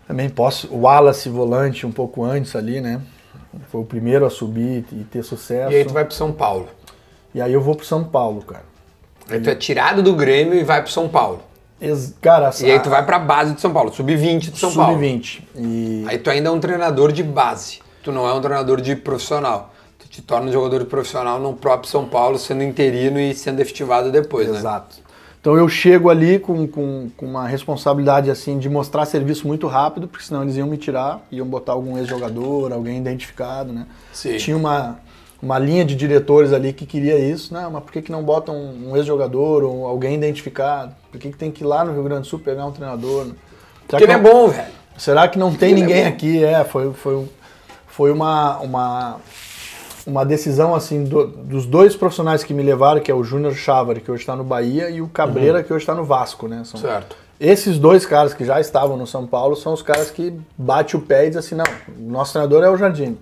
Também 0.06 0.28
posso. 0.28 0.72
O 0.72 0.82
Wallace 0.82 1.28
volante 1.28 1.84
um 1.84 1.90
pouco 1.90 2.22
antes 2.22 2.54
ali, 2.54 2.80
né? 2.80 3.02
Foi 3.70 3.80
o 3.80 3.84
primeiro 3.84 4.24
a 4.24 4.30
subir 4.30 4.84
e 4.92 5.02
ter 5.02 5.24
sucesso. 5.24 5.72
E 5.72 5.78
aí 5.78 5.84
tu 5.84 5.92
vai 5.92 6.04
pro 6.04 6.14
São 6.14 6.30
Paulo. 6.30 6.68
E 7.34 7.42
aí 7.42 7.52
eu 7.52 7.60
vou 7.60 7.74
pro 7.74 7.84
São 7.84 8.04
Paulo, 8.04 8.42
cara. 8.42 8.69
Aí 9.30 9.40
tu 9.40 9.50
é 9.50 9.54
tirado 9.54 10.02
do 10.02 10.14
Grêmio 10.14 10.54
e 10.54 10.64
vai 10.64 10.82
pro 10.82 10.90
São 10.90 11.08
Paulo. 11.08 11.42
Ex- 11.80 12.14
cara, 12.20 12.50
E 12.60 12.70
aí 12.70 12.78
tu 12.80 12.90
vai 12.90 13.04
pra 13.04 13.18
base 13.18 13.54
de 13.54 13.60
São 13.60 13.72
Paulo, 13.72 13.92
sub-20 13.92 14.50
de 14.50 14.58
São 14.58 14.72
Paulo. 14.74 14.92
Sub-20. 14.94 15.42
E 15.56 16.04
Aí 16.08 16.18
tu 16.18 16.28
ainda 16.30 16.48
é 16.48 16.52
um 16.52 16.60
treinador 16.60 17.10
de 17.12 17.22
base. 17.22 17.78
Tu 18.02 18.12
não 18.12 18.28
é 18.28 18.32
um 18.34 18.40
treinador 18.40 18.80
de 18.80 18.94
profissional. 18.96 19.72
Tu 19.98 20.08
te 20.08 20.22
torna 20.22 20.48
um 20.48 20.52
jogador 20.52 20.80
de 20.80 20.84
profissional 20.86 21.38
no 21.38 21.54
próprio 21.54 21.90
São 21.90 22.04
Paulo, 22.06 22.38
sendo 22.38 22.62
interino 22.62 23.18
e 23.18 23.34
sendo 23.34 23.60
efetivado 23.60 24.10
depois, 24.12 24.48
né? 24.48 24.58
Exato. 24.58 24.96
Então 25.40 25.56
eu 25.56 25.66
chego 25.70 26.10
ali 26.10 26.38
com, 26.38 26.66
com, 26.68 27.08
com 27.16 27.24
uma 27.24 27.46
responsabilidade 27.48 28.30
assim 28.30 28.58
de 28.58 28.68
mostrar 28.68 29.06
serviço 29.06 29.46
muito 29.48 29.66
rápido, 29.66 30.06
porque 30.06 30.22
senão 30.22 30.42
eles 30.42 30.56
iam 30.56 30.66
me 30.68 30.76
tirar, 30.76 31.22
iam 31.32 31.46
botar 31.46 31.72
algum 31.72 31.96
ex-jogador, 31.96 32.72
alguém 32.74 32.98
identificado, 32.98 33.72
né? 33.72 33.86
Sim. 34.12 34.36
Tinha 34.36 34.54
uma, 34.54 34.98
uma 35.42 35.58
linha 35.58 35.84
de 35.84 35.94
diretores 35.94 36.52
ali 36.52 36.72
que 36.72 36.84
queria 36.86 37.18
isso. 37.18 37.52
Não, 37.54 37.70
mas 37.70 37.82
por 37.82 37.92
que, 37.92 38.02
que 38.02 38.12
não 38.12 38.22
botam 38.22 38.54
um, 38.56 38.96
ex-jogador 38.96 39.62
ou 39.64 39.86
alguém 39.86 40.14
identificado? 40.14 40.94
Por 41.10 41.18
que, 41.20 41.30
que 41.30 41.36
tem 41.36 41.50
que 41.50 41.62
ir 41.64 41.66
lá 41.66 41.84
no 41.84 41.92
Rio 41.92 42.02
Grande 42.02 42.22
do 42.22 42.26
Sul 42.26 42.38
pegar 42.38 42.66
um 42.66 42.72
treinador? 42.72 43.24
Será 43.24 43.34
Porque 43.88 43.96
ele 44.04 44.06
que 44.06 44.12
é 44.12 44.16
não- 44.18 44.22
bom, 44.30 44.48
velho. 44.48 44.68
Será 44.98 45.28
que 45.28 45.38
não 45.38 45.54
tem 45.54 45.70
Ele 45.72 45.80
é 45.80 45.84
ninguém 45.86 46.02
bom. 46.04 46.08
aqui? 46.10 46.44
É, 46.44 46.62
foi, 46.64 46.92
foi, 46.92 47.28
foi 47.88 48.12
uma, 48.12 48.58
uma, 48.58 49.16
uma 50.06 50.24
decisão 50.26 50.74
assim 50.74 51.04
do- 51.04 51.26
dos 51.26 51.64
dois 51.64 51.96
profissionais 51.96 52.44
que 52.44 52.52
me 52.52 52.62
levaram, 52.62 53.00
que 53.00 53.10
é 53.10 53.14
o 53.14 53.24
Júnior 53.24 53.54
Chávari, 53.54 54.00
que 54.02 54.10
hoje 54.10 54.22
está 54.22 54.36
no 54.36 54.44
Bahia, 54.44 54.90
e 54.90 55.00
o 55.00 55.08
Cabreira, 55.08 55.62
que 55.62 55.72
hoje 55.72 55.82
está 55.82 55.94
no 55.94 56.04
Vasco, 56.04 56.46
né? 56.48 56.62
São- 56.64 56.78
Certo. 56.80 57.16
Esses 57.40 57.78
dois 57.78 58.04
caras 58.04 58.34
que 58.34 58.44
já 58.44 58.60
estavam 58.60 58.98
no 58.98 59.06
São 59.06 59.26
Paulo 59.26 59.56
são 59.56 59.72
os 59.72 59.80
caras 59.80 60.10
que 60.10 60.34
bate 60.58 60.94
o 60.94 61.00
pé 61.00 61.24
e 61.24 61.28
diz 61.30 61.38
assim, 61.38 61.54
não, 61.54 61.64
o 61.98 62.10
nosso 62.12 62.32
treinador 62.32 62.62
é 62.62 62.68
o 62.68 62.76
Jardim. 62.76 63.16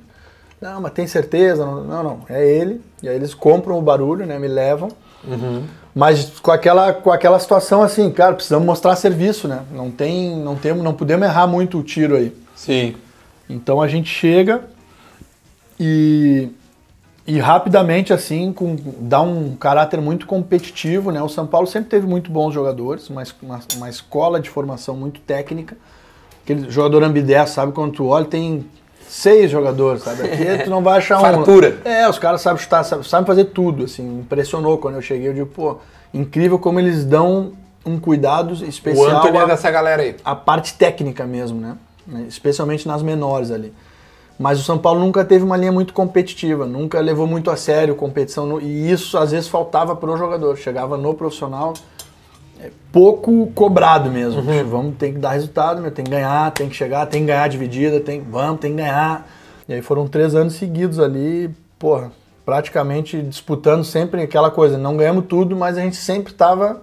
Não, 0.60 0.80
mas 0.80 0.92
tem 0.92 1.06
certeza? 1.06 1.64
Não, 1.64 2.02
não, 2.02 2.20
é 2.28 2.46
ele. 2.46 2.80
E 3.02 3.08
aí 3.08 3.14
eles 3.14 3.32
compram 3.34 3.78
o 3.78 3.82
barulho, 3.82 4.26
né? 4.26 4.38
Me 4.38 4.48
levam. 4.48 4.88
Mas 5.94 6.38
com 6.40 6.50
aquela, 6.50 6.92
com 6.92 7.10
aquela 7.10 7.38
situação 7.38 7.82
assim, 7.82 8.10
cara, 8.10 8.34
precisamos 8.34 8.64
mostrar 8.66 8.94
serviço, 8.96 9.46
né? 9.48 9.62
Não 9.72 9.90
tem, 9.90 10.36
não 10.36 10.54
temos, 10.56 10.82
não 10.82 10.94
podemos 10.94 11.26
errar 11.26 11.46
muito 11.46 11.78
o 11.78 11.82
tiro 11.82 12.16
aí. 12.16 12.34
Sim. 12.54 12.94
Então 13.48 13.80
a 13.80 13.88
gente 13.88 14.08
chega 14.08 14.62
e, 15.78 16.48
e 17.26 17.38
rapidamente 17.38 18.12
assim 18.12 18.52
com, 18.52 18.76
dá 19.00 19.20
um 19.20 19.56
caráter 19.56 20.00
muito 20.00 20.26
competitivo, 20.26 21.10
né? 21.10 21.22
O 21.22 21.28
São 21.28 21.46
Paulo 21.46 21.66
sempre 21.66 21.88
teve 21.90 22.06
muito 22.06 22.30
bons 22.30 22.52
jogadores, 22.52 23.08
uma, 23.10 23.22
es- 23.22 23.34
uma, 23.42 23.60
uma 23.76 23.88
escola 23.88 24.40
de 24.40 24.50
formação 24.50 24.96
muito 24.96 25.20
técnica. 25.20 25.76
Aquele 26.42 26.70
jogador 26.70 27.02
ambidestro, 27.02 27.54
sabe? 27.54 27.72
Quando 27.72 27.92
tu 27.92 28.06
olha 28.06 28.24
tem 28.24 28.64
seis 29.08 29.50
jogadores, 29.50 30.02
sabe? 30.02 30.22
Aqui 30.22 30.62
tu 30.64 30.70
não 30.70 30.82
vai 30.82 30.98
achar 30.98 31.18
um... 31.18 31.22
Fartura. 31.22 31.78
É, 31.84 32.08
os 32.08 32.18
caras 32.18 32.40
sabem 32.40 32.62
chutar, 32.62 32.84
sabem, 32.84 33.04
sabem 33.04 33.26
fazer 33.26 33.44
tudo, 33.46 33.84
assim. 33.84 34.20
Impressionou 34.20 34.78
quando 34.78 34.96
eu 34.96 35.02
cheguei, 35.02 35.28
eu 35.28 35.34
digo, 35.34 35.46
pô, 35.46 35.76
incrível 36.12 36.58
como 36.58 36.78
eles 36.78 37.04
dão 37.04 37.52
um 37.86 37.98
cuidado 37.98 38.50
O 38.52 38.64
especial 38.64 39.18
Antônio 39.18 39.40
é 39.40 39.44
a- 39.44 39.46
dessa 39.46 39.70
galera 39.70 40.02
aí. 40.02 40.16
a 40.24 40.34
parte 40.36 40.74
técnica 40.74 41.24
mesmo, 41.24 41.60
né? 41.60 41.76
Especialmente 42.28 42.86
nas 42.88 43.02
menores 43.02 43.50
ali. 43.50 43.72
Mas 44.38 44.60
o 44.60 44.62
São 44.62 44.78
Paulo 44.78 45.00
nunca 45.00 45.24
teve 45.24 45.44
uma 45.44 45.56
linha 45.56 45.72
muito 45.72 45.92
competitiva, 45.92 46.64
nunca 46.64 47.00
levou 47.00 47.26
muito 47.26 47.50
a 47.50 47.56
sério 47.56 47.94
competição. 47.94 48.46
no- 48.46 48.60
e 48.60 48.90
isso 48.90 49.18
às 49.18 49.32
vezes 49.32 49.48
faltava 49.48 49.96
para 49.96 50.10
o 50.10 50.16
jogador. 50.16 50.56
Chegava 50.56 50.96
no 50.96 51.12
profissional 51.14 51.74
é, 51.74 51.97
pouco 52.92 53.46
cobrado 53.54 54.10
mesmo. 54.10 54.40
Tipo, 54.42 54.64
Vamos, 54.64 54.96
tem 54.96 55.12
que 55.12 55.18
dar 55.18 55.30
resultado, 55.30 55.80
meu, 55.80 55.90
tem 55.90 56.04
que 56.04 56.10
ganhar, 56.10 56.50
tem 56.52 56.68
que 56.68 56.74
chegar, 56.74 57.06
tem 57.06 57.20
que 57.22 57.26
ganhar 57.28 57.48
dividida, 57.48 58.00
tem, 58.00 58.20
vamos, 58.20 58.60
tem 58.60 58.72
que 58.72 58.78
ganhar. 58.78 59.28
E 59.68 59.74
aí 59.74 59.82
foram 59.82 60.06
três 60.08 60.34
anos 60.34 60.54
seguidos 60.54 60.98
ali, 60.98 61.50
porra, 61.78 62.10
praticamente 62.44 63.20
disputando 63.22 63.84
sempre 63.84 64.22
aquela 64.22 64.50
coisa. 64.50 64.78
Não 64.78 64.96
ganhamos 64.96 65.26
tudo, 65.26 65.54
mas 65.54 65.76
a 65.76 65.82
gente 65.82 65.96
sempre 65.96 66.32
estava 66.32 66.82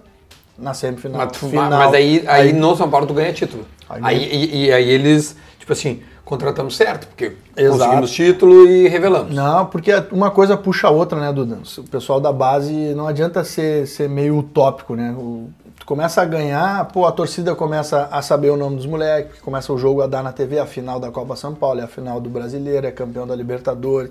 na 0.58 0.72
semifinal. 0.72 1.26
Mas, 1.26 1.36
final. 1.36 1.70
mas 1.70 1.94
aí, 1.94 2.24
aí 2.26 2.52
no 2.52 2.74
São 2.76 2.88
Paulo 2.88 3.06
tu 3.06 3.14
ganha 3.14 3.32
título. 3.32 3.64
Aí 3.88 4.00
Aí, 4.02 4.28
e, 4.32 4.64
e 4.66 4.72
aí 4.72 4.88
eles, 4.88 5.36
tipo 5.58 5.72
assim, 5.72 6.00
contratamos 6.24 6.76
certo, 6.76 7.06
porque 7.08 7.32
Exato. 7.56 7.78
conseguimos 7.78 8.10
título 8.10 8.68
e 8.68 8.88
revelamos. 8.88 9.34
Não, 9.34 9.66
porque 9.66 9.92
uma 10.10 10.30
coisa 10.30 10.56
puxa 10.56 10.88
a 10.88 10.90
outra, 10.90 11.20
né, 11.20 11.32
Duda? 11.32 11.58
O 11.78 11.82
pessoal 11.84 12.20
da 12.20 12.32
base 12.32 12.72
não 12.94 13.06
adianta 13.06 13.44
ser, 13.44 13.86
ser 13.86 14.08
meio 14.08 14.38
utópico, 14.38 14.94
né? 14.94 15.14
O- 15.16 15.48
tu 15.78 15.86
começa 15.86 16.22
a 16.22 16.24
ganhar, 16.24 16.84
pô, 16.86 17.06
a 17.06 17.12
torcida 17.12 17.54
começa 17.54 18.08
a 18.10 18.22
saber 18.22 18.50
o 18.50 18.56
nome 18.56 18.76
dos 18.76 18.86
moleques, 18.86 19.40
começa 19.40 19.72
o 19.72 19.78
jogo 19.78 20.02
a 20.02 20.06
dar 20.06 20.22
na 20.22 20.32
TV, 20.32 20.58
a 20.58 20.66
final 20.66 20.98
da 20.98 21.10
Copa 21.10 21.36
São 21.36 21.54
Paulo, 21.54 21.80
é 21.80 21.84
a 21.84 21.88
final 21.88 22.20
do 22.20 22.28
Brasileiro, 22.28 22.86
é 22.86 22.90
campeão 22.90 23.26
da 23.26 23.34
Libertadores. 23.34 24.10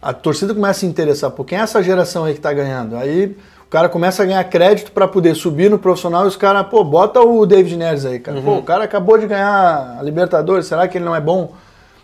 A 0.00 0.12
torcida 0.12 0.54
começa 0.54 0.78
a 0.78 0.80
se 0.80 0.86
interessar 0.86 1.30
por 1.30 1.44
quem 1.44 1.58
é 1.58 1.62
essa 1.62 1.82
geração 1.82 2.24
aí 2.24 2.34
que 2.34 2.40
tá 2.40 2.52
ganhando. 2.52 2.96
Aí 2.96 3.36
o 3.66 3.70
cara 3.70 3.88
começa 3.88 4.22
a 4.22 4.26
ganhar 4.26 4.42
crédito 4.44 4.92
para 4.92 5.06
poder 5.06 5.34
subir 5.34 5.70
no 5.70 5.78
profissional 5.78 6.24
e 6.24 6.28
os 6.28 6.36
caras, 6.36 6.66
pô, 6.68 6.82
bota 6.82 7.20
o 7.20 7.44
David 7.44 7.76
Neres 7.76 8.04
aí, 8.04 8.18
cara. 8.18 8.40
Pô, 8.40 8.56
o 8.56 8.62
cara 8.62 8.84
acabou 8.84 9.18
de 9.18 9.26
ganhar 9.26 9.98
a 9.98 10.02
Libertadores, 10.02 10.66
será 10.66 10.88
que 10.88 10.98
ele 10.98 11.04
não 11.04 11.14
é 11.14 11.20
bom? 11.20 11.52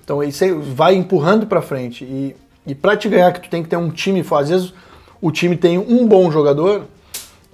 Então 0.04 0.22
isso 0.22 0.44
aí 0.44 0.52
vai 0.52 0.94
empurrando 0.94 1.46
para 1.46 1.60
frente. 1.60 2.04
E, 2.04 2.36
e 2.66 2.74
para 2.74 2.96
te 2.96 3.08
ganhar, 3.08 3.32
que 3.32 3.40
tu 3.40 3.50
tem 3.50 3.62
que 3.62 3.68
ter 3.68 3.76
um 3.76 3.90
time. 3.90 4.24
Às 4.30 4.48
vezes 4.48 4.74
o 5.20 5.32
time 5.32 5.56
tem 5.56 5.78
um 5.78 6.06
bom 6.06 6.30
jogador, 6.30 6.84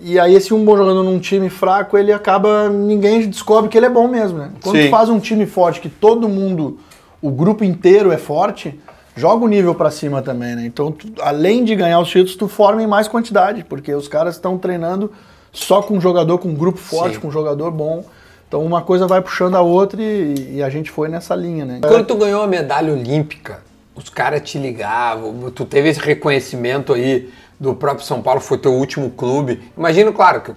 e 0.03 0.19
aí 0.19 0.35
esse 0.35 0.53
um 0.53 0.65
bom 0.65 0.77
jogador 0.77 1.03
num 1.03 1.19
time 1.19 1.49
fraco, 1.49 1.97
ele 1.97 2.13
acaba. 2.13 2.69
ninguém 2.69 3.29
descobre 3.29 3.71
que 3.71 3.77
ele 3.79 3.87
é 3.87 3.91
bom 3.91 4.09
mesmo, 4.09 4.39
né? 4.39 4.51
Quando 4.63 4.77
Sim. 4.77 4.85
tu 4.87 4.91
faz 4.91 5.09
um 5.09 5.19
time 5.21 5.47
forte, 5.47 5.81
que 5.81 5.89
todo 5.89 6.29
mundo, 6.29 6.79
o 7.21 7.31
grupo 7.31 7.63
inteiro 7.65 8.11
é 8.13 8.19
forte, 8.19 8.79
joga 9.17 9.45
o 9.45 9.49
nível 9.49 9.75
pra 9.75 9.91
cima 9.91 10.21
também, 10.23 10.57
né? 10.57 10.65
Então, 10.67 10.91
tu- 10.91 11.13
além 11.21 11.65
de 11.65 11.75
ganhar 11.77 12.01
os 12.01 12.09
títulos, 12.09 12.35
tu 12.37 12.49
forma 12.49 12.83
em 12.83 12.87
mais 12.87 13.07
quantidade, 13.09 13.65
porque 13.65 13.95
os 13.95 14.09
caras 14.09 14.35
estão 14.35 14.59
treinando 14.59 15.13
só 15.53 15.83
com 15.83 15.95
um 15.97 16.01
jogador, 16.01 16.39
com 16.39 16.49
um 16.49 16.55
grupo 16.55 16.79
forte, 16.79 17.15
Sim. 17.15 17.21
com 17.21 17.29
um 17.29 17.33
jogador 17.33 17.71
bom. 17.71 18.05
Então 18.49 18.63
uma 18.65 18.83
coisa 18.83 19.07
vai 19.07 19.21
puxando 19.23 19.55
a 19.55 19.61
outra 19.63 20.03
e, 20.03 20.57
e 20.57 20.63
a 20.63 20.69
gente 20.69 20.91
foi 20.91 21.09
nessa 21.09 21.35
linha, 21.35 21.65
né? 21.65 21.79
Quando 21.81 22.05
tu 22.07 22.17
ganhou 22.17 22.43
a 22.43 22.47
medalha 22.47 22.93
olímpica, 22.93 23.61
os 23.95 24.09
caras 24.09 24.43
te 24.43 24.59
ligavam, 24.59 25.51
tu 25.55 25.65
teve 25.65 25.89
esse 25.91 26.01
reconhecimento 26.01 26.93
aí 26.93 27.31
do 27.63 27.77
próprio 27.77 28.05
São 28.05 28.21
Paulo, 28.21 28.41
foi 28.41 28.59
teu 28.59 28.73
último 28.73 29.09
clube. 29.11 29.63
Imagino, 29.79 30.13
claro, 30.13 30.41
que 30.41 30.51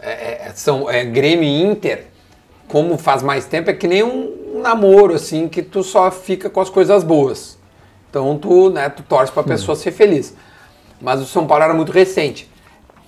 é, 0.00 0.46
é- 0.46 0.52
são, 0.54 0.88
é, 0.88 1.04
Grêmio 1.04 1.42
e 1.42 1.62
Inter, 1.62 2.04
como 2.68 2.96
faz 2.96 3.20
mais 3.20 3.46
tempo, 3.46 3.68
é 3.68 3.74
que 3.74 3.88
nem 3.88 4.04
um 4.04 4.60
namoro, 4.62 5.14
assim, 5.14 5.48
que 5.48 5.60
tu 5.60 5.82
só 5.82 6.08
fica 6.10 6.48
com 6.48 6.60
as 6.60 6.70
coisas 6.70 7.02
boas. 7.02 7.58
Então 8.08 8.38
tu, 8.38 8.70
né, 8.70 8.88
tu 8.88 9.02
torce 9.02 9.32
pra 9.32 9.42
pessoa 9.42 9.74
ser 9.74 9.90
feliz. 9.90 10.34
Mas 11.00 11.20
o 11.20 11.26
São 11.26 11.48
Paulo 11.48 11.64
era 11.64 11.74
muito 11.74 11.90
recente. 11.90 12.48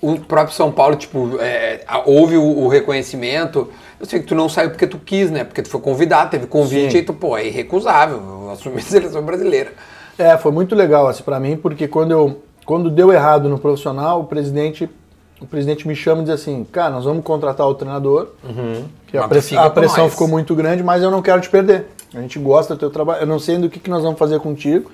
O 0.01 0.19
próprio 0.19 0.53
São 0.53 0.69
Paulo, 0.69 0.97
tipo, 0.97 1.37
é, 1.39 1.81
houve 2.05 2.35
o, 2.35 2.43
o 2.43 2.67
reconhecimento. 2.67 3.69
Eu 3.99 4.05
sei 4.05 4.19
que 4.19 4.25
tu 4.25 4.35
não 4.35 4.49
saiu 4.49 4.69
porque 4.69 4.85
tu 4.85 4.99
quis, 4.99 5.31
né? 5.31 5.45
Porque 5.45 5.61
tu 5.61 5.69
foi 5.69 5.79
convidado, 5.79 6.29
teve 6.31 6.45
convite 6.45 6.91
Sim. 6.91 6.97
e 6.99 7.03
tu, 7.03 7.13
pô, 7.13 7.37
é 7.37 7.47
irrecusável. 7.47 8.17
Eu 8.17 8.51
assumi 8.51 8.77
a 8.77 8.81
seleção 8.81 9.21
brasileira. 9.23 9.73
É, 10.17 10.37
foi 10.37 10.51
muito 10.51 10.75
legal 10.75 11.07
assim 11.07 11.23
para 11.23 11.39
mim, 11.39 11.55
porque 11.55 11.87
quando 11.87 12.11
eu 12.11 12.41
quando 12.69 12.91
deu 12.91 13.11
errado 13.11 13.49
no 13.49 13.57
profissional, 13.57 14.19
o 14.21 14.25
presidente 14.25 14.87
o 15.41 15.45
presidente 15.47 15.87
me 15.87 15.95
chama 15.95 16.21
e 16.21 16.25
diz 16.25 16.33
assim, 16.35 16.63
cara, 16.71 16.91
nós 16.91 17.03
vamos 17.05 17.23
contratar 17.23 17.65
o 17.67 17.73
treinador, 17.73 18.27
que 19.07 19.17
a, 19.17 19.27
press- 19.27 19.53
a 19.53 19.69
pressão 19.71 20.03
nós." 20.03 20.11
ficou 20.13 20.27
muito 20.27 20.53
grande, 20.53 20.83
mas 20.83 21.01
eu 21.01 21.09
não 21.09 21.19
quero 21.21 21.41
te 21.41 21.49
perder. 21.49 21.87
A 22.13 22.19
gente 22.21 22.37
gosta 22.37 22.75
do 22.75 22.79
teu 22.79 22.91
trabalho, 22.91 23.21
eu 23.21 23.25
não 23.25 23.39
sei 23.39 23.57
do 23.57 23.69
que, 23.69 23.79
que 23.79 23.89
nós 23.89 24.03
vamos 24.03 24.19
fazer 24.19 24.39
contigo. 24.39 24.91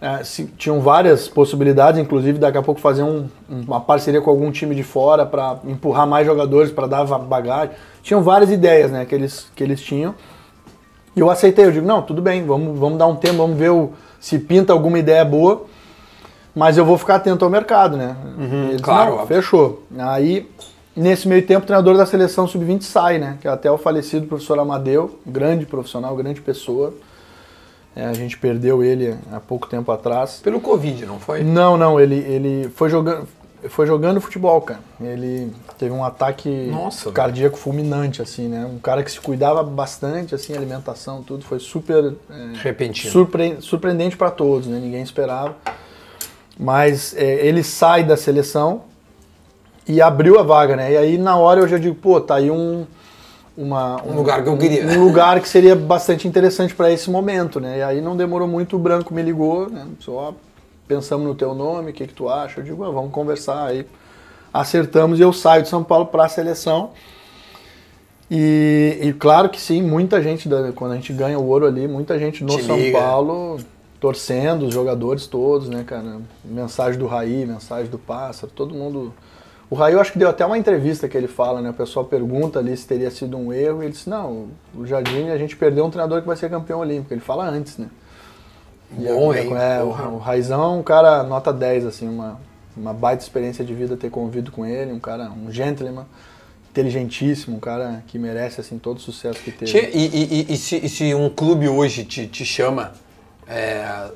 É, 0.00 0.24
se- 0.24 0.46
tinham 0.58 0.80
várias 0.80 1.28
possibilidades, 1.28 2.00
inclusive 2.00 2.36
daqui 2.38 2.58
a 2.58 2.62
pouco 2.62 2.80
fazer 2.80 3.04
um- 3.04 3.28
uma 3.48 3.80
parceria 3.80 4.20
com 4.20 4.30
algum 4.30 4.50
time 4.50 4.74
de 4.74 4.82
fora 4.82 5.24
para 5.24 5.58
empurrar 5.64 6.06
mais 6.08 6.26
jogadores, 6.26 6.72
para 6.72 6.88
dar 6.88 7.04
bagagem. 7.04 7.70
Tinham 8.02 8.22
várias 8.22 8.50
ideias 8.50 8.90
né, 8.90 9.04
que, 9.04 9.14
eles, 9.14 9.46
que 9.54 9.62
eles 9.62 9.80
tinham. 9.80 10.14
E 11.14 11.20
eu 11.20 11.30
aceitei, 11.30 11.64
eu 11.66 11.70
digo, 11.70 11.86
não, 11.86 12.02
tudo 12.02 12.20
bem, 12.20 12.44
vamos, 12.44 12.76
vamos 12.76 12.98
dar 12.98 13.06
um 13.06 13.14
tempo, 13.14 13.36
vamos 13.36 13.56
ver 13.56 13.70
o- 13.70 13.90
se 14.18 14.38
pinta 14.38 14.72
alguma 14.72 14.98
ideia 14.98 15.24
boa, 15.24 15.66
mas 16.54 16.76
eu 16.78 16.84
vou 16.84 16.98
ficar 16.98 17.16
atento 17.16 17.44
ao 17.44 17.50
mercado, 17.50 17.96
né? 17.96 18.16
E 18.38 18.70
eles, 18.70 18.80
claro, 18.82 19.16
não, 19.16 19.26
fechou. 19.26 19.82
Aí, 19.98 20.48
nesse 20.94 21.26
meio 21.26 21.46
tempo, 21.46 21.62
o 21.62 21.66
treinador 21.66 21.96
da 21.96 22.04
seleção 22.06 22.46
sub-20 22.46 22.82
sai, 22.82 23.18
né? 23.18 23.38
Que 23.40 23.48
é 23.48 23.50
até 23.50 23.70
o 23.70 23.78
falecido 23.78 24.26
professor 24.26 24.58
Amadeu, 24.58 25.18
grande 25.26 25.64
profissional, 25.66 26.14
grande 26.16 26.40
pessoa. 26.40 26.92
É, 27.94 28.06
a 28.06 28.12
gente 28.14 28.38
perdeu 28.38 28.82
ele 28.82 29.14
há 29.30 29.38
pouco 29.38 29.66
tempo 29.68 29.92
atrás. 29.92 30.40
Pelo 30.42 30.60
Covid, 30.60 31.04
não 31.04 31.18
foi? 31.18 31.42
Não, 31.42 31.76
não, 31.76 32.00
ele, 32.00 32.16
ele 32.16 32.68
foi 32.74 32.88
jogando. 32.88 33.28
Foi 33.68 33.86
jogando 33.86 34.20
futebol, 34.20 34.60
cara. 34.60 34.80
Ele 35.00 35.52
teve 35.78 35.92
um 35.94 36.02
ataque 36.04 36.48
Nossa, 36.68 37.12
cardíaco 37.12 37.56
fulminante, 37.56 38.20
assim, 38.20 38.48
né? 38.48 38.66
Um 38.66 38.80
cara 38.80 39.04
que 39.04 39.10
se 39.12 39.20
cuidava 39.20 39.62
bastante, 39.62 40.34
assim, 40.34 40.52
alimentação, 40.56 41.22
tudo. 41.22 41.44
Foi 41.44 41.60
super 41.60 42.12
é, 42.28 42.52
Repentino. 42.60 43.12
surpre- 43.12 43.58
surpreendente 43.60 44.16
para 44.16 44.32
todos, 44.32 44.66
né? 44.66 44.80
Ninguém 44.80 45.02
esperava. 45.02 45.54
Mas 46.58 47.14
é, 47.16 47.46
ele 47.46 47.62
sai 47.62 48.04
da 48.04 48.16
seleção 48.16 48.82
e 49.86 50.00
abriu 50.00 50.38
a 50.38 50.42
vaga, 50.42 50.76
né? 50.76 50.92
E 50.92 50.96
aí 50.96 51.18
na 51.18 51.36
hora 51.36 51.60
eu 51.60 51.68
já 51.68 51.78
digo, 51.78 51.94
pô, 51.94 52.20
tá 52.20 52.36
aí 52.36 52.50
um 52.50 52.86
uma, 53.56 54.02
Um 54.02 54.14
lugar 54.14 54.42
que 54.42 54.48
eu 54.48 54.56
queria. 54.56 54.86
um 54.86 55.04
lugar 55.04 55.40
que 55.40 55.48
seria 55.48 55.76
bastante 55.76 56.26
interessante 56.26 56.74
para 56.74 56.90
esse 56.90 57.10
momento, 57.10 57.60
né? 57.60 57.78
E 57.78 57.82
aí 57.82 58.00
não 58.00 58.16
demorou 58.16 58.48
muito, 58.48 58.76
o 58.76 58.78
Branco 58.78 59.12
me 59.12 59.22
ligou, 59.22 59.68
né? 59.68 59.86
Só 60.00 60.34
pensamos 60.88 61.26
no 61.26 61.34
teu 61.34 61.54
nome, 61.54 61.90
o 61.90 61.94
que 61.94 62.06
que 62.06 62.14
tu 62.14 62.28
acha? 62.28 62.60
Eu 62.60 62.64
digo, 62.64 62.82
ah, 62.84 62.90
vamos 62.90 63.12
conversar 63.12 63.66
aí. 63.66 63.86
Acertamos 64.52 65.18
e 65.18 65.22
eu 65.22 65.32
saio 65.32 65.62
de 65.62 65.68
São 65.68 65.84
Paulo 65.84 66.06
para 66.06 66.24
a 66.24 66.28
seleção. 66.28 66.90
E, 68.30 68.98
e 69.02 69.12
claro 69.12 69.50
que 69.50 69.60
sim, 69.60 69.82
muita 69.82 70.22
gente, 70.22 70.48
quando 70.74 70.92
a 70.92 70.94
gente 70.94 71.12
ganha 71.12 71.38
o 71.38 71.46
ouro 71.46 71.66
ali, 71.66 71.86
muita 71.86 72.18
gente 72.18 72.42
no 72.42 72.56
Te 72.56 72.62
São 72.62 72.76
liga. 72.76 72.98
Paulo 72.98 73.58
torcendo, 74.02 74.66
os 74.66 74.74
jogadores 74.74 75.28
todos, 75.28 75.68
né, 75.68 75.84
cara? 75.86 76.20
Mensagem 76.44 76.98
do 76.98 77.06
Raí, 77.06 77.46
mensagem 77.46 77.88
do 77.88 78.00
Pássaro, 78.00 78.52
todo 78.52 78.74
mundo. 78.74 79.14
O 79.70 79.76
Raí, 79.76 79.92
eu 79.94 80.00
acho 80.00 80.10
que 80.12 80.18
deu 80.18 80.28
até 80.28 80.44
uma 80.44 80.58
entrevista 80.58 81.08
que 81.08 81.16
ele 81.16 81.28
fala, 81.28 81.62
né? 81.62 81.70
O 81.70 81.72
pessoal 81.72 82.04
pergunta 82.04 82.58
ali 82.58 82.76
se 82.76 82.84
teria 82.84 83.12
sido 83.12 83.36
um 83.38 83.52
erro, 83.52 83.80
e 83.80 83.86
ele 83.86 83.92
disse: 83.92 84.10
não, 84.10 84.48
o 84.74 84.84
Jardim, 84.84 85.28
a 85.28 85.38
gente 85.38 85.54
perdeu 85.56 85.84
um 85.84 85.90
treinador 85.90 86.20
que 86.20 86.26
vai 86.26 86.36
ser 86.36 86.50
campeão 86.50 86.80
olímpico. 86.80 87.14
Ele 87.14 87.20
fala 87.20 87.48
antes, 87.48 87.78
né? 87.78 87.86
E 88.98 89.04
Bom, 89.04 89.32
é, 89.32 89.44
hein? 89.44 89.54
é, 89.56 89.82
o, 89.84 89.86
o 89.86 90.18
Raizão 90.18 90.60
é 90.62 90.78
um 90.78 90.82
cara 90.82 91.22
nota 91.22 91.52
10, 91.52 91.86
assim, 91.86 92.08
uma, 92.08 92.40
uma 92.76 92.92
baita 92.92 93.22
experiência 93.22 93.64
de 93.64 93.72
vida 93.72 93.96
ter 93.96 94.10
convivido 94.10 94.50
com 94.50 94.66
ele, 94.66 94.92
um 94.92 94.98
cara, 94.98 95.30
um 95.30 95.48
gentleman, 95.50 96.04
inteligentíssimo, 96.70 97.56
um 97.56 97.60
cara 97.60 98.02
que 98.08 98.18
merece, 98.18 98.60
assim, 98.60 98.78
todo 98.78 98.96
o 98.96 99.00
sucesso 99.00 99.38
que 99.40 99.52
teve. 99.52 99.78
E, 99.78 100.06
e- 100.06 100.44
e- 100.50 100.54
e 100.54 100.56
se, 100.56 100.76
e 100.84 100.88
se 100.88 101.14
um 101.14 101.30
clube 101.30 101.68
hoje 101.68 102.04
te, 102.04 102.26
te 102.26 102.44
chama, 102.44 102.92
é, 103.52 104.10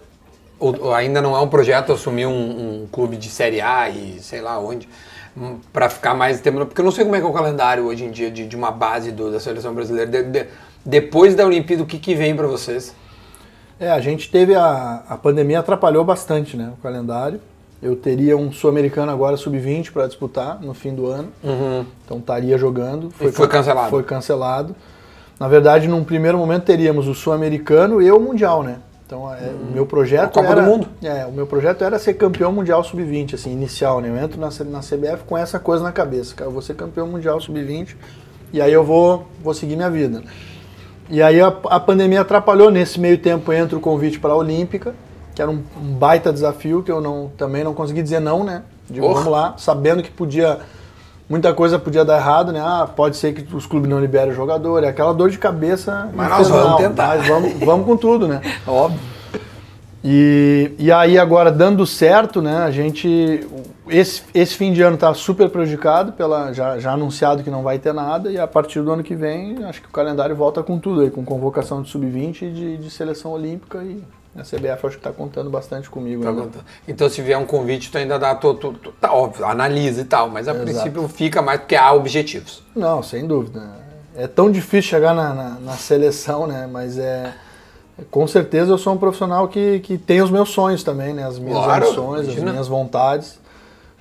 ou, 0.58 0.74
ou 0.86 0.94
ainda 0.94 1.20
não 1.20 1.36
é 1.36 1.40
um 1.40 1.48
projeto 1.48 1.92
assumir 1.92 2.26
um, 2.26 2.82
um 2.82 2.86
clube 2.90 3.16
de 3.16 3.28
Série 3.28 3.60
A 3.60 3.88
e 3.90 4.18
sei 4.20 4.40
lá 4.40 4.58
onde, 4.58 4.88
hum, 5.36 5.58
pra 5.72 5.88
ficar 5.90 6.14
mais 6.14 6.40
tempo. 6.40 6.64
Porque 6.64 6.80
eu 6.80 6.84
não 6.84 6.92
sei 6.92 7.04
como 7.04 7.16
é 7.16 7.20
que 7.20 7.26
é 7.26 7.28
o 7.28 7.32
calendário 7.32 7.84
hoje 7.84 8.04
em 8.04 8.10
dia 8.10 8.30
de, 8.30 8.46
de 8.46 8.56
uma 8.56 8.70
base 8.70 9.12
do- 9.12 9.30
da 9.30 9.38
seleção 9.38 9.74
brasileira. 9.74 10.10
De- 10.10 10.22
de- 10.22 10.46
depois 10.84 11.34
da 11.34 11.44
Olimpíada, 11.44 11.82
o 11.82 11.86
que, 11.86 11.98
que 11.98 12.14
vem 12.14 12.34
pra 12.34 12.46
vocês? 12.46 12.94
É, 13.78 13.90
a 13.90 14.00
gente 14.00 14.30
teve 14.30 14.54
a, 14.54 15.02
a 15.08 15.16
pandemia 15.18 15.58
atrapalhou 15.58 16.02
bastante, 16.04 16.56
né, 16.56 16.72
o 16.78 16.82
calendário. 16.82 17.40
Eu 17.82 17.94
teria 17.94 18.34
um 18.38 18.50
sul-americano 18.50 19.12
agora 19.12 19.36
sub-20 19.36 19.92
para 19.92 20.06
disputar 20.06 20.58
no 20.62 20.72
fim 20.72 20.94
do 20.94 21.06
ano. 21.08 21.28
Então 22.06 22.16
estaria 22.18 22.56
jogando. 22.56 23.10
Foi 23.10 23.30
can- 23.30 23.48
cancelado. 23.48 23.90
Foi 23.90 24.02
cancelado. 24.02 24.74
Na 25.38 25.46
verdade, 25.46 25.86
num 25.86 26.02
primeiro 26.02 26.38
momento 26.38 26.64
teríamos 26.64 27.06
o 27.06 27.14
sul-americano 27.14 28.00
e 28.00 28.10
o 28.10 28.18
mundial, 28.18 28.62
né? 28.62 28.76
Então, 29.06 29.32
é, 29.32 29.50
o 29.50 29.72
meu 29.72 29.86
projeto 29.86 30.40
A 30.40 30.42
Copa 30.42 30.52
era, 30.52 30.62
do 30.62 30.66
Mundo. 30.68 30.88
É, 31.00 31.24
o 31.26 31.30
meu 31.30 31.46
projeto 31.46 31.84
era 31.84 31.96
ser 31.96 32.14
campeão 32.14 32.50
mundial 32.50 32.82
sub-20, 32.82 33.34
assim, 33.34 33.52
inicial, 33.52 34.00
né? 34.00 34.08
Eu 34.08 34.16
entro 34.16 34.40
na, 34.40 34.48
na 34.64 34.80
CBF 34.80 35.22
com 35.24 35.38
essa 35.38 35.60
coisa 35.60 35.84
na 35.84 35.92
cabeça, 35.92 36.34
cara, 36.34 36.50
eu 36.50 36.52
vou 36.52 36.60
ser 36.60 36.74
campeão 36.74 37.06
mundial 37.06 37.40
sub-20 37.40 37.94
e 38.52 38.60
aí 38.60 38.72
eu 38.72 38.82
vou, 38.82 39.26
vou 39.40 39.54
seguir 39.54 39.76
minha 39.76 39.90
vida. 39.90 40.24
E 41.08 41.22
aí 41.22 41.40
a, 41.40 41.46
a 41.46 41.78
pandemia 41.78 42.22
atrapalhou 42.22 42.68
nesse 42.68 42.98
meio 42.98 43.16
tempo 43.16 43.52
entre 43.52 43.76
o 43.76 43.80
convite 43.80 44.18
para 44.18 44.32
a 44.32 44.36
Olímpica, 44.36 44.92
que 45.36 45.40
era 45.40 45.50
um, 45.50 45.62
um 45.80 45.92
baita 45.94 46.32
desafio 46.32 46.82
que 46.82 46.90
eu 46.90 47.00
não, 47.00 47.30
também 47.36 47.62
não 47.62 47.74
consegui 47.74 48.02
dizer 48.02 48.18
não, 48.18 48.42
né? 48.42 48.62
Digo, 48.90 49.06
Porra. 49.06 49.20
vamos 49.20 49.32
lá, 49.32 49.54
sabendo 49.56 50.02
que 50.02 50.10
podia 50.10 50.58
muita 51.28 51.52
coisa 51.52 51.78
podia 51.78 52.04
dar 52.04 52.18
errado, 52.18 52.52
né? 52.52 52.60
Ah, 52.60 52.86
pode 52.86 53.16
ser 53.16 53.32
que 53.32 53.54
os 53.54 53.66
clubes 53.66 53.88
não 53.88 54.00
liberem 54.00 54.32
o 54.32 54.34
jogador, 54.34 54.84
é 54.84 54.88
aquela 54.88 55.12
dor 55.12 55.30
de 55.30 55.38
cabeça. 55.38 56.08
Mas 56.14 56.28
nós 56.28 56.48
vamos 56.48 56.76
tentar. 56.76 57.16
Mas 57.16 57.26
vamos, 57.26 57.52
vamos 57.54 57.86
com 57.86 57.96
tudo, 57.96 58.28
né? 58.28 58.40
Óbvio. 58.66 59.00
E, 60.04 60.72
e 60.78 60.92
aí 60.92 61.18
agora 61.18 61.50
dando 61.50 61.84
certo, 61.84 62.40
né? 62.40 62.58
A 62.58 62.70
gente 62.70 63.44
esse, 63.88 64.22
esse 64.34 64.54
fim 64.54 64.72
de 64.72 64.82
ano 64.82 64.96
tá 64.96 65.12
super 65.14 65.48
prejudicado 65.48 66.12
pela 66.12 66.52
já, 66.52 66.78
já 66.78 66.92
anunciado 66.92 67.42
que 67.42 67.50
não 67.50 67.62
vai 67.62 67.78
ter 67.78 67.92
nada 67.92 68.30
e 68.30 68.38
a 68.38 68.46
partir 68.46 68.82
do 68.82 68.90
ano 68.92 69.02
que 69.02 69.14
vem 69.14 69.64
acho 69.64 69.80
que 69.80 69.88
o 69.88 69.92
calendário 69.92 70.34
volta 70.34 70.62
com 70.62 70.78
tudo 70.78 71.00
aí, 71.00 71.10
com 71.10 71.24
convocação 71.24 71.82
de 71.82 71.88
sub-20 71.88 72.42
e 72.42 72.50
de, 72.50 72.76
de 72.78 72.90
seleção 72.90 73.32
olímpica 73.32 73.82
e 73.82 74.02
a 74.38 74.42
CBF 74.44 74.86
acho 74.86 74.96
que 74.96 75.02
tá 75.02 75.12
contando 75.12 75.48
bastante 75.50 75.88
comigo. 75.90 76.22
Tá 76.22 76.32
contando. 76.32 76.64
Então, 76.86 77.08
se 77.08 77.20
vier 77.22 77.38
um 77.38 77.46
convite, 77.46 77.90
tu 77.90 77.98
ainda 77.98 78.18
dá. 78.18 78.34
Tu, 78.34 78.54
tu- 78.54 78.72
tu- 78.74 78.92
tá 78.92 79.12
óbvio, 79.12 79.44
analisa 79.46 80.00
e 80.00 80.04
tal, 80.04 80.28
mas 80.28 80.46
a 80.48 80.52
Exato. 80.52 80.64
princípio 80.66 81.08
fica 81.08 81.40
mais 81.42 81.60
porque 81.60 81.76
há 81.76 81.92
objetivos. 81.92 82.62
Não, 82.74 83.02
sem 83.02 83.26
dúvida. 83.26 83.62
É 84.16 84.26
tão 84.26 84.50
difícil 84.50 84.90
chegar 84.90 85.14
na, 85.14 85.34
na, 85.34 85.50
na 85.60 85.72
seleção, 85.72 86.46
né? 86.46 86.68
Mas 86.70 86.98
é. 86.98 87.32
Com 88.10 88.26
certeza 88.26 88.70
eu 88.70 88.76
sou 88.76 88.92
um 88.92 88.98
profissional 88.98 89.48
que, 89.48 89.80
que 89.80 89.96
tem 89.96 90.20
os 90.20 90.30
meus 90.30 90.50
sonhos 90.50 90.82
também, 90.84 91.14
né? 91.14 91.24
As 91.24 91.38
minhas 91.38 91.64
Claro, 91.64 91.86
ambições, 91.86 92.20
as 92.20 92.26
imagina. 92.26 92.50
minhas 92.52 92.68
vontades. 92.68 93.38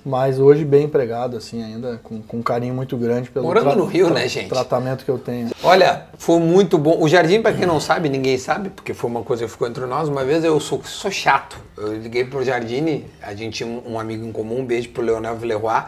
Mas 0.05 0.39
hoje 0.39 0.63
bem 0.63 0.83
empregado, 0.83 1.35
assim, 1.35 1.63
ainda 1.63 1.99
com, 2.03 2.21
com 2.21 2.37
um 2.37 2.43
carinho 2.43 2.75
muito 2.75 2.95
grande 2.95 3.31
pelo 3.31 3.47
Morando 3.47 3.75
no 3.75 3.85
Rio, 3.85 4.11
né, 4.11 4.27
gente? 4.27 4.49
tratamento 4.49 5.03
que 5.03 5.09
eu 5.09 5.17
tenho. 5.17 5.49
Olha, 5.63 6.05
foi 6.19 6.39
muito 6.39 6.77
bom. 6.77 7.01
O 7.01 7.09
Jardim, 7.09 7.41
pra 7.41 7.51
quem 7.53 7.65
não 7.65 7.79
sabe, 7.79 8.07
ninguém 8.07 8.37
sabe, 8.37 8.69
porque 8.69 8.93
foi 8.93 9.09
uma 9.09 9.23
coisa 9.23 9.45
que 9.45 9.51
ficou 9.51 9.67
entre 9.67 9.83
nós. 9.87 10.07
Uma 10.07 10.23
vez 10.23 10.43
eu 10.43 10.59
sou, 10.59 10.83
sou 10.83 11.09
chato. 11.09 11.57
Eu 11.75 11.97
liguei 11.97 12.23
pro 12.23 12.43
Jardine, 12.43 13.07
a 13.19 13.33
gente 13.33 13.57
tinha 13.57 13.67
um, 13.67 13.93
um 13.93 13.99
amigo 13.99 14.23
em 14.23 14.31
comum, 14.31 14.59
um 14.59 14.65
beijo 14.65 14.89
pro 14.89 15.01
Leonel 15.01 15.35
Villeroy, 15.37 15.85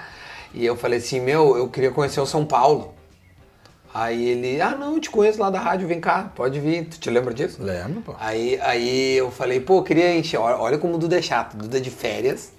e 0.52 0.66
eu 0.66 0.76
falei 0.76 0.98
assim: 0.98 1.20
Meu, 1.20 1.56
eu 1.56 1.70
queria 1.70 1.92
conhecer 1.92 2.20
o 2.20 2.26
São 2.26 2.44
Paulo. 2.44 2.96
Aí 3.94 4.30
ele, 4.30 4.62
ah, 4.62 4.76
não, 4.76 4.96
eu 4.96 5.00
te 5.00 5.10
conheço 5.10 5.40
lá 5.40 5.50
da 5.50 5.60
rádio, 5.60 5.88
vem 5.88 6.00
cá, 6.00 6.32
pode 6.36 6.60
vir. 6.60 6.86
Tu 6.86 7.00
te 7.00 7.10
lembra 7.10 7.34
disso? 7.34 7.62
Lembro, 7.62 8.02
pô. 8.02 8.16
Aí, 8.20 8.60
aí 8.62 9.18
eu 9.18 9.32
falei, 9.32 9.60
pô, 9.60 9.82
queria 9.82 10.16
encher. 10.16 10.38
Olha, 10.38 10.58
olha 10.58 10.78
como 10.78 10.96
o 10.96 10.98
Duda 10.98 11.18
é 11.18 11.22
chato. 11.22 11.56
Duda 11.56 11.80
de 11.80 11.90
férias. 11.90 12.52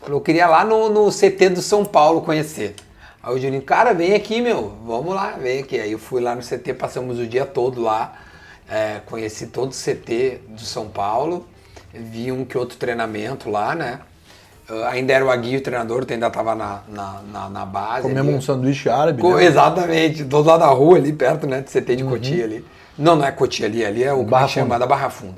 Falou, 0.00 0.16
eu 0.18 0.20
queria 0.20 0.46
lá 0.46 0.64
no, 0.64 0.88
no 0.88 1.10
CT 1.10 1.50
do 1.50 1.62
São 1.62 1.84
Paulo 1.84 2.22
conhecer. 2.22 2.74
Aí 3.22 3.34
o 3.34 3.38
Juninho, 3.38 3.62
cara, 3.62 3.92
vem 3.92 4.14
aqui, 4.14 4.40
meu. 4.40 4.72
Vamos 4.86 5.14
lá, 5.14 5.32
vem 5.32 5.60
aqui. 5.60 5.78
Aí 5.78 5.92
eu 5.92 5.98
fui 5.98 6.20
lá 6.22 6.34
no 6.34 6.40
CT, 6.42 6.72
passamos 6.74 7.18
o 7.18 7.26
dia 7.26 7.44
todo 7.44 7.82
lá. 7.82 8.14
é, 8.68 9.00
conheci 9.06 9.48
todo 9.48 9.72
o 9.72 9.74
CT 9.74 10.40
do 10.48 10.60
São 10.60 10.88
Paulo. 10.88 11.46
Vi 11.92 12.30
um 12.32 12.44
que 12.44 12.56
outro 12.56 12.78
treinamento 12.78 13.50
lá, 13.50 13.74
né? 13.74 14.00
Eu 14.68 14.84
ainda 14.86 15.12
era 15.12 15.24
o 15.24 15.30
Aguirre 15.30 15.56
o 15.56 15.60
treinador, 15.60 16.04
tu 16.04 16.12
ainda 16.12 16.30
tava 16.30 16.54
na, 16.54 16.80
na, 16.88 17.20
na, 17.32 17.50
na 17.50 17.66
base. 17.66 18.02
Comemos 18.02 18.28
ali. 18.28 18.38
um 18.38 18.40
sanduíche 18.40 18.88
árabe. 18.88 19.20
Co- 19.20 19.34
né? 19.36 19.44
Exatamente, 19.44 20.22
do 20.22 20.40
lado 20.40 20.60
da 20.60 20.66
rua 20.68 20.96
ali, 20.96 21.12
perto, 21.12 21.44
né, 21.48 21.60
do 21.60 21.68
CT 21.68 21.96
de 21.96 22.04
Cotia 22.04 22.44
ali. 22.44 22.64
Não, 23.00 23.16
não 23.16 23.24
é 23.24 23.32
Cotia 23.32 23.66
ali, 23.66 23.84
ali 23.84 24.04
é 24.04 24.12
o 24.12 24.18
Barra 24.18 24.28
Barra 24.42 24.48
chama 24.48 24.66
Funda. 24.66 24.78
da 24.78 24.86
Barra 24.86 25.10
Funda. 25.10 25.36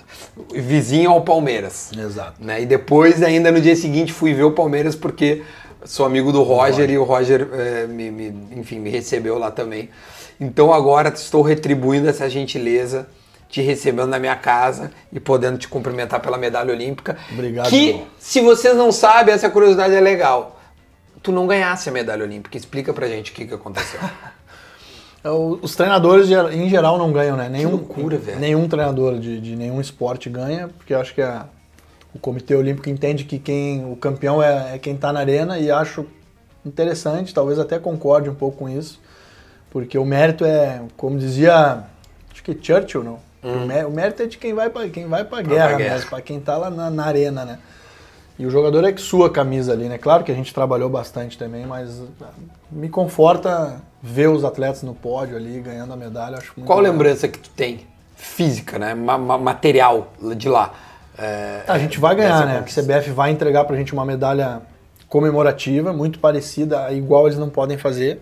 Vizinho 0.52 1.10
ao 1.10 1.22
Palmeiras. 1.22 1.90
Exato. 1.96 2.34
Né? 2.44 2.62
E 2.62 2.66
depois, 2.66 3.22
ainda 3.22 3.50
no 3.52 3.60
dia 3.60 3.76
seguinte, 3.76 4.12
fui 4.12 4.34
ver 4.34 4.42
o 4.44 4.50
Palmeiras 4.52 4.96
porque 4.96 5.42
sou 5.84 6.04
amigo 6.04 6.32
do 6.32 6.42
Roger 6.42 6.90
e 6.90 6.98
o 6.98 7.04
Roger, 7.04 7.48
eh, 7.52 7.86
me, 7.86 8.10
me- 8.10 8.48
enfim, 8.56 8.78
me 8.80 8.90
recebeu 8.90 9.38
lá 9.38 9.50
também. 9.50 9.88
Então 10.40 10.72
agora 10.72 11.08
estou 11.10 11.40
retribuindo 11.42 12.08
essa 12.08 12.28
gentileza, 12.28 13.06
te 13.48 13.60
recebendo 13.62 14.08
na 14.08 14.18
minha 14.18 14.34
casa 14.34 14.90
e 15.12 15.20
podendo 15.20 15.58
te 15.58 15.68
cumprimentar 15.68 16.20
pela 16.20 16.36
medalha 16.38 16.72
olímpica. 16.72 17.16
Obrigado, 17.32 17.68
Que, 17.68 18.02
se 18.18 18.40
vocês 18.40 18.76
não 18.76 18.90
sabem, 18.90 19.34
essa 19.34 19.48
curiosidade 19.50 19.94
é 19.94 20.00
legal. 20.00 20.58
Tu 21.22 21.30
não 21.30 21.46
ganhasse 21.46 21.88
a 21.88 21.92
medalha 21.92 22.24
olímpica. 22.24 22.56
Explica 22.56 22.92
pra 22.92 23.06
gente 23.06 23.30
o 23.30 23.34
que, 23.34 23.44
que 23.46 23.54
aconteceu. 23.54 24.00
É, 25.24 25.30
Os 25.30 25.74
treinadores 25.76 26.28
em 26.52 26.68
geral 26.68 26.98
não 26.98 27.12
ganham, 27.12 27.36
né? 27.36 27.48
Nenhum, 27.48 27.72
loucura, 27.72 28.18
velho. 28.18 28.40
Nenhum 28.40 28.68
treinador 28.68 29.18
de, 29.18 29.40
de 29.40 29.56
nenhum 29.56 29.80
esporte 29.80 30.28
ganha, 30.28 30.68
porque 30.68 30.94
eu 30.94 31.00
acho 31.00 31.14
que 31.14 31.22
a- 31.22 31.46
o 32.14 32.18
Comitê 32.18 32.54
Olímpico 32.54 32.88
entende 32.90 33.24
que 33.24 33.38
quem 33.38 33.84
o 33.90 33.96
campeão 33.96 34.42
é, 34.42 34.74
é 34.74 34.78
quem 34.78 34.94
está 34.94 35.12
na 35.12 35.20
arena 35.20 35.58
e 35.58 35.70
acho 35.70 36.04
interessante, 36.64 37.32
talvez 37.32 37.58
até 37.58 37.78
concorde 37.78 38.28
um 38.28 38.34
pouco 38.34 38.58
com 38.58 38.68
isso, 38.68 39.00
porque 39.70 39.96
o 39.96 40.04
mérito 40.04 40.44
é, 40.44 40.82
como 40.96 41.18
dizia, 41.18 41.84
acho 42.32 42.42
que 42.42 42.56
Churchill, 42.60 43.02
não? 43.02 43.18
O, 43.42 43.66
mé- 43.66 43.84
o 43.86 43.90
mérito 43.90 44.22
é 44.22 44.26
de 44.26 44.38
quem 44.38 44.54
vai 44.54 44.70
para 44.70 44.88
quem 44.88 45.06
vai 45.08 45.24
para 45.24 45.42
guerra, 45.42 45.76
guerra. 45.76 45.94
mesmo, 45.94 46.10
para 46.10 46.20
quem 46.20 46.38
está 46.38 46.56
lá 46.56 46.70
na, 46.70 46.90
na 46.90 47.04
arena, 47.06 47.44
né? 47.44 47.58
E 48.38 48.46
o 48.46 48.50
jogador 48.50 48.84
é 48.84 48.92
que 48.92 49.00
sua 49.00 49.30
camisa 49.30 49.72
ali, 49.72 49.88
né? 49.88 49.98
Claro 49.98 50.22
que 50.22 50.30
a 50.30 50.34
gente 50.34 50.54
trabalhou 50.54 50.88
bastante 50.88 51.36
também, 51.36 51.66
mas 51.66 52.00
ah, 52.20 52.26
me 52.70 52.88
conforta 52.88 53.80
ver 54.02 54.28
os 54.28 54.44
atletas 54.44 54.82
no 54.82 54.94
pódio 54.94 55.36
ali, 55.36 55.60
ganhando 55.60 55.92
a 55.92 55.96
medalha. 55.96 56.36
Acho 56.38 56.52
muito 56.56 56.66
Qual 56.66 56.78
legal. 56.80 56.92
lembrança 56.92 57.28
que 57.28 57.38
tu 57.38 57.50
tem? 57.50 57.86
Física, 58.16 58.78
né? 58.78 58.94
Ma- 58.94 59.18
ma- 59.18 59.38
material 59.38 60.12
de 60.36 60.48
lá. 60.48 60.72
É, 61.18 61.62
A 61.68 61.78
gente 61.78 62.00
vai 62.00 62.14
ganhar, 62.16 62.44
né? 62.46 62.54
A 62.56 62.58
conquista. 62.58 62.82
CBF 62.82 63.10
vai 63.10 63.30
entregar 63.30 63.64
pra 63.64 63.76
gente 63.76 63.92
uma 63.92 64.04
medalha 64.04 64.62
comemorativa, 65.08 65.92
muito 65.92 66.18
parecida, 66.18 66.90
igual 66.92 67.26
eles 67.26 67.38
não 67.38 67.50
podem 67.50 67.76
fazer. 67.78 68.20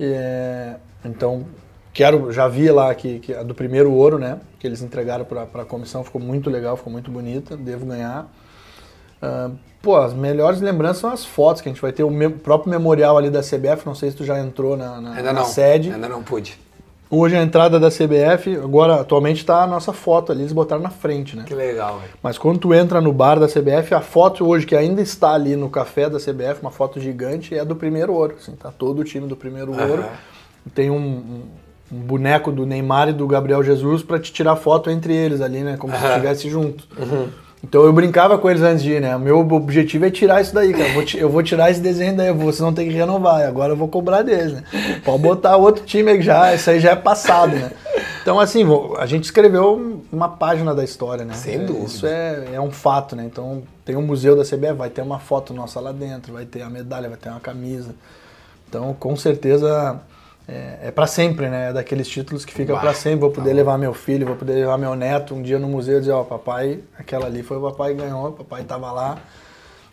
É, 0.00 0.74
então, 1.04 1.44
quero, 1.92 2.32
já 2.32 2.48
vi 2.48 2.70
lá 2.70 2.94
que, 2.94 3.18
que 3.20 3.34
a 3.34 3.42
do 3.42 3.54
primeiro 3.54 3.92
ouro, 3.92 4.18
né? 4.18 4.38
Que 4.58 4.66
eles 4.66 4.82
entregaram 4.82 5.24
pra, 5.24 5.46
pra 5.46 5.64
comissão, 5.64 6.02
ficou 6.02 6.20
muito 6.20 6.48
legal, 6.50 6.76
ficou 6.76 6.92
muito 6.92 7.10
bonita, 7.10 7.56
devo 7.56 7.86
ganhar. 7.86 8.26
Ah, 9.22 9.50
pô, 9.80 9.96
as 9.96 10.12
melhores 10.12 10.60
lembranças 10.60 10.98
são 10.98 11.10
as 11.12 11.24
fotos 11.24 11.62
que 11.62 11.68
a 11.68 11.72
gente 11.72 11.80
vai 11.80 11.92
ter, 11.92 12.02
o 12.02 12.10
me- 12.10 12.28
próprio 12.28 12.70
memorial 12.70 13.16
ali 13.16 13.30
da 13.30 13.40
CBF, 13.40 13.86
não 13.86 13.94
sei 13.94 14.10
se 14.10 14.16
tu 14.16 14.24
já 14.24 14.38
entrou 14.40 14.76
na, 14.76 15.00
na- 15.00 15.10
Ainda 15.14 15.32
na 15.32 15.40
não. 15.40 15.44
sede. 15.46 15.92
Ainda 15.92 16.08
não 16.08 16.22
pude. 16.22 16.58
Hoje 17.08 17.36
a 17.36 17.42
entrada 17.42 17.78
da 17.78 17.90
CBF, 17.90 18.56
agora 18.56 19.00
atualmente 19.02 19.44
tá 19.44 19.62
a 19.62 19.66
nossa 19.66 19.92
foto 19.92 20.32
ali, 20.32 20.40
eles 20.40 20.52
botaram 20.52 20.80
na 20.82 20.88
frente, 20.88 21.36
né? 21.36 21.44
Que 21.46 21.54
legal, 21.54 21.98
velho. 21.98 22.10
Mas 22.22 22.38
quando 22.38 22.58
tu 22.58 22.72
entra 22.72 23.02
no 23.02 23.12
bar 23.12 23.38
da 23.38 23.46
CBF, 23.46 23.94
a 23.94 24.00
foto 24.00 24.46
hoje 24.48 24.64
que 24.64 24.74
ainda 24.74 25.02
está 25.02 25.34
ali 25.34 25.54
no 25.54 25.68
café 25.68 26.08
da 26.08 26.18
CBF, 26.18 26.62
uma 26.62 26.70
foto 26.70 26.98
gigante, 26.98 27.54
é 27.54 27.64
do 27.66 27.76
primeiro 27.76 28.14
ouro. 28.14 28.36
Assim, 28.40 28.52
tá 28.56 28.70
todo 28.70 29.00
o 29.00 29.04
time 29.04 29.26
do 29.28 29.36
primeiro 29.36 29.72
ouro. 29.78 30.06
Tem 30.74 30.90
um, 30.90 30.96
um- 30.96 31.42
um 31.92 31.98
boneco 32.00 32.50
do 32.50 32.64
Neymar 32.64 33.10
e 33.10 33.12
do 33.12 33.26
Gabriel 33.26 33.62
Jesus 33.62 34.02
pra 34.02 34.18
te 34.18 34.32
tirar 34.32 34.56
foto 34.56 34.88
entre 34.88 35.14
eles 35.14 35.42
ali, 35.42 35.60
né? 35.60 35.76
Como 35.76 35.94
se 35.94 36.02
estivesse 36.06 36.48
junto. 36.48 36.88
Então 37.64 37.84
eu 37.84 37.92
brincava 37.92 38.36
com 38.36 38.50
eles 38.50 38.60
antes 38.62 38.82
de 38.82 38.92
ir, 38.92 39.00
né? 39.00 39.14
O 39.14 39.20
meu 39.20 39.38
objetivo 39.38 40.04
é 40.04 40.10
tirar 40.10 40.40
isso 40.40 40.52
daí, 40.52 40.72
cara. 40.72 40.88
Eu 41.14 41.30
vou, 41.30 41.42
tirar 41.42 41.70
esse 41.70 41.80
desenho 41.80 42.16
daí, 42.16 42.32
vocês 42.32 42.60
não 42.60 42.74
tem 42.74 42.88
que 42.88 42.94
renovar. 42.94 43.42
Agora 43.46 43.72
eu 43.72 43.76
vou 43.76 43.86
cobrar 43.88 44.22
deles, 44.22 44.52
né? 44.52 44.64
Pode 45.04 45.22
botar 45.22 45.56
outro 45.56 45.84
time 45.84 46.20
já, 46.20 46.52
isso 46.54 46.68
aí 46.68 46.80
já 46.80 46.90
é 46.90 46.96
passado, 46.96 47.54
né? 47.54 47.70
Então, 48.20 48.38
assim, 48.38 48.64
a 48.98 49.06
gente 49.06 49.24
escreveu 49.24 50.02
uma 50.12 50.28
página 50.28 50.74
da 50.74 50.84
história, 50.84 51.24
né? 51.24 51.34
Sem 51.34 51.54
É, 51.54 51.58
dúvida. 51.58 51.86
Isso 51.86 52.06
é, 52.06 52.44
é 52.54 52.60
um 52.60 52.70
fato, 52.70 53.16
né? 53.16 53.24
Então 53.24 53.62
tem 53.84 53.96
um 53.96 54.02
museu 54.02 54.36
da 54.36 54.44
CBF, 54.44 54.74
vai 54.74 54.90
ter 54.90 55.02
uma 55.02 55.18
foto 55.18 55.54
nossa 55.54 55.80
lá 55.80 55.92
dentro, 55.92 56.32
vai 56.32 56.44
ter 56.44 56.62
a 56.62 56.70
medalha, 56.70 57.08
vai 57.08 57.18
ter 57.18 57.30
uma 57.30 57.40
camisa. 57.40 57.94
Então, 58.68 58.94
com 58.98 59.16
certeza, 59.16 60.00
é, 60.48 60.88
é 60.88 60.90
para 60.90 61.06
sempre, 61.06 61.48
né? 61.48 61.70
É 61.70 61.72
daqueles 61.72 62.08
títulos 62.08 62.44
que 62.44 62.52
fica 62.52 62.76
para 62.76 62.94
sempre. 62.94 63.20
Vou 63.20 63.30
poder 63.30 63.50
tá 63.50 63.56
levar 63.56 63.78
meu 63.78 63.94
filho, 63.94 64.26
vou 64.26 64.36
poder 64.36 64.54
levar 64.54 64.76
meu 64.76 64.94
neto 64.94 65.34
um 65.34 65.42
dia 65.42 65.58
no 65.58 65.68
museu 65.68 65.98
e 65.98 66.00
dizer, 66.00 66.12
ó, 66.12 66.24
papai, 66.24 66.80
aquela 66.98 67.26
ali 67.26 67.42
foi 67.42 67.58
o 67.58 67.60
papai 67.60 67.94
que 67.94 68.02
ganhou, 68.02 68.28
o 68.28 68.32
papai 68.32 68.64
tava 68.64 68.90
lá. 68.90 69.18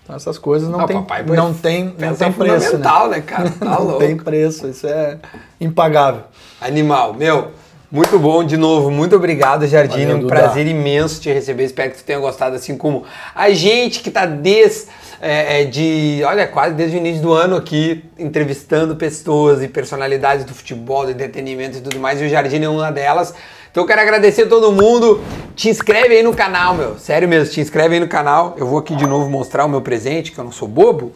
Então 0.03 0.15
essas 0.15 0.39
coisas 0.39 0.67
não 0.67 0.79
Ah, 0.79 0.87
tem, 0.87 0.97
papai 0.97 1.23
foi 1.23 1.37
não 1.37 1.53
tem, 1.53 1.85
não 1.85 1.91
peça 1.91 2.25
tem 2.25 2.33
preço, 2.33 2.77
né? 2.79 3.07
né, 3.09 3.21
cara? 3.21 3.49
Tá 3.59 3.65
não 3.65 3.83
louco. 3.83 3.99
tem 3.99 4.17
preço, 4.17 4.67
isso 4.67 4.87
é 4.87 5.19
impagável. 5.61 6.23
Animal, 6.59 7.13
meu, 7.13 7.51
muito 7.91 8.17
bom 8.17 8.43
de 8.43 8.57
novo, 8.57 8.89
muito 8.89 9.15
obrigado, 9.15 9.67
Jardim. 9.67 10.07
Valeu, 10.07 10.25
um 10.25 10.27
prazer 10.27 10.65
imenso 10.65 11.21
te 11.21 11.31
receber. 11.31 11.65
Espero 11.65 11.91
que 11.91 11.97
tu 11.97 12.03
tenha 12.03 12.19
gostado, 12.19 12.55
assim 12.55 12.75
como 12.75 13.03
a 13.35 13.51
gente 13.51 13.99
que 13.99 14.09
tá 14.09 14.25
desde 14.25 14.87
é, 15.22 15.61
é, 15.61 15.65
de, 15.65 16.22
olha, 16.26 16.47
quase 16.47 16.76
desde 16.76 16.95
o 16.95 16.99
início 16.99 17.22
do 17.22 17.34
ano 17.34 17.55
aqui, 17.55 18.03
entrevistando 18.17 18.95
pessoas 18.95 19.61
e 19.61 19.67
personalidades 19.67 20.45
do 20.45 20.53
futebol, 20.53 21.05
do 21.05 21.11
entretenimento 21.11 21.78
e 21.78 21.82
tudo 21.82 21.99
mais, 21.99 22.22
e 22.22 22.26
o 22.26 22.30
Jardim 22.30 22.63
é 22.63 22.70
uma 22.70 22.91
delas. 22.91 23.34
Então 23.72 23.84
eu 23.84 23.88
quero 23.88 24.01
agradecer 24.01 24.43
a 24.43 24.47
todo 24.47 24.72
mundo. 24.72 25.22
Te 25.55 25.70
inscreve 25.70 26.15
aí 26.15 26.24
no 26.24 26.34
canal, 26.34 26.74
meu. 26.74 26.97
Sério 26.97 27.28
mesmo, 27.28 27.53
te 27.53 27.61
inscreve 27.61 27.95
aí 27.95 27.99
no 27.99 28.07
canal. 28.07 28.55
Eu 28.57 28.65
vou 28.65 28.80
aqui 28.80 28.95
de 28.95 29.05
novo 29.05 29.30
mostrar 29.30 29.65
o 29.65 29.70
meu 29.70 29.82
presente, 29.82 30.32
que 30.32 30.39
eu 30.39 30.43
não 30.43 30.51
sou 30.51 30.67
bobo. 30.67 31.13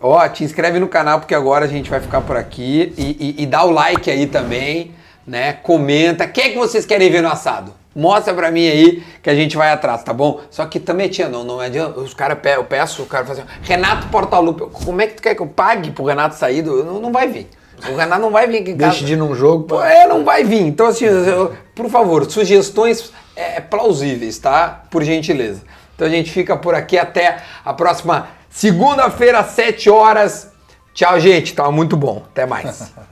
Ó, 0.00 0.26
te 0.28 0.44
inscreve 0.44 0.78
no 0.78 0.88
canal 0.88 1.20
porque 1.20 1.34
agora 1.34 1.64
a 1.64 1.68
gente 1.68 1.88
vai 1.88 2.00
ficar 2.00 2.20
por 2.22 2.36
aqui 2.36 2.92
e, 2.98 3.34
e- 3.38 3.42
e 3.42 3.46
dá 3.46 3.64
o 3.64 3.70
like 3.70 4.10
aí 4.10 4.26
também, 4.26 4.94
né? 5.26 5.52
Comenta. 5.52 6.24
O 6.24 6.28
que 6.28 6.40
é 6.40 6.48
que 6.50 6.58
vocês 6.58 6.84
querem 6.84 7.10
ver 7.10 7.22
no 7.22 7.28
assado? 7.28 7.72
Mostra 7.94 8.32
pra 8.32 8.50
mim 8.50 8.66
aí 8.68 9.02
que 9.22 9.28
a 9.28 9.34
gente 9.34 9.56
vai 9.56 9.72
atrás, 9.72 10.02
tá 10.04 10.12
bom? 10.12 10.40
Só 10.50 10.64
que 10.66 10.78
também 10.78 11.08
tinha, 11.08 11.28
não, 11.28 11.42
não 11.42 11.58
adianta. 11.58 11.98
Os 11.98 12.14
caras, 12.14 12.38
eu 12.56 12.64
peço, 12.64 13.02
o 13.02 13.06
cara 13.06 13.24
fala 13.26 13.40
assim, 13.40 13.48
Renato 13.62 14.06
Portaluppi, 14.08 14.64
como 14.84 15.00
é 15.02 15.06
que 15.08 15.14
tu 15.14 15.22
quer 15.22 15.34
que 15.34 15.42
eu 15.42 15.46
pague 15.48 15.90
pro 15.90 16.04
Renato 16.04 16.36
sair? 16.36 16.62
do- 16.62 16.84
Não, 16.84 17.00
não 17.00 17.12
vai 17.12 17.26
vir. 17.28 17.48
O 17.90 17.96
Renato 17.96 18.20
não 18.20 18.30
vai 18.30 18.46
vir 18.46 18.58
aqui 18.58 18.70
em 18.72 18.76
casa. 18.76 18.90
Deixe 18.92 19.04
de 19.06 19.14
ir 19.14 19.16
num 19.16 19.34
jogo. 19.34 19.64
Pô, 19.64 19.82
É, 19.82 20.06
não 20.06 20.24
vai 20.24 20.44
vir. 20.44 20.60
Então, 20.62 20.86
assim, 20.86 21.06
eu- 21.06 21.52
por 21.74 21.88
favor, 21.90 22.30
sugestões 22.30 23.10
é, 23.34 23.60
plausíveis, 23.60 24.38
tá? 24.38 24.82
Por 24.90 25.02
gentileza. 25.02 25.62
Então 25.96 26.06
a 26.06 26.10
gente 26.10 26.30
fica 26.30 26.56
por 26.56 26.74
aqui 26.74 26.96
até 26.98 27.38
a 27.64 27.72
próxima 27.72 28.28
segunda-feira, 28.50 29.40
às 29.40 29.46
7 29.52 29.88
horas. 29.90 30.50
Tchau, 30.94 31.18
gente. 31.18 31.54
Tava 31.54 31.72
muito 31.72 31.96
bom. 31.96 32.22
Até 32.30 32.44
mais. 32.46 32.92